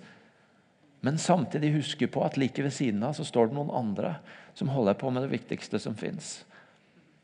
Men 1.06 1.22
samtidig 1.22 1.76
huske 1.78 2.10
på 2.10 2.26
at 2.26 2.42
like 2.42 2.66
ved 2.66 2.74
siden 2.74 3.06
av 3.06 3.14
så 3.18 3.26
står 3.28 3.50
det 3.50 3.58
noen 3.60 3.74
andre 3.78 4.16
som 4.58 4.74
holder 4.74 4.98
på 4.98 5.14
med 5.14 5.26
det 5.26 5.36
viktigste 5.36 5.78
som 5.82 5.94
fins. 5.98 6.40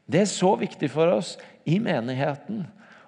Det 0.06 0.22
er 0.22 0.30
så 0.30 0.54
viktig 0.58 0.90
for 0.94 1.18
oss 1.18 1.34
i 1.66 1.82
menigheten 1.82 2.68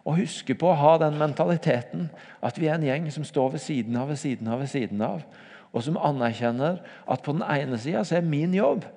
og 0.10 0.18
huske 0.18 0.56
på 0.58 0.72
å 0.72 0.78
ha 0.80 0.96
den 1.04 1.20
mentaliteten 1.20 2.08
at 2.46 2.58
vi 2.58 2.70
er 2.70 2.80
en 2.80 2.88
gjeng 2.88 3.06
som 3.14 3.26
står 3.28 3.54
ved 3.56 3.64
siden 3.64 3.98
av, 4.00 4.10
ved 4.10 4.18
siden 4.22 4.50
av, 4.50 4.64
ved 4.64 4.72
siden 4.72 5.04
av, 5.06 5.22
og 5.70 5.86
som 5.86 6.00
anerkjenner 6.02 6.80
at 6.82 7.26
på 7.26 7.36
den 7.36 7.46
ene 7.46 7.78
sida 7.78 8.02
er 8.02 8.26
min 8.26 8.56
jobb 8.58 8.88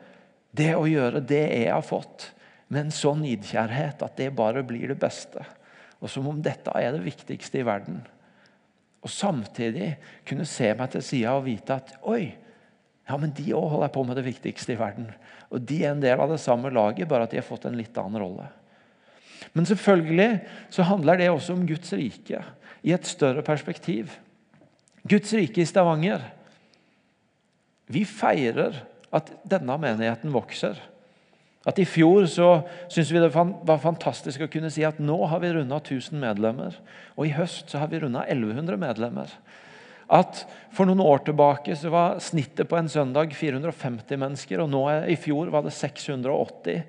det 0.57 0.73
å 0.77 0.89
gjøre 0.89 1.21
det 1.25 1.45
jeg 1.45 1.69
har 1.73 1.85
fått, 1.85 2.31
med 2.73 2.87
en 2.87 2.95
sånn 2.95 3.21
nidkjærhet 3.21 4.01
at 4.05 4.17
det 4.17 4.31
bare 4.37 4.63
blir 4.65 4.89
det 4.89 4.97
beste. 5.01 5.45
Og 6.01 6.09
som 6.09 6.25
om 6.31 6.39
dette 6.41 6.73
er 6.73 6.95
det 6.95 7.05
viktigste 7.05 7.61
i 7.61 7.67
verden. 7.69 7.99
Og 9.05 9.13
samtidig 9.13 9.91
kunne 10.29 10.49
se 10.49 10.71
meg 10.79 10.95
til 10.95 11.05
sida 11.05 11.35
og 11.37 11.45
vite 11.45 11.77
at 11.77 11.93
oi, 12.09 12.33
ja, 13.09 13.19
men 13.19 13.35
de 13.37 13.45
òg 13.53 13.69
holder 13.75 13.93
på 13.93 14.07
med 14.09 14.17
det 14.17 14.25
viktigste 14.25 14.73
i 14.73 14.81
verden. 14.81 15.11
Og 15.53 15.61
de 15.69 15.83
er 15.83 15.93
en 15.93 16.01
del 16.01 16.21
av 16.23 16.33
det 16.33 16.41
samme 16.41 16.73
laget, 16.73 17.09
bare 17.11 17.27
at 17.27 17.35
de 17.35 17.41
har 17.43 17.47
fått 17.47 17.67
en 17.69 17.77
litt 17.77 17.99
annen 18.01 18.23
rolle. 18.23 18.49
Men 19.53 19.69
selvfølgelig 19.69 20.41
så 20.73 20.87
handler 20.89 21.21
det 21.21 21.31
også 21.31 21.57
om 21.57 21.67
Guds 21.69 21.93
rike 21.93 22.41
i 22.83 22.95
et 22.95 23.07
større 23.07 23.43
perspektiv. 23.45 24.11
Guds 25.09 25.35
rike 25.35 25.63
i 25.63 25.69
Stavanger. 25.69 26.25
Vi 27.93 28.05
feirer 28.09 28.81
at 29.13 29.29
denne 29.45 29.77
menigheten 29.79 30.33
vokser. 30.33 30.79
At 31.69 31.79
I 31.79 31.87
fjor 31.87 32.27
så 32.27 32.49
syntes 32.89 33.13
vi 33.13 33.21
det 33.23 33.31
var 33.35 33.83
fantastisk 33.83 34.43
å 34.43 34.51
kunne 34.51 34.71
si 34.73 34.83
at 34.87 34.99
nå 35.03 35.19
har 35.31 35.43
vi 35.43 35.53
runda 35.55 35.79
1000 35.79 36.19
medlemmer. 36.19 36.75
Og 37.15 37.29
i 37.29 37.37
høst 37.37 37.71
så 37.71 37.83
har 37.83 37.93
vi 37.93 38.01
runda 38.03 38.25
1100 38.27 38.81
medlemmer. 38.81 39.31
At 40.13 40.43
For 40.73 40.89
noen 40.89 41.05
år 41.05 41.23
tilbake 41.27 41.77
så 41.77 41.93
var 41.93 42.19
snittet 42.25 42.69
på 42.69 42.79
en 42.79 42.89
søndag 42.89 43.35
450 43.37 44.17
mennesker, 44.17 44.63
og 44.65 44.71
nå 44.73 44.87
i 45.13 45.17
fjor 45.21 45.53
var 45.53 45.67
det 45.67 45.75
680 45.77 46.81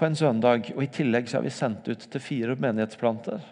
på 0.00 0.08
en 0.08 0.16
søndag. 0.16 0.72
Og 0.74 0.84
I 0.84 0.92
tillegg 0.92 1.28
så 1.28 1.38
har 1.38 1.44
vi 1.44 1.52
sendt 1.52 1.88
ut 1.90 2.06
til 2.10 2.24
fire 2.24 2.56
menighetsplanter. 2.60 3.44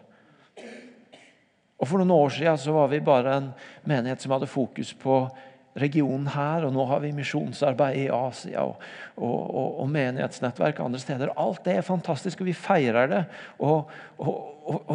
Og 1.79 1.87
For 1.87 2.01
noen 2.01 2.15
år 2.17 2.33
siden 2.35 2.59
så 2.59 2.75
var 2.75 2.89
vi 2.91 3.05
bare 3.05 3.37
en 3.37 3.53
menighet 3.87 4.25
som 4.25 4.35
hadde 4.35 4.51
fokus 4.51 4.91
på 4.99 5.21
regionen 5.79 6.27
her, 6.33 6.65
og 6.67 6.73
nå 6.75 6.85
har 6.91 7.03
vi 7.05 7.13
misjonsarbeid 7.15 8.01
i 8.01 8.09
Asia 8.11 8.65
og, 8.67 8.81
og, 9.15 9.37
og, 9.37 9.69
og, 9.85 9.91
menighetsnettverk 9.95 10.81
andre 10.83 10.99
steder. 10.99 11.31
Alt 11.39 11.63
det 11.69 11.77
er 11.79 11.87
fantastisk, 11.87 12.43
og 12.43 12.49
vi 12.49 12.57
feirer 12.57 13.13
det. 13.13 13.21
Og, 13.63 13.93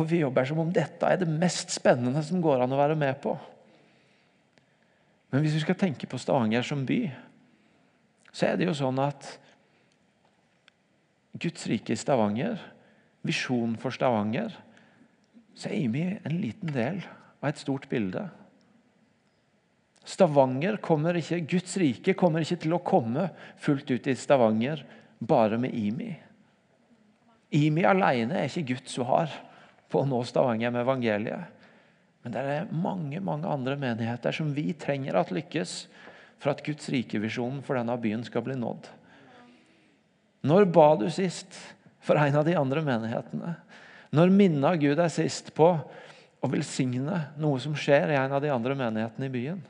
vi 0.09 0.19
jobber 0.19 0.49
som 0.49 0.59
om 0.65 0.73
dette 0.75 1.07
er 1.07 1.21
det 1.21 1.29
mest 1.29 1.71
spennende 1.73 2.23
som 2.25 2.43
går 2.43 2.65
an 2.65 2.75
å 2.75 2.81
være 2.81 2.97
med 2.99 3.15
på. 3.23 3.37
Men 5.31 5.45
hvis 5.45 5.55
vi 5.55 5.63
skal 5.63 5.79
tenke 5.79 6.09
på 6.09 6.19
Stavanger 6.21 6.65
som 6.67 6.83
by, 6.85 6.99
så 8.33 8.51
er 8.51 8.59
det 8.59 8.67
jo 8.67 8.75
sånn 8.77 8.99
at 9.01 9.31
Guds 11.33 11.65
rike 11.67 11.95
i 11.95 11.97
Stavanger, 11.97 12.59
visjonen 13.25 13.75
for 13.81 13.95
Stavanger, 13.95 14.53
så 15.57 15.69
er 15.73 15.89
vi 15.93 16.05
en 16.13 16.39
liten 16.41 16.73
del 16.73 17.01
av 17.41 17.49
et 17.49 17.61
stort 17.61 17.87
bilde. 17.89 18.27
Stavanger 20.03 20.77
kommer 20.83 21.17
ikke, 21.17 21.41
Guds 21.47 21.77
rike 21.79 22.15
kommer 22.19 22.43
ikke 22.43 22.59
til 22.65 22.75
å 22.75 22.83
komme 22.83 23.29
fullt 23.61 23.89
ut 23.93 24.09
i 24.11 24.15
Stavanger 24.19 24.83
bare 25.23 25.57
med 25.61 25.73
IMI. 25.73 26.11
IMI 27.53 27.85
alene 27.87 28.41
er 28.41 28.49
ikke 28.49 28.73
Guds 28.73 28.97
svar 28.97 29.31
på 29.89 30.01
å 30.01 30.09
nå 30.09 30.23
Stavanger 30.27 30.73
med 30.73 30.83
evangeliet. 30.83 31.61
Men 32.23 32.35
det 32.35 32.41
er 32.47 32.69
mange 32.71 33.19
mange 33.23 33.49
andre 33.51 33.75
menigheter 33.79 34.35
som 34.35 34.53
vi 34.55 34.71
trenger 34.79 35.17
at 35.19 35.31
lykkes 35.35 35.73
for 36.41 36.53
at 36.53 36.63
Guds 36.65 36.89
rikevisjon 36.91 37.61
for 37.63 37.79
denne 37.79 37.95
byen 37.99 38.23
skal 38.27 38.45
bli 38.45 38.55
nådd. 38.59 38.87
Når 40.43 40.67
ba 40.75 40.87
du 40.99 41.07
sist 41.13 41.55
for 42.03 42.19
en 42.19 42.35
av 42.35 42.47
de 42.47 42.55
andre 42.59 42.83
menighetene? 42.83 43.53
Når 44.13 44.33
minna 44.33 44.73
Gud 44.77 44.97
deg 44.99 45.11
sist 45.13 45.53
på 45.55 45.69
å 46.43 46.49
velsigne 46.51 47.21
noe 47.39 47.61
som 47.63 47.75
skjer 47.79 48.11
i 48.11 48.17
en 48.19 48.35
av 48.35 48.43
de 48.43 48.51
andre 48.51 48.75
menighetene 48.77 49.29
i 49.29 49.33
byen? 49.33 49.61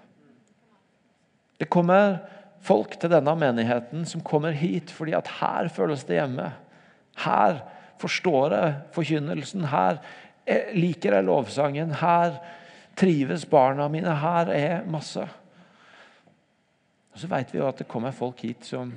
Det 1.61 1.69
kommer 1.71 2.17
folk 2.63 2.97
til 2.99 3.11
denne 3.13 3.35
menigheten 3.37 4.07
som 4.09 4.23
kommer 4.25 4.55
hit 4.57 4.91
fordi 4.91 5.13
at 5.15 5.29
her 5.39 5.69
føles 5.71 6.03
det 6.09 6.17
hjemme. 6.17 6.49
Her 7.21 7.61
forstår 8.01 8.57
jeg 8.57 8.75
forkynnelsen. 8.97 9.69
Her 9.69 10.01
liker 10.75 11.19
jeg 11.19 11.29
lovsangen. 11.29 11.93
Her 12.01 12.39
trives 12.99 13.45
barna 13.49 13.87
mine. 13.91 14.17
Her 14.19 14.51
er 14.51 14.89
masse. 14.89 15.23
Og 17.13 17.21
Så 17.21 17.29
vet 17.29 17.53
vi 17.53 17.61
jo 17.61 17.69
at 17.69 17.77
det 17.77 17.87
kommer 17.87 18.15
folk 18.15 18.41
hit 18.41 18.65
som 18.65 18.91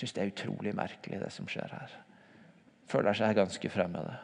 syns 0.00 0.16
det 0.16 0.22
er 0.22 0.32
utrolig 0.32 0.72
merkelig, 0.76 1.20
det 1.20 1.30
som 1.34 1.48
skjer 1.50 1.72
her. 1.76 1.94
Føler 2.90 3.16
seg 3.16 3.36
ganske 3.38 3.70
fremmede. 3.72 4.16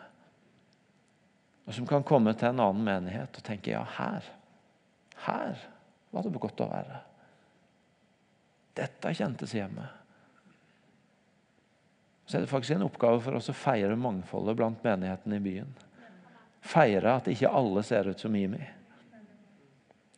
Og 1.66 1.74
som 1.74 1.86
kan 1.88 2.06
komme 2.06 2.32
til 2.38 2.52
en 2.52 2.62
annen 2.62 2.86
menighet 2.86 3.38
og 3.38 3.46
tenke 3.46 3.74
ja, 3.74 3.82
her, 3.98 4.26
her 5.26 5.62
var 6.14 6.26
det 6.26 6.40
godt 6.42 6.62
å 6.62 6.70
være. 6.70 7.00
Dette 8.76 9.14
kjentes 9.16 9.54
hjemme. 9.56 9.86
Så 12.26 12.36
er 12.36 12.44
det 12.44 12.50
faktisk 12.50 12.76
en 12.76 12.86
oppgave 12.86 13.20
for 13.22 13.38
oss 13.38 13.50
å 13.50 13.56
feire 13.56 13.96
mangfoldet 13.98 14.58
blant 14.58 14.82
menighetene 14.84 15.38
i 15.38 15.44
byen. 15.44 15.74
Feire 16.66 17.18
at 17.20 17.30
ikke 17.30 17.52
alle 17.54 17.82
ser 17.86 18.10
ut 18.10 18.20
som 18.20 18.34
Imi. 18.34 18.62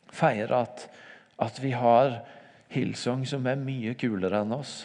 Feire 0.09 0.63
at, 0.65 0.87
at 1.37 1.59
vi 1.61 1.75
har 1.77 2.21
Hillsong 2.73 3.25
som 3.29 3.45
er 3.49 3.61
mye 3.61 3.93
kulere 3.97 4.41
enn 4.43 4.53
oss. 4.57 4.83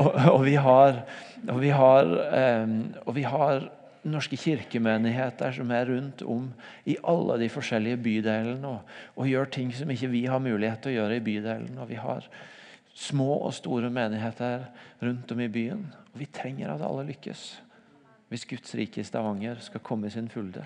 Og, 0.00 0.10
og, 0.34 0.44
vi 0.44 0.54
har, 0.54 1.00
og, 1.48 1.58
vi 1.62 1.72
har, 1.74 2.12
um, 2.62 2.76
og 3.04 3.16
vi 3.16 3.24
har 3.28 3.68
norske 4.04 4.36
kirkemenigheter 4.36 5.54
som 5.56 5.70
er 5.72 5.88
rundt 5.88 6.22
om 6.28 6.50
i 6.88 6.96
alle 7.08 7.38
de 7.40 7.48
forskjellige 7.52 8.00
bydelene 8.04 8.68
og, 8.68 8.96
og, 9.16 9.28
gjør 9.28 9.48
ting 9.52 9.72
som 9.74 9.90
ikke 9.90 10.12
vi 10.12 10.24
har 10.28 10.42
mulighet 10.44 10.84
til 10.84 10.92
å 10.92 10.98
gjøre 10.98 11.18
i 11.18 11.24
bydelen. 11.24 11.78
Og 11.80 11.88
vi 11.90 12.00
har 12.00 12.28
små 12.94 13.40
og 13.40 13.54
store 13.56 13.90
menigheter 13.90 14.68
rundt 15.02 15.32
om 15.32 15.40
i 15.40 15.50
byen. 15.52 15.86
Og 16.12 16.20
vi 16.20 16.30
trenger 16.30 16.74
at 16.74 16.84
alle 16.84 17.06
lykkes 17.10 17.46
hvis 18.32 18.48
Guds 18.50 18.72
rike 18.74 18.98
i 18.98 19.06
Stavanger 19.06 19.60
skal 19.62 19.82
komme 19.84 20.08
i 20.08 20.12
sin 20.14 20.28
fylde. 20.32 20.64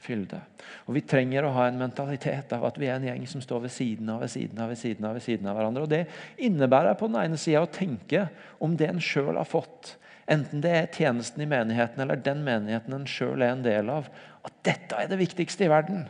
Fylde. 0.00 0.40
Og 0.88 0.96
Vi 0.96 1.04
trenger 1.06 1.46
å 1.46 1.54
ha 1.54 1.68
en 1.68 1.78
mentalitet 1.80 2.52
av 2.56 2.64
at 2.68 2.78
vi 2.80 2.88
er 2.88 2.98
en 2.98 3.08
gjeng 3.08 3.26
som 3.28 3.44
står 3.44 3.66
ved 3.66 3.74
siden 3.74 4.10
av 4.12 4.24
ved 4.24 4.32
siden 4.32 4.60
av, 4.60 4.72
ved 4.72 4.80
siden 4.80 5.08
av, 5.08 5.16
ved 5.16 5.26
siden 5.26 5.50
av 5.50 5.58
hverandre. 5.58 5.86
Og 5.86 5.92
Det 5.92 6.04
innebærer 6.48 6.98
på 6.98 7.10
den 7.10 7.20
ene 7.22 7.40
sida 7.40 7.64
å 7.64 7.72
tenke 7.72 8.28
om 8.58 8.76
det 8.76 8.88
en 8.90 9.02
sjøl 9.02 9.36
har 9.36 9.48
fått 9.48 9.96
enten 10.30 10.62
det 10.62 10.70
er 10.70 10.90
tjenesten 10.94 11.42
i 11.42 11.48
menigheten 11.50 12.02
eller 12.04 12.20
den 12.22 12.44
menigheten 12.46 12.94
en 12.94 13.08
sjøl 13.08 13.42
er 13.42 13.54
en 13.54 13.64
del 13.64 13.90
av, 13.90 14.06
at 14.46 14.60
dette 14.66 14.94
er 14.94 15.10
det 15.10 15.18
viktigste 15.20 15.66
i 15.66 15.72
verden. 15.72 16.04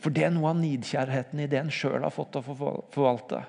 For 0.00 0.12
det 0.14 0.26
er 0.26 0.32
noe 0.32 0.52
av 0.52 0.60
nidkjærheten 0.60 1.42
i 1.44 1.48
det 1.50 1.60
en 1.60 1.72
sjøl 1.72 2.02
har 2.04 2.14
fått 2.14 2.38
å 2.40 2.44
forvalte. 2.44 3.42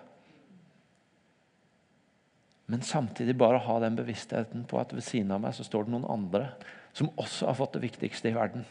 Men 2.72 2.82
samtidig 2.82 3.38
bare 3.38 3.62
ha 3.62 3.80
den 3.84 3.98
bevisstheten 3.98 4.66
på 4.68 4.80
at 4.82 4.94
ved 4.96 5.06
siden 5.06 5.34
av 5.36 5.44
meg 5.44 5.56
så 5.56 5.66
står 5.68 5.86
det 5.86 5.96
noen 5.96 6.10
andre 6.10 6.48
som 6.96 7.12
også 7.20 7.50
har 7.50 7.58
fått 7.60 7.76
det 7.78 7.86
viktigste 7.86 8.32
i 8.32 8.36
verden. 8.36 8.66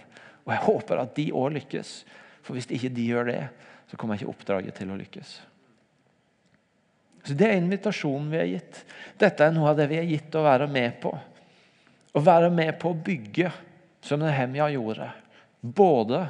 Og 0.45 0.53
jeg 0.53 0.65
håper 0.67 1.01
at 1.01 1.15
de 1.17 1.31
òg 1.33 1.57
lykkes. 1.59 1.93
For 2.45 2.57
hvis 2.57 2.69
ikke 2.69 2.93
de 2.93 3.09
gjør 3.09 3.29
det, 3.31 3.43
så 3.89 3.99
kommer 4.01 4.19
ikke 4.19 4.33
oppdraget 4.33 4.77
til 4.77 4.93
å 4.93 4.99
lykkes. 5.01 5.35
Så 7.25 7.35
Det 7.35 7.47
er 7.49 7.57
invitasjonen 7.57 8.29
vi 8.33 8.41
er 8.41 8.51
gitt. 8.53 8.83
Dette 9.21 9.47
er 9.47 9.55
noe 9.55 9.71
av 9.73 9.79
det 9.79 9.89
vi 9.89 9.97
er 9.97 10.09
gitt 10.09 10.35
å 10.37 10.45
være 10.45 10.69
med 10.69 10.99
på. 11.01 11.13
Å 12.15 12.21
være 12.21 12.51
med 12.53 12.77
på 12.81 12.93
å 12.93 12.99
bygge, 13.07 13.51
som 14.05 14.21
Nehemja 14.21 14.69
gjorde. 14.75 15.09
Både 15.65 16.27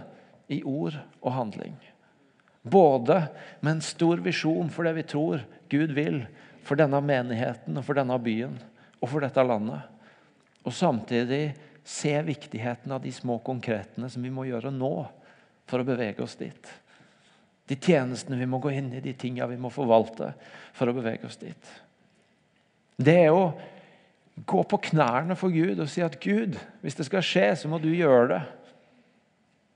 i 0.54 0.60
ord 0.62 0.94
og 1.18 1.34
handling. 1.34 1.74
Både 2.62 3.24
med 3.60 3.72
en 3.74 3.84
stor 3.84 4.22
visjon 4.22 4.70
for 4.72 4.86
det 4.86 4.94
vi 5.00 5.06
tror 5.10 5.42
Gud 5.72 5.92
vil 5.96 6.22
for 6.64 6.78
denne 6.80 7.00
menigheten 7.04 7.76
og 7.76 7.84
for 7.84 7.98
denne 7.98 8.16
byen 8.22 8.54
og 9.00 9.10
for 9.10 9.24
dette 9.24 9.44
landet. 9.44 9.82
Og 10.64 10.72
samtidig 10.72 11.42
se 11.84 12.14
viktigheten 12.22 12.92
av 12.92 13.02
de 13.04 13.12
små 13.12 13.38
konkretene 13.44 14.08
som 14.10 14.24
vi 14.24 14.32
må 14.32 14.46
gjøre 14.48 14.72
nå 14.72 14.94
for 15.68 15.80
å 15.80 15.86
bevege 15.86 16.24
oss 16.24 16.36
dit. 16.40 16.70
De 17.68 17.76
tjenestene 17.76 18.38
vi 18.40 18.48
må 18.48 18.60
gå 18.60 18.72
inn 18.72 18.90
i, 18.92 19.02
de 19.04 19.12
tingene 19.16 19.52
vi 19.52 19.60
må 19.60 19.70
forvalte 19.72 20.32
for 20.76 20.88
å 20.88 20.96
bevege 20.96 21.28
oss 21.28 21.40
dit. 21.40 21.70
Det 22.96 23.16
er 23.26 23.32
å 23.36 23.52
gå 24.34 24.62
på 24.68 24.80
knærne 24.90 25.36
for 25.38 25.52
Gud 25.54 25.80
og 25.80 25.90
si 25.90 26.02
at 26.04 26.18
Gud, 26.22 26.56
hvis 26.82 26.96
det 26.98 27.06
skal 27.08 27.24
skje, 27.24 27.46
så 27.56 27.70
må 27.70 27.80
du 27.80 27.90
gjøre 27.92 28.26
det. 28.32 28.40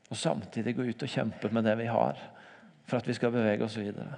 Og 0.08 0.16
samtidig 0.16 0.74
gå 0.76 0.88
ut 0.88 1.04
og 1.04 1.12
kjempe 1.12 1.52
med 1.52 1.68
det 1.68 1.76
vi 1.80 1.90
har, 1.92 2.16
for 2.88 3.00
at 3.00 3.08
vi 3.08 3.16
skal 3.16 3.32
bevege 3.34 3.64
oss 3.66 3.76
videre. 3.76 4.16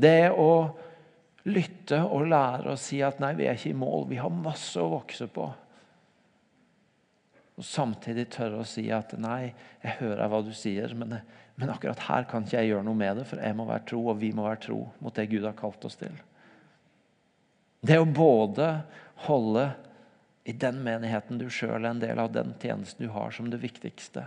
Det 0.00 0.12
er 0.26 0.36
å 0.36 0.52
lytte 1.48 2.02
og 2.04 2.28
lære 2.28 2.74
og 2.74 2.80
si 2.80 3.00
at 3.04 3.20
nei, 3.20 3.32
vi 3.36 3.48
er 3.48 3.56
ikke 3.56 3.72
i 3.72 3.80
mål. 3.80 4.06
Vi 4.10 4.20
har 4.20 4.32
masse 4.32 4.80
å 4.80 4.92
vokse 4.92 5.28
på. 5.32 5.48
Og 7.60 7.66
samtidig 7.68 8.30
tørre 8.32 8.62
å 8.62 8.68
si 8.68 8.86
at 8.88 9.12
nei, 9.20 9.52
jeg 9.82 9.98
hører 9.98 10.30
hva 10.32 10.38
du 10.40 10.52
sier, 10.56 10.94
men, 10.96 11.18
men, 11.60 11.68
akkurat 11.68 12.06
her 12.06 12.24
kan 12.30 12.46
ikke 12.46 12.56
jeg 12.56 12.70
gjøre 12.70 12.86
noe 12.86 12.96
med 12.96 13.20
det, 13.20 13.26
for 13.28 13.42
jeg 13.44 13.56
må 13.58 13.66
være 13.68 13.84
tro, 13.90 14.00
og 14.08 14.16
vi 14.22 14.30
må 14.32 14.46
være 14.46 14.62
tro 14.64 14.78
mot 15.04 15.12
det 15.12 15.26
Gud 15.28 15.44
har 15.44 15.58
kalt 15.58 15.84
oss 15.84 16.00
til. 16.00 16.16
Det 17.84 17.98
å 18.00 18.08
både 18.08 18.70
holde 19.26 19.66
i 20.48 20.56
den 20.56 20.80
menigheten 20.86 21.36
du 21.36 21.50
sjøl 21.52 21.82
er 21.82 21.90
en 21.90 22.00
del 22.00 22.24
av, 22.24 22.32
den 22.32 22.56
tjenesten 22.62 23.04
du 23.04 23.12
har, 23.12 23.28
som 23.36 23.52
det 23.52 23.60
viktigste, 23.60 24.24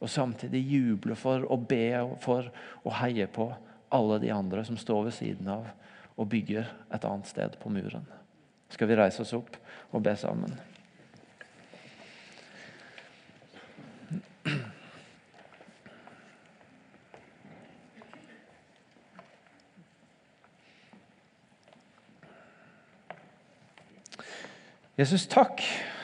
og 0.00 0.08
samtidig 0.08 0.64
juble 0.64 1.14
for 1.14 1.44
og 1.52 1.68
be 1.68 1.84
for 2.24 2.48
og 2.80 2.92
heie 3.02 3.28
på 3.28 3.52
alle 3.92 4.16
de 4.24 4.32
andre 4.32 4.64
som 4.64 4.80
står 4.80 5.10
ved 5.10 5.18
siden 5.20 5.52
av 5.60 5.68
og 6.16 6.32
bygger 6.32 6.72
et 6.88 7.04
annet 7.04 7.28
sted 7.28 7.60
på 7.60 7.68
muren. 7.72 8.08
Skal 8.72 8.88
vi 8.88 8.96
reise 8.96 9.20
oss 9.20 9.36
opp 9.36 9.60
og 9.92 10.00
be 10.08 10.16
sammen? 10.16 10.56
Jesus, 24.92 25.22
takk 25.24 25.62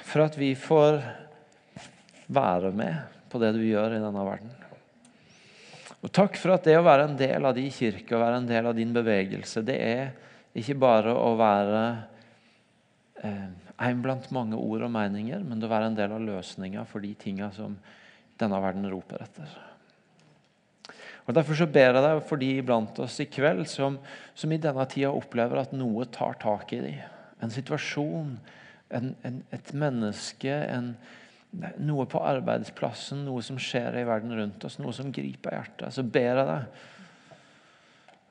for 0.09 0.24
at 0.24 0.36
vi 0.41 0.55
får 0.57 1.03
være 2.32 2.70
med 2.72 3.18
på 3.28 3.36
det 3.43 3.51
du 3.59 3.61
gjør 3.66 3.99
i 3.99 4.01
denne 4.01 4.22
verden. 4.24 4.55
Og 6.01 6.09
takk 6.14 6.39
for 6.41 6.55
at 6.55 6.64
det 6.64 6.78
å 6.78 6.86
være 6.86 7.05
en 7.11 7.18
del 7.20 7.45
av 7.45 7.53
din 7.59 7.68
kirke 7.74 8.16
og 8.16 8.22
være 8.22 8.41
en 8.41 8.49
del 8.49 8.70
av 8.70 8.78
din 8.78 8.95
bevegelse, 8.97 9.61
det 9.66 9.76
er 9.76 10.09
ikke 10.57 10.78
bare 10.80 11.12
å 11.12 11.34
være 11.36 11.82
eh, 13.28 13.47
en 13.76 14.03
blant 14.07 14.30
mange 14.32 14.57
ord 14.57 14.86
og 14.89 14.95
meninger, 14.95 15.45
men 15.45 15.61
å 15.61 15.68
være 15.68 15.91
en 15.91 15.99
del 15.99 16.14
av 16.16 16.24
løsninga 16.24 16.89
for 16.89 17.05
de 17.05 17.12
tinga 17.18 17.51
som 17.53 17.76
denne 18.41 18.64
verden 18.64 18.89
roper 18.89 19.26
etter. 19.26 19.57
Og 21.28 21.36
Derfor 21.36 21.59
så 21.61 21.68
ber 21.68 21.91
jeg 21.93 22.07
deg 22.07 22.22
for 22.24 22.41
de 22.41 22.55
blant 22.64 23.03
oss 23.05 23.20
i 23.20 23.28
kveld 23.28 23.66
som, 23.68 24.01
som 24.32 24.49
i 24.49 24.64
denne 24.64 24.89
tida 24.89 25.12
opplever 25.12 25.61
at 25.61 25.76
noe 25.76 26.09
tar 26.09 26.41
tak 26.41 26.72
i 26.72 26.86
dem. 26.86 27.03
En 27.45 27.53
situasjon, 27.53 28.39
en, 28.95 29.14
en, 29.26 29.41
et 29.55 29.72
menneske, 29.76 30.53
en, 30.53 30.93
noe 31.80 32.07
på 32.11 32.20
arbeidsplassen, 32.24 33.24
noe 33.26 33.43
som 33.45 33.59
skjer 33.61 34.01
i 34.01 34.07
verden 34.09 34.34
rundt 34.36 34.64
oss, 34.68 34.78
noe 34.80 34.95
som 34.97 35.12
griper 35.14 35.57
hjertet, 35.57 35.95
så 35.95 36.05
ber 36.05 36.43
jeg 36.43 36.49
deg 36.49 36.86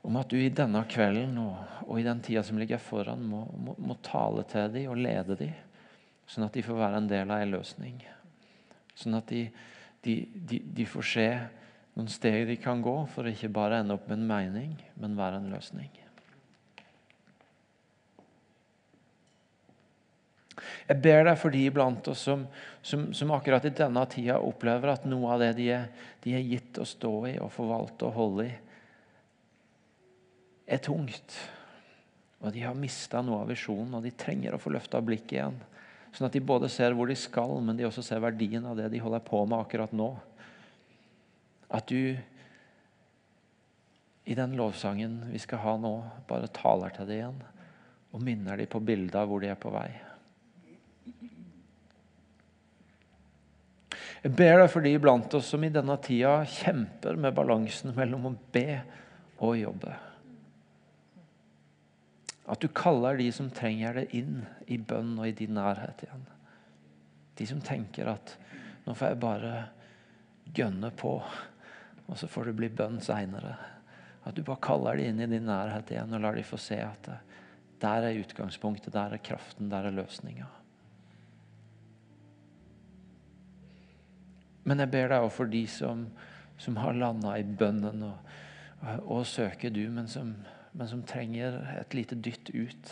om 0.08 0.16
at 0.22 0.30
du 0.32 0.38
i 0.40 0.54
denne 0.54 0.84
kvelden 0.88 1.36
og, 1.42 1.56
og 1.88 1.98
i 2.00 2.06
den 2.06 2.22
tida 2.24 2.44
som 2.46 2.60
ligger 2.62 2.80
foran, 2.80 3.26
må, 3.28 3.44
må, 3.60 3.76
må 3.82 3.98
tale 4.06 4.46
til 4.48 4.70
dem 4.72 4.92
og 4.94 5.02
lede 5.02 5.36
dem, 5.40 5.56
sånn 6.30 6.48
at 6.48 6.56
de 6.56 6.64
får 6.64 6.80
være 6.80 7.02
en 7.02 7.10
del 7.12 7.34
av 7.34 7.44
en 7.44 7.56
løsning. 7.58 7.98
Sånn 8.98 9.18
at 9.18 9.28
de, 9.30 9.44
de, 10.06 10.20
de, 10.48 10.62
de 10.80 10.88
får 10.88 11.10
se 11.12 11.28
noen 11.98 12.12
steg 12.14 12.46
de 12.48 12.56
kan 12.62 12.82
gå 12.86 12.96
for 13.12 13.26
å 13.26 13.34
ikke 13.34 13.52
bare 13.54 13.82
ende 13.82 13.98
opp 13.98 14.08
med 14.08 14.22
en 14.22 14.30
mening, 14.30 14.76
men 15.02 15.18
være 15.18 15.42
en 15.42 15.52
løsning. 15.52 15.92
Jeg 20.88 21.02
ber 21.04 21.28
deg 21.28 21.38
for 21.40 21.54
de 21.54 21.64
blant 21.74 22.08
oss 22.12 22.24
som, 22.28 22.46
som, 22.82 23.08
som, 23.16 23.34
akkurat 23.36 23.66
i 23.68 23.74
denne 23.76 24.04
tida 24.12 24.40
opplever 24.42 24.94
at 24.94 25.06
noe 25.10 25.36
av 25.36 25.44
det 25.44 25.52
de 25.60 25.68
er, 25.76 25.90
de 26.24 26.34
er 26.38 26.46
gitt 26.46 26.80
å 26.82 26.88
stå 26.88 27.14
i 27.30 27.36
og 27.44 27.54
forvalte 27.54 28.08
og 28.08 28.18
holde 28.18 28.48
i, 28.48 28.56
er 30.68 30.82
tungt. 30.84 31.38
Og 32.44 32.52
de 32.54 32.66
har 32.66 32.78
mista 32.78 33.22
noe 33.26 33.42
av 33.44 33.52
visjonen, 33.52 33.96
og 33.98 34.04
de 34.06 34.12
trenger 34.14 34.56
å 34.56 34.62
få 34.62 34.74
løfta 34.74 35.02
blikket 35.02 35.38
igjen. 35.38 35.60
Sånn 36.14 36.28
at 36.28 36.36
de 36.36 36.42
både 36.44 36.70
ser 36.72 36.96
hvor 36.98 37.10
de 37.10 37.16
skal, 37.18 37.56
men 37.64 37.78
de 37.78 37.86
også 37.88 38.04
ser 38.06 38.22
verdien 38.24 38.66
av 38.68 38.78
det 38.78 38.90
de 38.94 39.02
holder 39.02 39.24
på 39.26 39.44
med 39.46 39.60
akkurat 39.62 39.94
nå. 39.96 40.12
At 41.74 41.88
du 41.90 42.18
i 44.28 44.36
den 44.36 44.58
lovsangen 44.60 45.22
vi 45.32 45.40
skal 45.40 45.64
ha 45.64 45.78
nå, 45.80 45.94
bare 46.28 46.52
taler 46.52 46.92
til 46.96 47.08
dem 47.08 47.16
igjen 47.22 47.40
og 48.16 48.24
minner 48.24 48.60
dem 48.60 48.70
på 48.72 48.82
bildet 48.84 49.16
av 49.20 49.30
hvor 49.30 49.44
de 49.44 49.52
er 49.52 49.60
på 49.60 49.72
vei. 49.72 49.90
Jeg 54.28 54.36
ber 54.36 54.58
deg 54.60 54.68
for 54.68 54.84
de 54.84 54.92
iblant 54.92 55.36
oss 55.38 55.54
som 55.54 55.64
i 55.64 55.72
denne 55.72 55.96
tida 56.04 56.42
kjemper 56.52 57.16
med 57.16 57.36
balansen 57.38 57.94
mellom 57.96 58.26
å 58.28 58.32
be 58.52 58.82
og 59.40 59.54
jobbe. 59.56 59.94
At 62.52 62.60
du 62.60 62.68
kaller 62.76 63.16
de 63.22 63.30
som 63.32 63.48
trenger 63.56 64.02
det, 64.02 64.04
inn 64.20 64.42
i 64.68 64.76
bønn 64.84 65.14
og 65.16 65.30
i 65.30 65.36
din 65.38 65.56
nærhet 65.56 66.04
igjen. 66.04 66.28
De 67.40 67.48
som 67.48 67.64
tenker 67.64 68.12
at 68.12 68.36
nå 68.84 68.98
får 69.00 69.14
jeg 69.14 69.22
bare 69.24 69.54
gønne 70.60 70.92
på, 71.00 71.16
og 72.08 72.20
så 72.20 72.28
får 72.28 72.52
det 72.52 72.58
bli 72.60 72.74
bønn 72.84 73.00
seinere. 73.04 73.56
At 74.28 74.36
du 74.36 74.44
bare 74.44 74.64
kaller 74.68 75.00
de 75.00 75.08
inn 75.08 75.24
i 75.24 75.32
din 75.38 75.48
nærhet 75.48 75.96
igjen 75.96 76.12
og 76.12 76.28
lar 76.28 76.36
de 76.36 76.44
få 76.44 76.60
se 76.60 76.84
at 76.84 77.14
der 77.80 78.12
er 78.12 78.24
utgangspunktet, 78.26 78.92
der 78.92 79.16
er 79.16 79.24
kraften, 79.24 79.72
der 79.72 79.88
er 79.88 79.96
løsninga. 80.04 80.52
Men 84.68 84.84
jeg 84.84 84.92
ber 84.92 85.12
deg 85.12 85.24
òg 85.24 85.32
for 85.32 85.50
de 85.52 85.64
som, 85.72 86.04
som 86.60 86.78
har 86.82 86.98
landa 86.98 87.38
i 87.40 87.46
bønnen 87.48 88.04
og, 88.10 88.34
og, 89.06 89.24
søker 89.26 89.72
du, 89.74 89.86
men 89.94 90.10
som, 90.12 90.34
men 90.76 90.90
som 90.92 91.06
trenger 91.08 91.62
et 91.78 91.96
lite 91.96 92.18
dytt 92.20 92.52
ut 92.52 92.92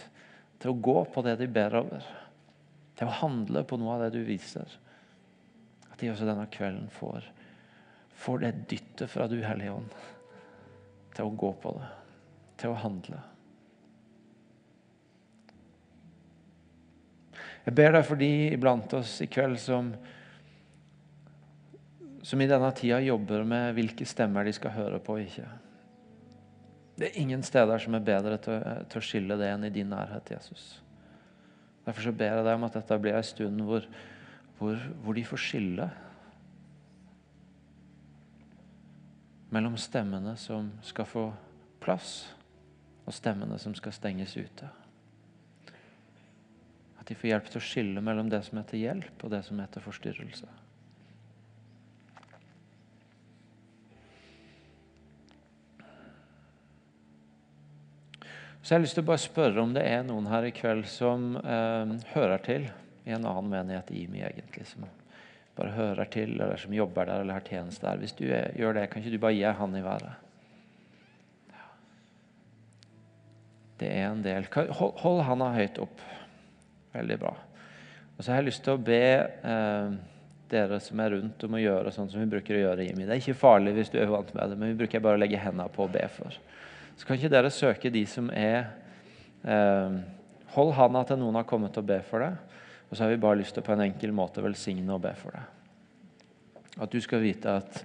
til 0.62 0.72
å 0.72 0.80
gå 0.88 0.98
på 1.12 1.26
det 1.26 1.36
de 1.42 1.50
ber 1.52 1.76
over. 1.82 2.08
Til 2.96 3.12
å 3.12 3.18
handle 3.20 3.66
på 3.68 3.78
noe 3.82 3.98
av 3.98 4.06
det 4.06 4.16
du 4.16 4.24
viser. 4.28 4.72
At 5.92 6.00
de 6.00 6.14
også 6.14 6.28
denne 6.28 6.48
kvelden 6.52 6.88
får, 6.96 7.28
får 8.24 8.42
det 8.46 8.56
dyttet 8.72 9.12
fra 9.12 9.28
du, 9.28 9.42
Hellige 9.44 9.76
Ånd, 9.76 10.02
til 11.16 11.28
å 11.28 11.38
gå 11.44 11.52
på 11.60 11.76
det. 11.76 11.94
Til 12.64 12.72
å 12.72 12.80
handle. 12.80 13.20
Jeg 17.66 17.74
ber 17.76 17.96
deg 17.98 18.04
for 18.06 18.22
de 18.22 18.32
iblant 18.54 18.94
oss 18.96 19.18
i 19.26 19.28
kveld 19.28 19.58
som 19.60 19.92
som 22.26 22.42
i 22.42 22.48
denne 22.50 22.72
tida 22.74 22.98
jobber 23.06 23.44
med 23.46 23.76
hvilke 23.78 24.06
stemmer 24.10 24.48
de 24.48 24.54
skal 24.56 24.74
høre 24.74 25.00
på 25.04 25.20
og 25.20 25.28
ikke. 25.28 25.46
Det 26.96 27.10
er 27.10 27.20
ingen 27.22 27.44
steder 27.46 27.78
som 27.82 27.94
er 27.98 28.08
bedre 28.08 28.40
til, 28.42 28.64
til, 28.90 29.02
å 29.02 29.06
skille 29.06 29.38
det 29.38 29.52
enn 29.52 29.68
i 29.68 29.74
din 29.74 29.92
nærhet, 29.92 30.32
Jesus. 30.34 30.80
Derfor 31.86 32.08
så 32.08 32.16
ber 32.16 32.32
jeg 32.32 32.48
deg 32.48 32.58
om 32.58 32.66
at 32.66 32.80
dette 32.80 32.98
blir 33.04 33.18
en 33.20 33.28
stund 33.28 33.62
hvor, 33.68 33.86
hvor, 34.58 34.88
hvor 35.04 35.18
de 35.18 35.26
får 35.28 35.44
skille 35.44 35.90
mellom 39.54 39.78
stemmene 39.78 40.34
som 40.40 40.74
skal 40.84 41.08
få 41.08 41.28
plass, 41.84 42.18
og 43.06 43.14
stemmene 43.14 43.60
som 43.62 43.76
skal 43.78 43.94
stenges 43.94 44.34
ute. 44.34 44.68
At 46.98 47.06
de 47.06 47.14
får 47.14 47.36
hjelp 47.36 47.52
til 47.54 47.62
å 47.62 47.68
skille 47.70 48.02
mellom 48.02 48.34
det 48.34 48.42
som 48.48 48.58
er 48.58 48.66
til 48.72 48.82
hjelp, 48.82 49.14
og 49.22 49.36
det 49.36 49.46
som 49.46 49.62
er 49.62 49.70
til 49.70 49.86
forstyrrelse. 49.86 50.50
Så 58.66 58.74
jeg 58.74 58.80
har 58.80 58.82
lyst 58.82 58.98
til 58.98 59.04
å 59.06 59.10
bare 59.12 59.22
spørre 59.22 59.62
om 59.62 59.74
det 59.76 59.84
er 59.86 60.00
noen 60.02 60.26
her 60.26 60.48
i 60.48 60.54
kveld 60.58 60.88
som 60.90 61.36
eh, 61.38 61.92
hører 62.16 62.40
til 62.42 62.64
i 63.06 63.12
en 63.14 63.28
annen 63.30 63.52
menighet 63.52 63.92
i 63.94 64.00
IMI, 64.08 64.24
egentlig. 64.26 64.66
Som 64.66 64.88
bare 65.54 65.76
hører 65.76 66.10
til, 66.10 66.34
eller 66.40 66.58
som 66.58 66.74
jobber 66.74 67.06
der 67.06 67.22
eller 67.22 67.38
har 67.38 67.46
tjeneste 67.46 67.86
der. 67.86 68.02
Hvis 68.02 68.16
du 68.18 68.24
er, 68.26 68.50
gjør 68.58 68.74
det, 68.80 68.88
kan 68.90 69.04
ikke 69.04 69.14
du 69.14 69.22
bare 69.22 69.38
gi 69.38 69.52
hånd 69.60 69.78
i 69.78 69.84
været? 69.86 70.24
Det 73.84 73.92
er 73.92 74.08
en 74.08 74.26
del. 74.26 74.50
Hold, 74.56 74.98
hold 75.04 75.22
handa 75.30 75.52
høyt 75.60 75.78
opp. 75.86 76.02
Veldig 76.98 77.22
bra. 77.22 77.36
Og 78.16 78.24
så 78.24 78.32
har 78.32 78.42
jeg 78.42 78.50
lyst 78.50 78.66
til 78.66 78.80
å 78.80 78.84
be 78.90 79.04
eh, 79.46 79.96
dere 80.58 80.82
som 80.82 81.06
er 81.06 81.14
rundt, 81.20 81.46
om 81.46 81.54
å 81.54 81.62
gjøre 81.62 81.94
sånn 81.94 82.10
som 82.10 82.26
vi 82.26 82.34
bruker 82.34 82.58
å 82.58 82.66
gjøre 82.66 82.82
i 82.82 82.90
IMI. 82.96 83.06
Det 83.06 83.20
er 83.20 83.22
ikke 83.28 83.38
farlig 83.46 83.78
hvis 83.78 83.94
du 83.94 84.02
er 84.02 84.10
vant 84.10 84.34
med 84.34 84.50
det, 84.50 84.58
men 84.58 84.74
vi 84.74 84.82
bruker 84.82 85.06
bare 85.06 85.22
å 85.22 85.26
legge 85.28 85.46
hendene 85.46 85.70
på 85.70 85.86
og 85.86 85.94
be 85.94 86.10
for. 86.18 86.42
Så 86.96 87.08
kan 87.08 87.20
ikke 87.20 87.32
dere 87.32 87.52
søke 87.52 87.92
de 87.92 88.06
som 88.10 88.30
er 88.32 88.70
eh, 89.44 89.98
Hold 90.56 90.72
handa 90.78 91.02
til 91.04 91.20
noen 91.20 91.36
har 91.36 91.48
kommet 91.50 91.76
og 91.76 91.88
be 91.90 91.98
for 92.08 92.24
deg. 92.24 92.38
Og 92.88 92.96
så 92.96 93.04
har 93.04 93.12
vi 93.12 93.20
bare 93.20 93.42
lyst 93.42 93.58
til 93.58 93.66
på 93.66 93.74
en 93.74 93.84
enkel 93.90 94.14
måte 94.16 94.44
velsigne 94.46 94.94
og 94.96 95.02
be 95.04 95.12
for 95.20 95.36
deg. 95.36 96.62
At 96.86 96.94
du 96.94 97.02
skal 97.04 97.24
vite 97.26 97.58
at 97.60 97.82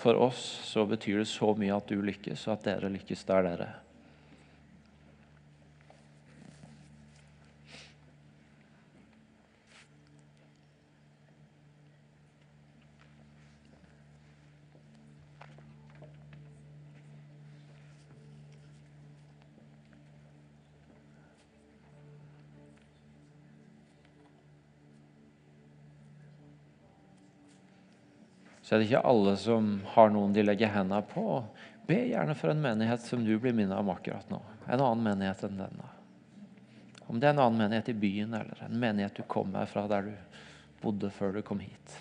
for 0.00 0.18
oss 0.18 0.40
så 0.66 0.82
betyr 0.88 1.20
det 1.20 1.28
så 1.30 1.52
mye 1.54 1.76
at 1.76 1.86
du 1.86 2.00
lykkes, 2.02 2.48
og 2.48 2.56
at 2.56 2.66
dere 2.66 2.90
lykkes 2.90 3.22
der 3.28 3.46
dere 3.46 3.68
er. 3.68 3.78
Så 28.70 28.76
er 28.76 28.84
det 28.84 28.86
ikke 28.86 28.98
alle 29.10 29.32
som 29.34 29.70
har 29.96 30.12
noen 30.14 30.30
de 30.30 30.44
legger 30.44 30.70
hendene 30.70 31.02
på. 31.10 31.40
Be 31.88 31.96
gjerne 32.06 32.36
for 32.38 32.52
en 32.52 32.60
menighet 32.62 33.02
som 33.02 33.24
du 33.26 33.32
blir 33.42 33.50
minnet 33.50 33.74
om 33.74 33.88
akkurat 33.90 34.28
nå. 34.30 34.38
En 34.68 34.78
annen 34.78 35.02
menighet 35.02 35.42
enn 35.48 35.56
denne. 35.58 35.88
Om 37.08 37.18
det 37.18 37.26
er 37.26 37.34
en 37.34 37.40
annen 37.48 37.58
menighet 37.58 37.90
i 37.90 37.96
byen 37.98 38.36
eller 38.38 38.62
en 38.62 38.78
menighet 38.78 39.18
du 39.18 39.24
kommer 39.26 39.66
fra 39.66 39.88
der 39.90 40.06
du 40.06 40.38
bodde 40.84 41.10
før 41.10 41.34
du 41.34 41.40
kom 41.42 41.58
hit. 41.66 41.96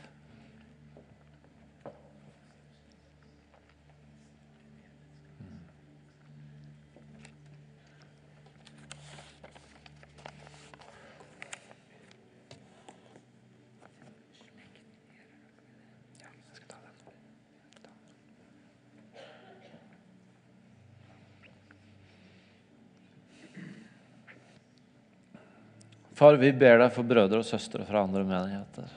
Far, 26.20 26.36
vi 26.36 26.50
ber 26.52 26.82
deg 26.82 26.92
for 26.92 27.08
brødre 27.08 27.40
og 27.40 27.48
søstre 27.48 27.86
fra 27.88 28.02
andre 28.04 28.26
menigheter. 28.28 28.90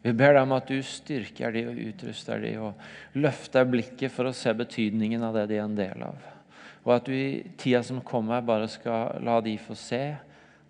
Vi 0.00 0.14
ber 0.16 0.32
deg 0.32 0.46
om 0.46 0.54
at 0.56 0.70
du 0.70 0.78
styrker 0.86 1.52
de 1.52 1.64
og 1.68 1.80
utruster 1.90 2.40
de 2.40 2.54
og 2.62 3.18
løfter 3.20 3.66
blikket 3.68 4.14
for 4.14 4.30
å 4.30 4.32
se 4.36 4.54
betydningen 4.56 5.26
av 5.26 5.36
det 5.36 5.48
de 5.50 5.58
er 5.58 5.66
en 5.66 5.76
del 5.76 6.04
av. 6.06 6.22
Og 6.86 6.94
at 6.94 7.10
du 7.10 7.12
i 7.12 7.42
tida 7.60 7.82
som 7.84 7.98
kommer, 8.00 8.40
bare 8.40 8.70
skal 8.72 9.18
la 9.26 9.42
de 9.44 9.58
få 9.60 9.76
se 9.76 10.00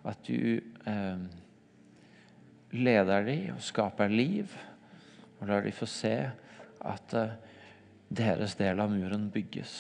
at 0.09 0.24
du 0.26 0.59
eh, 0.59 1.20
leder 2.74 3.29
de 3.29 3.37
og 3.55 3.62
skaper 3.62 4.11
liv. 4.11 4.51
Og 5.39 5.47
lar 5.47 5.62
de 5.62 5.76
få 5.76 5.87
se 5.87 6.16
at 6.26 7.14
eh, 7.14 7.39
deres 8.09 8.59
del 8.59 8.83
av 8.83 8.91
muren 8.91 9.29
bygges. 9.31 9.79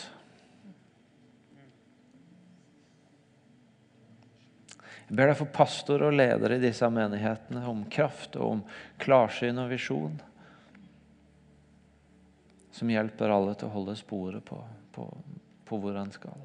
Jeg 5.08 5.16
ber 5.16 5.30
deg 5.30 5.38
for 5.38 5.48
pastor 5.48 6.02
og 6.04 6.16
leder 6.18 6.52
i 6.52 6.60
disse 6.60 6.88
menighetene 6.92 7.62
om 7.70 7.80
kraft 7.88 8.36
og 8.36 8.58
om 8.58 8.60
klarsyn 9.00 9.56
og 9.62 9.70
visjon. 9.72 10.18
Som 12.76 12.92
hjelper 12.92 13.32
alle 13.32 13.56
til 13.56 13.70
å 13.70 13.76
holde 13.78 13.96
sporet 13.96 14.44
på, 14.44 14.60
på, 14.92 15.08
på 15.64 15.80
hvor 15.80 15.96
en 15.96 16.12
skal. 16.12 16.36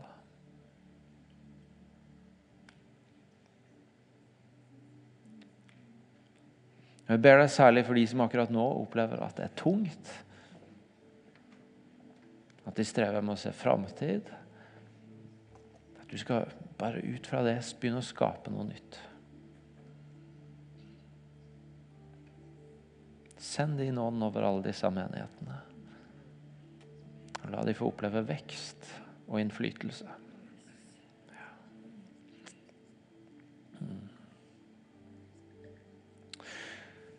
Jeg 7.12 7.20
ber 7.20 7.44
deg 7.44 7.52
særlig 7.52 7.84
for 7.84 8.00
de 8.00 8.08
som 8.08 8.24
akkurat 8.24 8.52
nå 8.54 8.64
opplever 8.80 9.20
at 9.28 9.36
det 9.38 9.50
er 9.50 9.58
tungt. 9.60 10.18
At 12.64 12.80
de 12.80 12.88
strever 12.88 13.20
med 13.20 13.36
å 13.36 13.42
se 13.44 13.52
framtid. 13.52 14.32
At 16.00 16.08
du 16.08 16.16
skal 16.18 16.48
bare 16.84 17.00
ut 17.00 17.28
fra 17.30 17.40
det 17.46 17.56
begynne 17.80 18.02
å 18.02 18.06
skape 18.06 18.52
noe 18.52 18.68
nytt. 18.68 18.98
Send 23.40 23.78
din 23.80 24.00
ånd 24.02 24.24
over 24.26 24.44
alle 24.48 24.66
disse 24.66 24.90
menighetene. 24.92 25.62
La 27.52 27.64
dem 27.64 27.76
få 27.78 27.92
oppleve 27.92 28.24
vekst 28.28 28.90
og 29.30 29.40
innflytelse. 29.40 30.10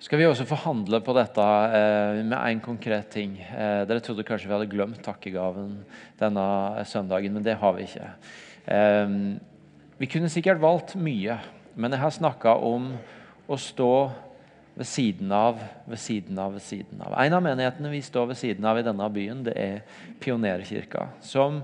Skal 0.04 0.20
vi 0.20 0.26
også 0.28 0.44
forhandle 0.44 1.00
på 1.00 1.14
dette 1.16 1.44
eh, 1.72 2.18
med 2.20 2.36
én 2.36 2.60
konkret 2.60 3.08
ting? 3.14 3.38
Eh, 3.40 3.86
dere 3.88 4.02
trodde 4.04 4.26
kanskje 4.28 4.50
vi 4.50 4.56
hadde 4.58 4.68
glemt 4.68 5.00
takkegaven 5.04 5.78
denne 6.20 6.44
søndagen, 6.84 7.32
men 7.32 7.46
det 7.46 7.56
har 7.62 7.72
vi 7.78 7.86
ikke. 7.86 8.10
Eh, 8.68 9.14
vi 9.98 10.08
kunne 10.10 10.30
sikkert 10.32 10.62
valgt 10.62 10.96
mye, 10.98 11.38
men 11.74 11.94
jeg 11.94 12.02
har 12.02 12.14
snakka 12.14 12.56
om 12.66 12.92
å 13.46 13.58
stå 13.60 13.94
ved 14.74 14.88
siden 14.90 15.30
av, 15.34 15.60
ved 15.86 16.00
siden 16.02 16.38
av, 16.38 16.56
ved 16.56 16.64
siden 16.66 17.02
av. 17.04 17.14
En 17.22 17.36
av 17.36 17.42
menighetene 17.44 17.92
vi 17.92 18.02
står 18.02 18.32
ved 18.32 18.40
siden 18.40 18.66
av 18.66 18.80
i 18.80 18.86
denne 18.86 19.10
byen, 19.14 19.44
det 19.46 19.54
er 19.54 19.82
Pionerkirka. 20.22 21.08
Som 21.22 21.62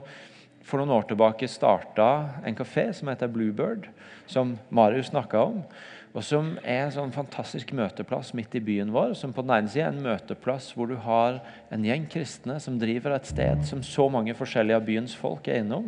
for 0.63 0.79
noen 0.79 0.95
år 0.95 1.09
tilbake 1.11 1.49
starta 1.51 2.11
en 2.47 2.59
kafé 2.59 2.91
som 2.95 3.11
heter 3.11 3.31
Bluebird, 3.33 3.89
som 4.31 4.55
Marius 4.71 5.11
snakka 5.11 5.43
om 5.49 5.65
og 6.11 6.25
som 6.27 6.57
er 6.67 6.85
en 6.85 6.95
sånn 6.95 7.13
fantastisk 7.15 7.71
møteplass 7.77 8.33
midt 8.35 8.57
i 8.59 8.63
byen 8.65 8.91
vår. 8.95 9.13
Som 9.19 9.35
på 9.35 9.45
den 9.45 9.55
ene 9.55 9.71
siden 9.71 9.87
er 9.87 9.99
en 9.99 10.09
møteplass 10.09 10.73
hvor 10.75 10.91
du 10.91 10.97
har 11.05 11.39
en 11.71 11.85
gjeng 11.87 12.09
kristne 12.11 12.59
som 12.63 12.79
driver 12.81 13.15
et 13.15 13.31
sted 13.31 13.63
som 13.69 13.85
så 13.87 14.09
mange 14.11 14.35
forskjellige 14.39 14.81
av 14.81 14.89
byens 14.89 15.15
folk 15.19 15.47
er 15.47 15.63
innom, 15.63 15.87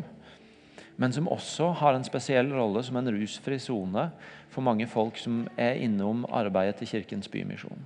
men 1.02 1.14
som 1.14 1.26
også 1.34 1.72
har 1.82 1.98
en 1.98 2.06
spesiell 2.06 2.52
rolle 2.54 2.84
som 2.86 3.00
en 3.00 3.10
rusfri 3.16 3.58
sone 3.60 4.06
for 4.52 4.62
mange 4.62 4.86
folk 4.86 5.18
som 5.18 5.42
er 5.58 5.82
innom 5.82 6.22
arbeidet 6.30 6.78
til 6.78 6.92
Kirkens 6.94 7.30
Bymisjon. 7.32 7.82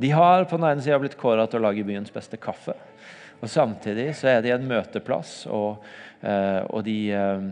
De 0.00 0.10
har 0.12 0.48
på 0.48 0.56
den 0.56 0.66
ene 0.70 0.84
siden 0.84 1.04
blitt 1.04 1.18
kåra 1.20 1.44
til 1.48 1.60
å 1.60 1.68
lage 1.68 1.84
byens 1.84 2.12
beste 2.12 2.40
kaffe. 2.40 2.74
Og 3.40 3.52
Samtidig 3.52 4.10
så 4.16 4.32
er 4.32 4.42
de 4.44 4.54
en 4.54 4.66
møteplass, 4.68 5.44
og, 5.52 5.84
eh, 6.24 6.64
og 6.72 6.84
de 6.88 6.98
eh, 7.12 7.46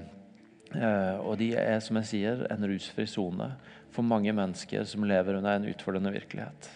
Eh, 0.74 1.18
og 1.22 1.38
de 1.38 1.52
er 1.58 1.78
som 1.82 1.98
jeg 2.00 2.10
sier, 2.10 2.46
en 2.50 2.66
rusfri 2.66 3.06
sone 3.08 3.52
for 3.94 4.06
mange 4.06 4.32
mennesker 4.34 4.86
som 4.88 5.06
lever 5.06 5.38
under 5.38 5.58
en 5.58 5.68
utfordrende 5.70 6.12
virkelighet. 6.14 6.70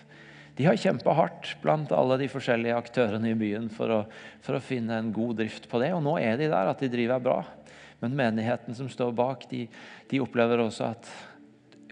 De 0.59 0.67
har 0.67 0.79
kjempa 0.79 1.15
hardt 1.15 1.53
blant 1.63 1.93
alle 1.95 2.17
de 2.19 2.31
forskjellige 2.31 2.79
aktørene 2.79 3.31
i 3.31 3.39
byen 3.39 3.69
for 3.71 3.95
å, 3.95 3.99
for 4.43 4.59
å, 4.59 4.63
finne 4.63 4.97
en 4.99 5.13
god 5.15 5.37
drift 5.39 5.69
på 5.71 5.79
det, 5.83 5.93
og 5.95 6.03
nå 6.07 6.17
er 6.19 6.39
de 6.39 6.51
der 6.51 6.71
at 6.71 6.83
de 6.83 6.91
driver 6.91 7.23
bra. 7.23 7.39
Men 8.03 8.17
menigheten 8.17 8.77
som 8.79 8.89
står 8.91 9.13
bak, 9.17 9.49
de, 9.51 9.65
de 10.11 10.21
opplever 10.23 10.63
også 10.63 10.93
at 10.93 11.11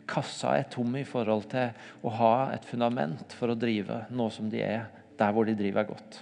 kassa 0.07 0.54
er 0.61 0.68
tom 0.70 0.94
i 0.98 1.04
forhold 1.07 1.48
til 1.50 2.07
å 2.07 2.12
ha 2.20 2.34
et 2.54 2.66
fundament 2.68 3.34
for 3.34 3.50
å 3.50 3.59
drive 3.59 4.04
nå 4.14 4.28
som 4.30 4.50
de 4.50 4.62
er 4.62 4.86
der 5.18 5.34
hvor 5.34 5.48
de 5.48 5.57
driver 5.59 5.88
godt. 5.88 6.20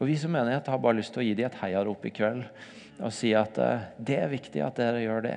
Og 0.00 0.08
Vi 0.10 0.16
som 0.18 0.32
menighet 0.34 0.66
har 0.66 0.80
bare 0.82 0.98
lyst 0.98 1.14
til 1.14 1.22
å 1.22 1.26
gi 1.28 1.36
dem 1.38 1.46
et 1.46 1.60
heiarop 1.60 2.06
i 2.08 2.14
kveld 2.14 2.46
og 3.02 3.12
si 3.14 3.32
at 3.34 3.58
eh, 3.62 3.84
det 3.98 4.18
er 4.18 4.32
viktig 4.32 4.62
at 4.62 4.78
dere 4.78 5.02
gjør 5.02 5.24
det. 5.26 5.36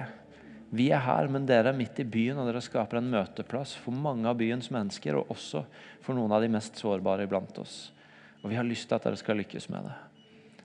Vi 0.75 0.89
er 0.93 1.03
her, 1.05 1.29
men 1.31 1.45
dere 1.47 1.71
er 1.71 1.77
midt 1.77 2.01
i 2.01 2.07
byen, 2.09 2.39
og 2.41 2.49
dere 2.49 2.63
skaper 2.63 2.99
en 2.99 3.11
møteplass 3.11 3.75
for 3.79 3.95
mange 3.95 4.27
av 4.27 4.38
byens 4.39 4.67
mennesker, 4.73 5.15
og 5.17 5.31
også 5.33 5.61
for 6.03 6.17
noen 6.17 6.33
av 6.36 6.43
de 6.43 6.49
mest 6.51 6.81
sårbare 6.81 7.27
iblant 7.29 7.61
oss. 7.61 7.93
Og 8.41 8.51
vi 8.51 8.57
har 8.59 8.67
lyst 8.67 8.89
til 8.89 8.97
at 8.97 9.05
dere 9.07 9.21
skal 9.21 9.39
lykkes 9.39 9.69
med 9.71 9.88
det. 9.88 9.95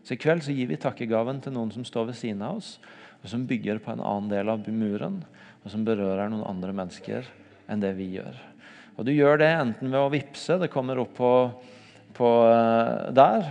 Så 0.02 0.16
I 0.16 0.20
kveld 0.20 0.42
så 0.44 0.56
gir 0.56 0.70
vi 0.70 0.80
takkegaven 0.80 1.42
til 1.44 1.54
noen 1.54 1.70
som 1.72 1.84
står 1.86 2.10
ved 2.10 2.18
siden 2.18 2.42
av 2.42 2.58
oss, 2.58 2.74
og 3.20 3.28
som 3.28 3.46
bygger 3.48 3.80
på 3.84 3.92
en 3.92 4.02
annen 4.02 4.30
del 4.32 4.52
av 4.52 4.68
muren, 4.72 5.20
og 5.60 5.72
som 5.72 5.84
berører 5.84 6.30
noen 6.32 6.46
andre 6.48 6.72
mennesker 6.76 7.26
enn 7.70 7.82
det 7.82 7.92
vi 7.98 8.14
gjør. 8.16 8.36
Og 8.96 9.06
Du 9.06 9.12
gjør 9.14 9.40
det 9.40 9.50
enten 9.54 9.92
ved 9.92 10.00
å 10.00 10.12
vippse, 10.12 10.58
det 10.60 10.72
kommer 10.72 10.98
opp 11.00 11.14
på, 11.16 11.32
på 12.16 12.30
uh, 12.48 13.08
der, 13.16 13.46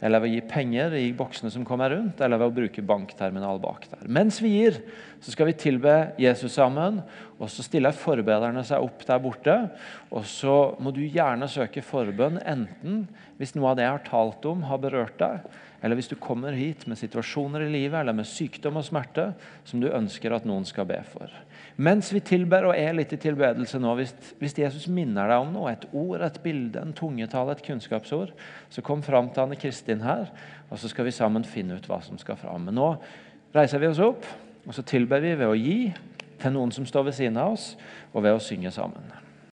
eller 0.00 0.22
ved 0.22 0.30
å 0.30 0.32
gi 0.32 0.42
penger 0.48 0.94
i 0.96 1.06
boksene 1.16 1.52
som 1.52 1.64
kommer 1.68 1.92
rundt, 1.92 2.20
eller 2.24 2.40
ved 2.40 2.50
å 2.50 2.56
bruke 2.56 2.84
bankterminal 2.84 3.60
bak 3.60 3.84
der. 3.90 4.06
Mens 4.08 4.40
vi 4.40 4.54
gir, 4.54 4.78
så 5.20 5.32
skal 5.34 5.50
vi 5.50 5.56
tilbe 5.60 5.94
Jesus 6.20 6.56
sammen, 6.56 7.02
og 7.36 7.52
så 7.52 7.64
stiller 7.64 7.96
forbederne 7.96 8.64
seg 8.64 8.84
opp 8.84 9.04
der 9.08 9.20
borte. 9.20 9.56
Og 10.08 10.24
så 10.28 10.54
må 10.80 10.92
du 10.96 11.02
gjerne 11.04 11.48
søke 11.52 11.84
forbønn, 11.84 12.40
enten 12.48 13.02
hvis 13.40 13.52
noe 13.56 13.72
av 13.72 13.80
det 13.80 13.86
jeg 13.86 13.96
har 13.98 14.06
talt 14.08 14.48
om, 14.48 14.64
har 14.68 14.80
berørt 14.80 15.20
deg, 15.20 15.44
eller 15.80 15.96
hvis 15.96 16.10
du 16.10 16.16
kommer 16.20 16.56
hit 16.56 16.86
med 16.90 16.98
situasjoner 17.00 17.64
i 17.64 17.70
livet 17.72 18.02
eller 18.02 18.16
med 18.16 18.28
sykdom 18.28 18.76
og 18.80 18.84
smerte 18.84 19.30
som 19.68 19.80
du 19.80 19.88
ønsker 19.88 20.34
at 20.36 20.46
noen 20.48 20.66
skal 20.68 20.88
be 20.88 20.98
for. 21.08 21.32
Mens 21.80 22.10
vi 22.12 22.20
tilber 22.24 22.68
og 22.68 22.76
er 22.76 22.92
litt 22.96 23.14
i 23.16 23.20
tilbedelse 23.20 23.80
nå, 23.80 23.94
hvis, 23.96 24.12
hvis 24.42 24.58
Jesus 24.60 24.84
minner 24.92 25.30
deg 25.30 25.40
om 25.40 25.54
noe, 25.54 25.72
et 25.72 25.86
ord, 25.96 26.20
et 26.26 26.36
bilde, 26.44 26.82
en 26.82 26.92
tungetale, 26.96 27.56
et 27.56 27.64
kunnskapsord, 27.64 28.34
så 28.68 28.84
kom 28.84 29.04
fram 29.06 29.32
til 29.32 29.46
Anne 29.46 29.58
Kristin 29.60 30.04
her, 30.04 30.28
og 30.68 30.82
så 30.82 30.90
skal 30.92 31.08
vi 31.08 31.16
sammen 31.16 31.48
finne 31.48 31.80
ut 31.80 31.88
hva 31.88 32.02
som 32.04 32.20
skal 32.20 32.36
fram. 32.40 32.68
Men 32.68 32.76
nå 32.76 32.90
reiser 33.56 33.80
vi 33.80 33.88
oss 33.88 34.02
opp, 34.04 34.28
og 34.66 34.76
så 34.76 34.84
tilber 34.84 35.24
vi 35.24 35.32
ved 35.40 35.48
å 35.48 35.56
gi 35.56 35.80
til 36.40 36.56
noen 36.56 36.72
som 36.74 36.84
står 36.88 37.08
ved 37.08 37.16
siden 37.16 37.40
av 37.40 37.56
oss, 37.56 37.72
og 38.12 38.24
ved 38.26 38.36
å 38.36 38.44
synge 38.44 38.72
sammen. 38.74 39.08